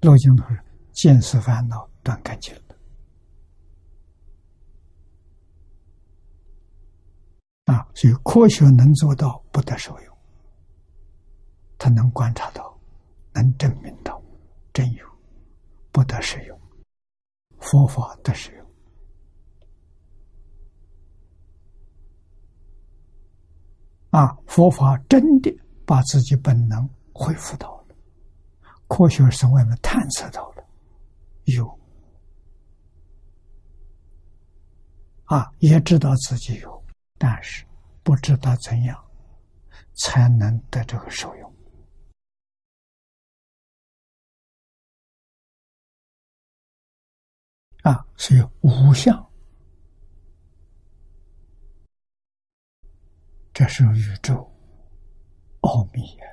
[0.00, 2.76] 漏尽通是见思烦恼断干净的
[7.72, 7.88] 啊！
[7.94, 10.18] 所以科学能做到不得受用，
[11.78, 12.76] 他能观察到，
[13.32, 14.20] 能证明到
[14.72, 15.06] 真有，
[15.92, 16.60] 不得使用，
[17.60, 18.65] 佛法得使用
[24.16, 24.34] 啊！
[24.46, 27.94] 佛法真的把自己本能恢复到了。
[28.88, 30.64] 科学从外面探测到了，
[31.44, 31.78] 有
[35.24, 36.82] 啊，也知道自己有，
[37.18, 37.66] 但是
[38.02, 39.04] 不知道怎样
[39.96, 41.54] 才能得这个受用
[47.82, 49.25] 啊，所以无相，
[53.58, 54.34] 这是宇宙
[55.62, 56.26] 奥秘呀。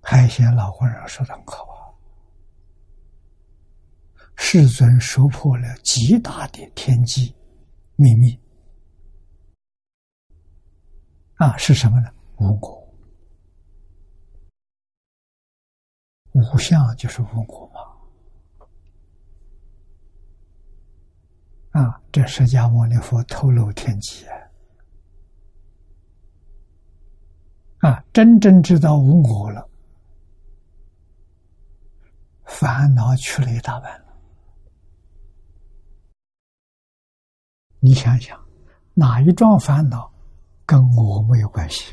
[0.00, 1.82] 海贤老和尚说的很好啊，
[4.36, 7.34] 世尊说破了极大的天机
[7.96, 8.40] 秘密
[11.38, 12.08] 啊，是什么呢？
[12.36, 12.94] 无我，
[16.34, 17.95] 无相就是无我嘛。
[21.76, 24.24] 啊，这释迦牟尼佛透露天机
[27.82, 29.68] 啊，啊，真正知道无我了。
[32.46, 34.06] 烦恼去了一大半了，
[37.80, 38.40] 你想想，
[38.94, 40.10] 哪一桩烦恼
[40.64, 41.92] 跟我没有关系？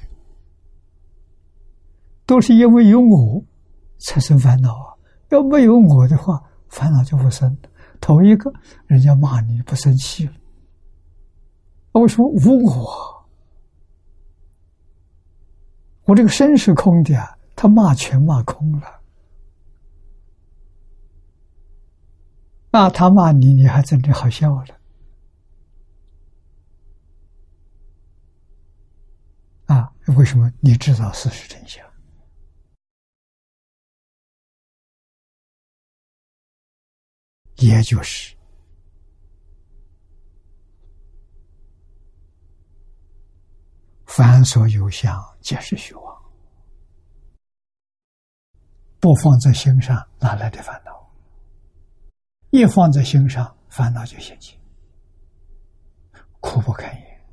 [2.26, 3.44] 都是因为有我
[4.00, 4.96] 才生烦恼啊！
[5.32, 7.58] 要没有我的话，烦恼就不生。
[8.04, 8.52] 头一个
[8.86, 10.34] 人家骂你不生气了，
[11.94, 13.26] 为什么无我？
[16.04, 19.00] 我这个身是空的啊，他骂全骂空了。
[22.72, 24.76] 那他骂你，你还真的好笑了
[29.68, 29.94] 啊？
[30.18, 30.52] 为什么？
[30.60, 31.82] 你知道事实真相，
[37.64, 38.36] 也就是
[44.06, 46.24] 凡所有相，皆是虚妄。
[49.00, 50.92] 不放在心上，哪来的烦恼？
[52.50, 54.60] 一放在心上，烦恼就现起，
[56.42, 57.26] 苦不堪言。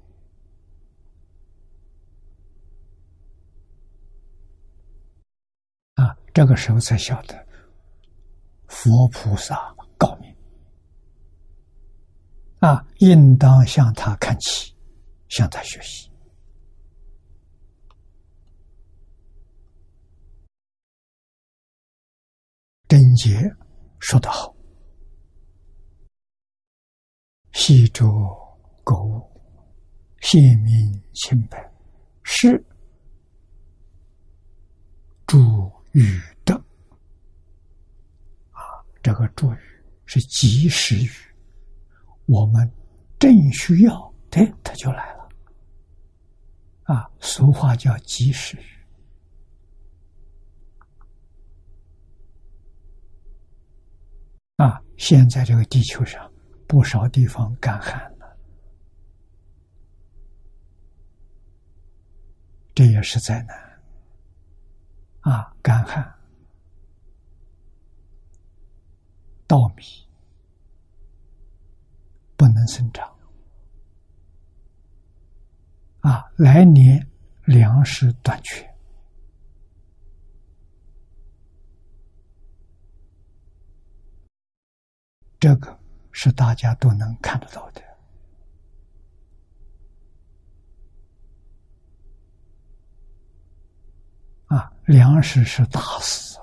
[5.97, 7.47] 啊，这个时候才晓得
[8.69, 9.75] 佛菩萨。
[12.61, 14.75] 啊，应当向他看齐，
[15.29, 16.11] 向他学习。
[22.87, 23.41] 贞洁
[23.99, 24.55] 说得好。
[27.53, 28.07] 细着
[28.85, 29.41] 购物，
[30.21, 31.73] 显明清白，
[32.23, 32.63] 是
[35.27, 35.39] 助
[35.93, 36.55] 语的
[38.53, 38.85] 啊！
[39.03, 39.59] 这个助语
[40.05, 41.11] 是及时语，
[42.31, 42.71] 我们
[43.19, 45.29] 正需要，对，它就来了
[46.85, 47.11] 啊！
[47.19, 48.65] 俗话叫及时雨
[54.57, 54.81] 啊！
[54.97, 56.31] 现在这个地球上。
[56.71, 58.39] 不少地方干旱了，
[62.73, 63.59] 这也是灾难
[65.23, 65.53] 啊！
[65.61, 66.15] 干旱，
[69.49, 69.83] 稻米
[72.41, 73.07] 不能生长
[76.01, 76.25] 啊！
[76.37, 77.07] 来年
[77.45, 78.67] 粮食短缺，
[85.39, 85.79] 这个。
[86.13, 87.81] 是大家都能看得到的
[94.47, 94.71] 啊！
[94.87, 96.37] 粮食是大事，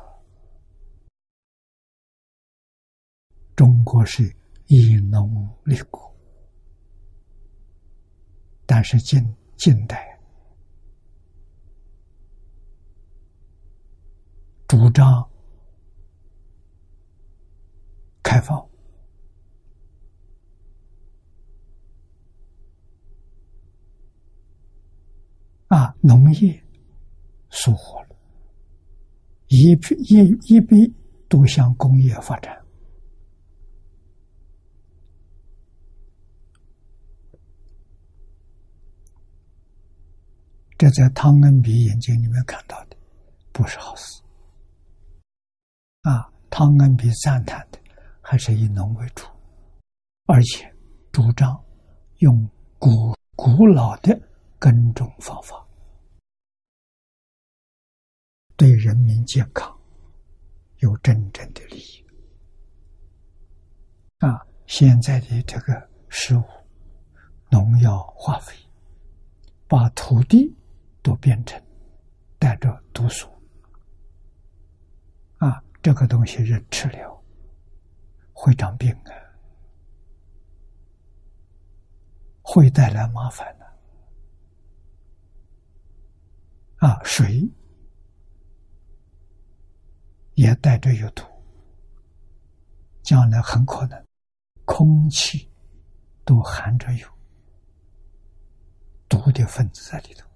[3.56, 4.34] 中国是
[4.68, 6.14] 以农立国，
[8.66, 9.22] 但是近
[9.56, 10.20] 近代
[14.68, 15.28] 主张
[18.22, 18.62] 开放。
[25.70, 26.64] 啊，农业
[27.50, 28.16] 疏忽了，
[29.48, 30.94] 一批一一批
[31.28, 32.67] 都向工业发展。
[40.78, 42.98] 这在汤恩比眼睛里面看到的，
[43.52, 44.22] 不是好事。
[46.02, 47.80] 啊，汤恩比赞叹的
[48.22, 49.26] 还是以农为主，
[50.26, 50.72] 而且
[51.12, 51.60] 主张
[52.18, 54.20] 用古古老的。
[54.60, 55.64] 耕种方法
[58.56, 59.72] 对人民健康
[60.78, 62.04] 有真正的利益
[64.18, 64.42] 啊！
[64.66, 66.44] 现在的这个食物、
[67.52, 68.56] 农药、化肥，
[69.68, 70.58] 把土地
[71.08, 71.58] 都变成
[72.38, 73.30] 带着毒素
[75.38, 75.64] 啊！
[75.82, 77.24] 这个东西人吃了
[78.34, 79.16] 会长病啊，
[82.42, 83.66] 会带来麻烦的。
[86.86, 87.50] 啊，水
[90.34, 91.24] 也带着有毒，
[93.02, 94.06] 将来很可能
[94.66, 95.50] 空气
[96.26, 97.08] 都含着有
[99.08, 100.27] 毒的分子在里头。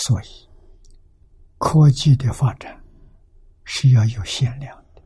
[0.00, 0.26] 所以，
[1.58, 2.80] 科技的发展
[3.64, 5.02] 是要有限量的，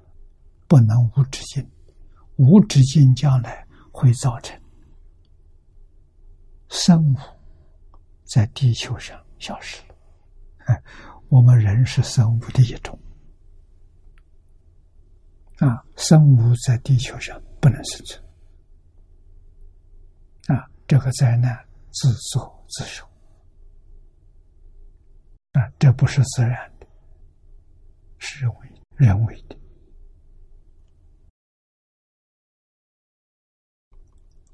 [0.69, 1.67] 不能无止境。
[2.37, 4.61] 无止境将来会造成。
[6.69, 7.17] 生物
[8.25, 9.83] 在地球上消失
[10.67, 10.83] 了，
[11.29, 12.99] 我们人是生物的一种
[15.59, 18.25] 啊，生物在地球上不能生存
[20.49, 21.57] 啊，这个灾难
[21.93, 23.07] 自作自受
[25.53, 26.87] 啊，这不是自然的，
[28.19, 29.57] 是人为人为的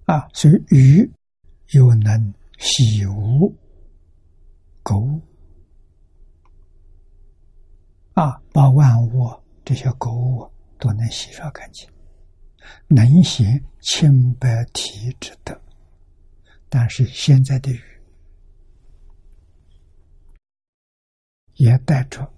[0.05, 1.11] 啊，所以鱼。
[1.73, 3.55] 又能洗污
[4.83, 5.21] 垢物
[8.15, 9.29] 啊，把万物
[9.67, 11.87] 这些垢物都能洗刷干净，
[12.87, 15.61] 能行清白体之德。
[16.71, 17.98] 但是现在的鱼
[21.59, 22.29] 也带着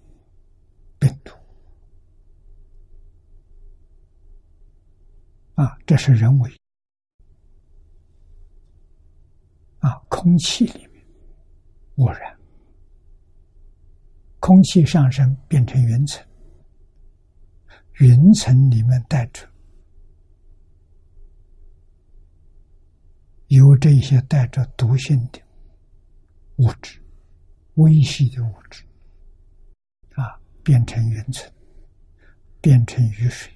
[0.99, 1.35] 病毒。
[5.55, 6.51] 啊，这是人为。
[9.81, 11.07] 啊，空气里面
[11.97, 12.39] 污染，
[14.39, 16.27] 空气上升变成云层，
[17.95, 19.49] 云层里面带着
[23.49, 25.41] 由这些带着毒性的
[26.57, 27.03] 物质、
[27.75, 28.85] 微细的物质，
[30.63, 31.51] 变成云层，
[32.61, 33.53] 变成雨水，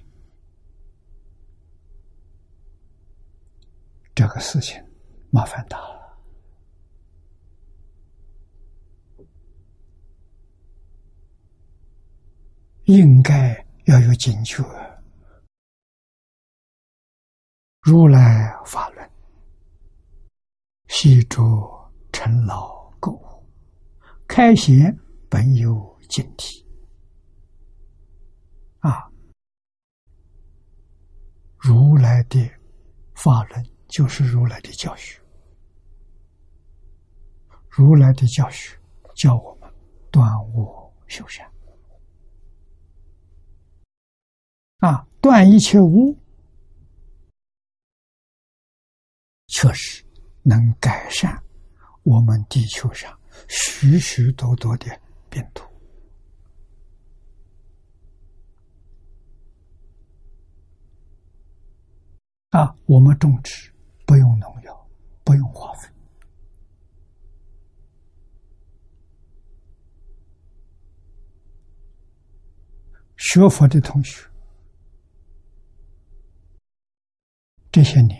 [4.13, 4.83] 这个事情
[5.31, 5.95] 麻烦大了。
[12.85, 14.63] 应该要有警觉。
[17.81, 19.11] 如来法论，
[20.87, 21.41] 细着
[22.11, 23.43] 尘劳垢，
[24.27, 24.95] 开显
[25.29, 26.63] 本有净体。
[28.79, 29.09] 啊，
[31.67, 32.39] 如来的
[33.15, 35.19] 法轮就是如来的教学，
[37.67, 38.77] 如来的教学
[39.15, 39.73] 教我们
[40.11, 41.51] 断恶修善。
[44.77, 46.15] 啊，断一切无，
[49.47, 50.05] 确实
[50.43, 51.35] 能改善
[52.03, 54.85] 我们地球上许许多多的
[55.31, 55.63] 病毒。
[62.55, 63.69] 啊，我们种植
[64.05, 64.89] 不用农药，
[65.25, 65.89] 不用化肥。
[73.17, 74.25] 学佛的同学。
[77.73, 78.17] 这些年，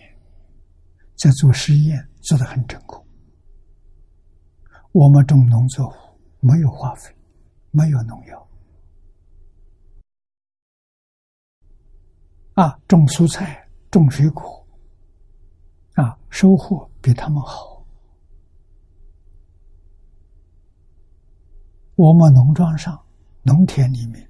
[1.16, 3.08] 在做实验，做的很成功。
[4.92, 5.94] 我们种农作物
[6.42, 7.16] 没有化肥，
[7.72, 8.50] 没有农药，
[12.56, 13.65] 啊，种蔬菜、
[13.96, 14.68] 种水果，
[15.94, 17.82] 啊，收获比他们好。
[21.96, 23.02] 我们农庄上、
[23.42, 24.30] 农田里面，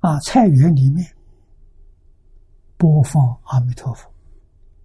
[0.00, 1.06] 啊，菜园里面。
[2.76, 4.12] 播放阿弥陀佛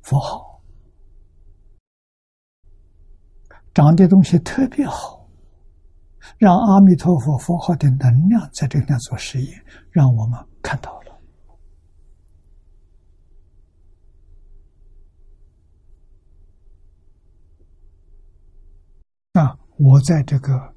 [0.02, 0.62] 佛号，
[3.74, 5.28] 长的东西特别好，
[6.38, 11.04] 让阿弥陀佛佛号的能量在这里做实验，让我们看到了。
[19.34, 20.74] 啊，我在这个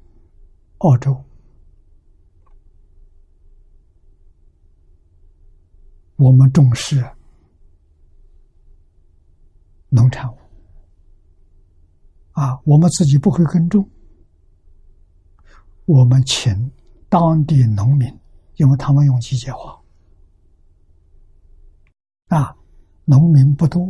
[0.79, 1.15] 澳洲。
[6.17, 7.01] 我们重视
[9.87, 10.37] 农产物。
[12.33, 13.89] 啊，我们自己不会耕种，
[15.85, 16.69] 我们请
[17.07, 18.13] 当地农民，
[18.57, 19.81] 因为他们用机械化。
[22.27, 22.53] 啊，
[23.05, 23.89] 农民不多。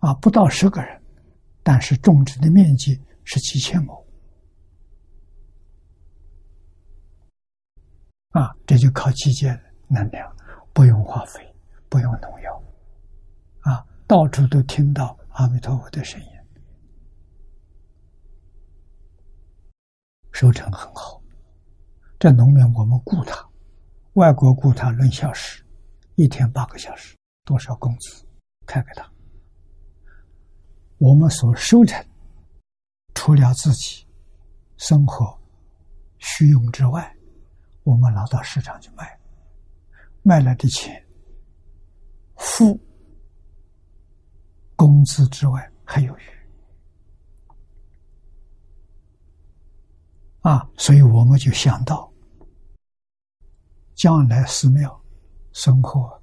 [0.00, 1.02] 啊，不到十个人，
[1.66, 4.06] 但是种植的面积是几千亩
[8.28, 9.60] 啊，这就靠机械。
[9.88, 10.36] 能量
[10.72, 11.54] 不用化肥，
[11.88, 12.62] 不用农药，
[13.60, 16.28] 啊，到处都听到阿弥陀佛的声音，
[20.32, 21.22] 收成很好。
[22.18, 23.48] 这农民我们雇他，
[24.14, 25.64] 外国雇他论小时，
[26.16, 28.24] 一天八个小时，多少工资
[28.66, 29.15] 开给他？
[30.98, 32.04] 我们所收成，
[33.14, 34.06] 除了自己
[34.76, 35.38] 生活
[36.18, 37.14] 需用之外，
[37.82, 39.18] 我们拿到市场去卖。
[40.22, 41.06] 卖来的钱，
[42.36, 42.80] 付
[44.74, 46.22] 工资之外还有余
[50.40, 52.12] 啊，所以我们就想到，
[53.94, 55.00] 将来寺庙
[55.52, 56.22] 生活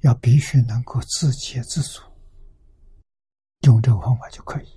[0.00, 2.02] 要必须能够自给自足，
[3.62, 4.68] 用这个方法就可以。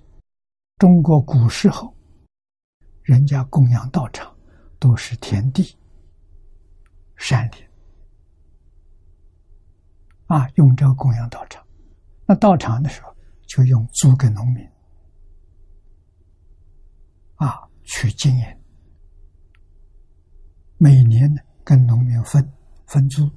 [0.78, 1.94] 中国古时候，
[3.02, 4.34] 人家供养道场
[4.78, 5.76] 都是田地、
[7.16, 7.68] 山林。
[10.26, 11.62] 啊，用这个供养道场，
[12.26, 13.14] 那道场的时候
[13.46, 14.66] 就用租给农民，
[17.34, 18.44] 啊，去经营，
[20.78, 22.50] 每年呢跟农民分
[22.86, 23.30] 分租，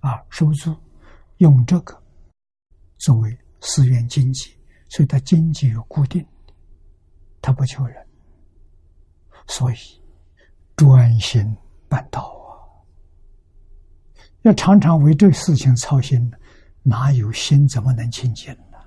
[0.00, 0.76] 啊，收租，
[1.36, 2.02] 用这个
[2.96, 4.57] 作为寺院经济，
[4.88, 6.26] 所以他经济有固定，
[7.40, 8.06] 他不求人，
[9.46, 9.76] 所以
[10.76, 11.56] 专心
[11.88, 12.48] 办道啊。
[14.42, 16.30] 要常常为这事情操心，
[16.82, 18.78] 哪有心怎么能清净呢？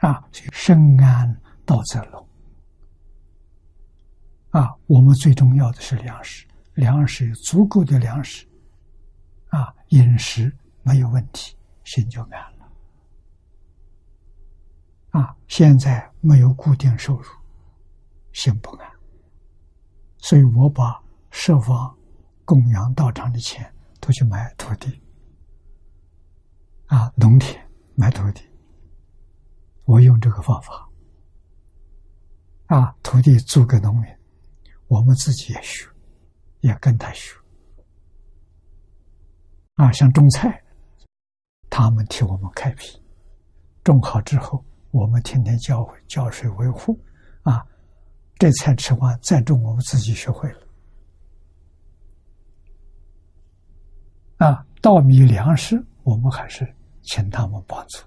[0.00, 2.28] 啊，深安道则隆。
[4.50, 8.46] 啊，我们最重要的是粮食，粮食有足够的粮食，
[9.48, 12.61] 啊，饮食没有问题，心就安了。
[15.12, 17.24] 啊，现在没有固定收入，
[18.32, 18.92] 心不安，
[20.18, 21.96] 所以我把设法。
[22.44, 25.00] 供养道场的钱都去买土地，
[26.86, 28.42] 啊，农田买土地，
[29.84, 30.86] 我用这个方法，
[32.66, 34.04] 啊，土地租给农民，
[34.88, 35.88] 我们自己也学，
[36.60, 37.32] 也跟他学，
[39.76, 40.62] 啊，像种菜，
[41.70, 43.00] 他们替我们开辟，
[43.84, 44.62] 种好之后，
[44.92, 46.98] 我们天天浇浇水维护，
[47.42, 47.66] 啊，
[48.38, 50.68] 这菜吃完再种，我们自己学会了。
[54.36, 58.04] 啊，稻米粮食，我们还是请他们帮助。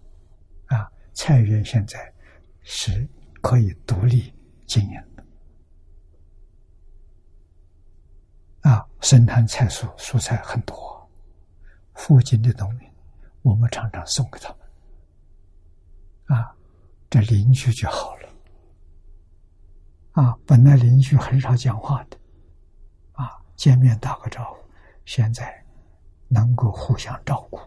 [0.68, 2.14] 啊，菜园现在
[2.62, 3.08] 是
[3.42, 4.34] 可以独立
[4.68, 5.26] 经营的。
[8.70, 11.10] 啊，生产菜蔬蔬菜很多，
[11.96, 12.88] 附近的农民，
[13.42, 14.60] 我们常常送给他们。
[16.40, 16.55] 啊，
[17.10, 18.30] 这邻居就好了。
[20.12, 22.18] 啊，本来邻居很少讲话的，
[23.14, 24.58] 啊，见面打个招呼，
[25.06, 25.64] 现在。
[26.28, 27.58] 能够互相照顾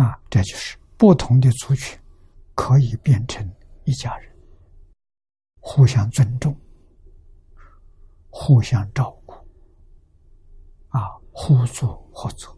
[0.00, 1.98] 啊，这就是不同的族群
[2.54, 3.52] 可以变成
[3.84, 4.32] 一家人，
[5.60, 6.56] 互相尊重，
[8.30, 9.34] 互相照顾，
[10.90, 12.56] 啊，互助合作。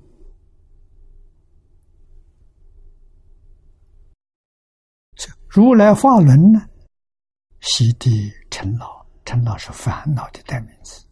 [5.16, 6.60] 这如来法轮呢，
[7.60, 9.06] 洗涤尘劳。
[9.24, 11.06] 尘劳是烦恼的代名词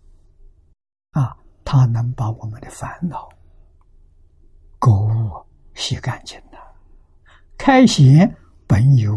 [1.12, 3.28] 啊，他能把我们的烦恼、
[4.80, 5.30] 购物
[5.74, 6.58] 洗干净的。
[7.56, 8.36] 开显
[8.66, 9.14] 本有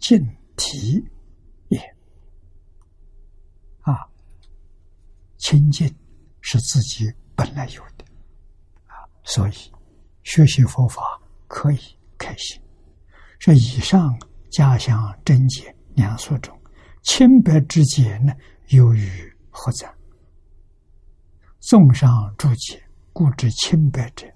[0.00, 0.18] 净
[0.56, 1.02] 体
[1.68, 1.78] 也
[3.82, 4.04] 啊，
[5.38, 5.88] 清净
[6.40, 8.04] 是自己本来有的
[8.86, 9.72] 啊，所以
[10.24, 11.00] 学习佛法
[11.46, 11.78] 可以
[12.18, 12.60] 开心。
[13.38, 14.18] 这以上
[14.56, 16.58] 家乡真解两所中。
[17.02, 18.32] 清白之节呢，
[18.68, 19.06] 由于
[19.50, 19.86] 何在？
[21.60, 24.26] 纵上注解，故知清白者，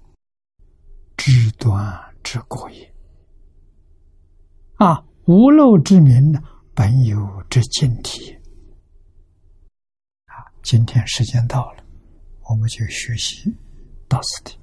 [1.17, 2.93] 知端之过也。
[4.75, 6.39] 啊，无漏之名呢，
[6.75, 7.17] 本有
[7.49, 8.31] 之净体。
[10.25, 11.83] 啊，今天时间到了，
[12.47, 13.51] 我们就学习
[14.07, 14.60] 到此地。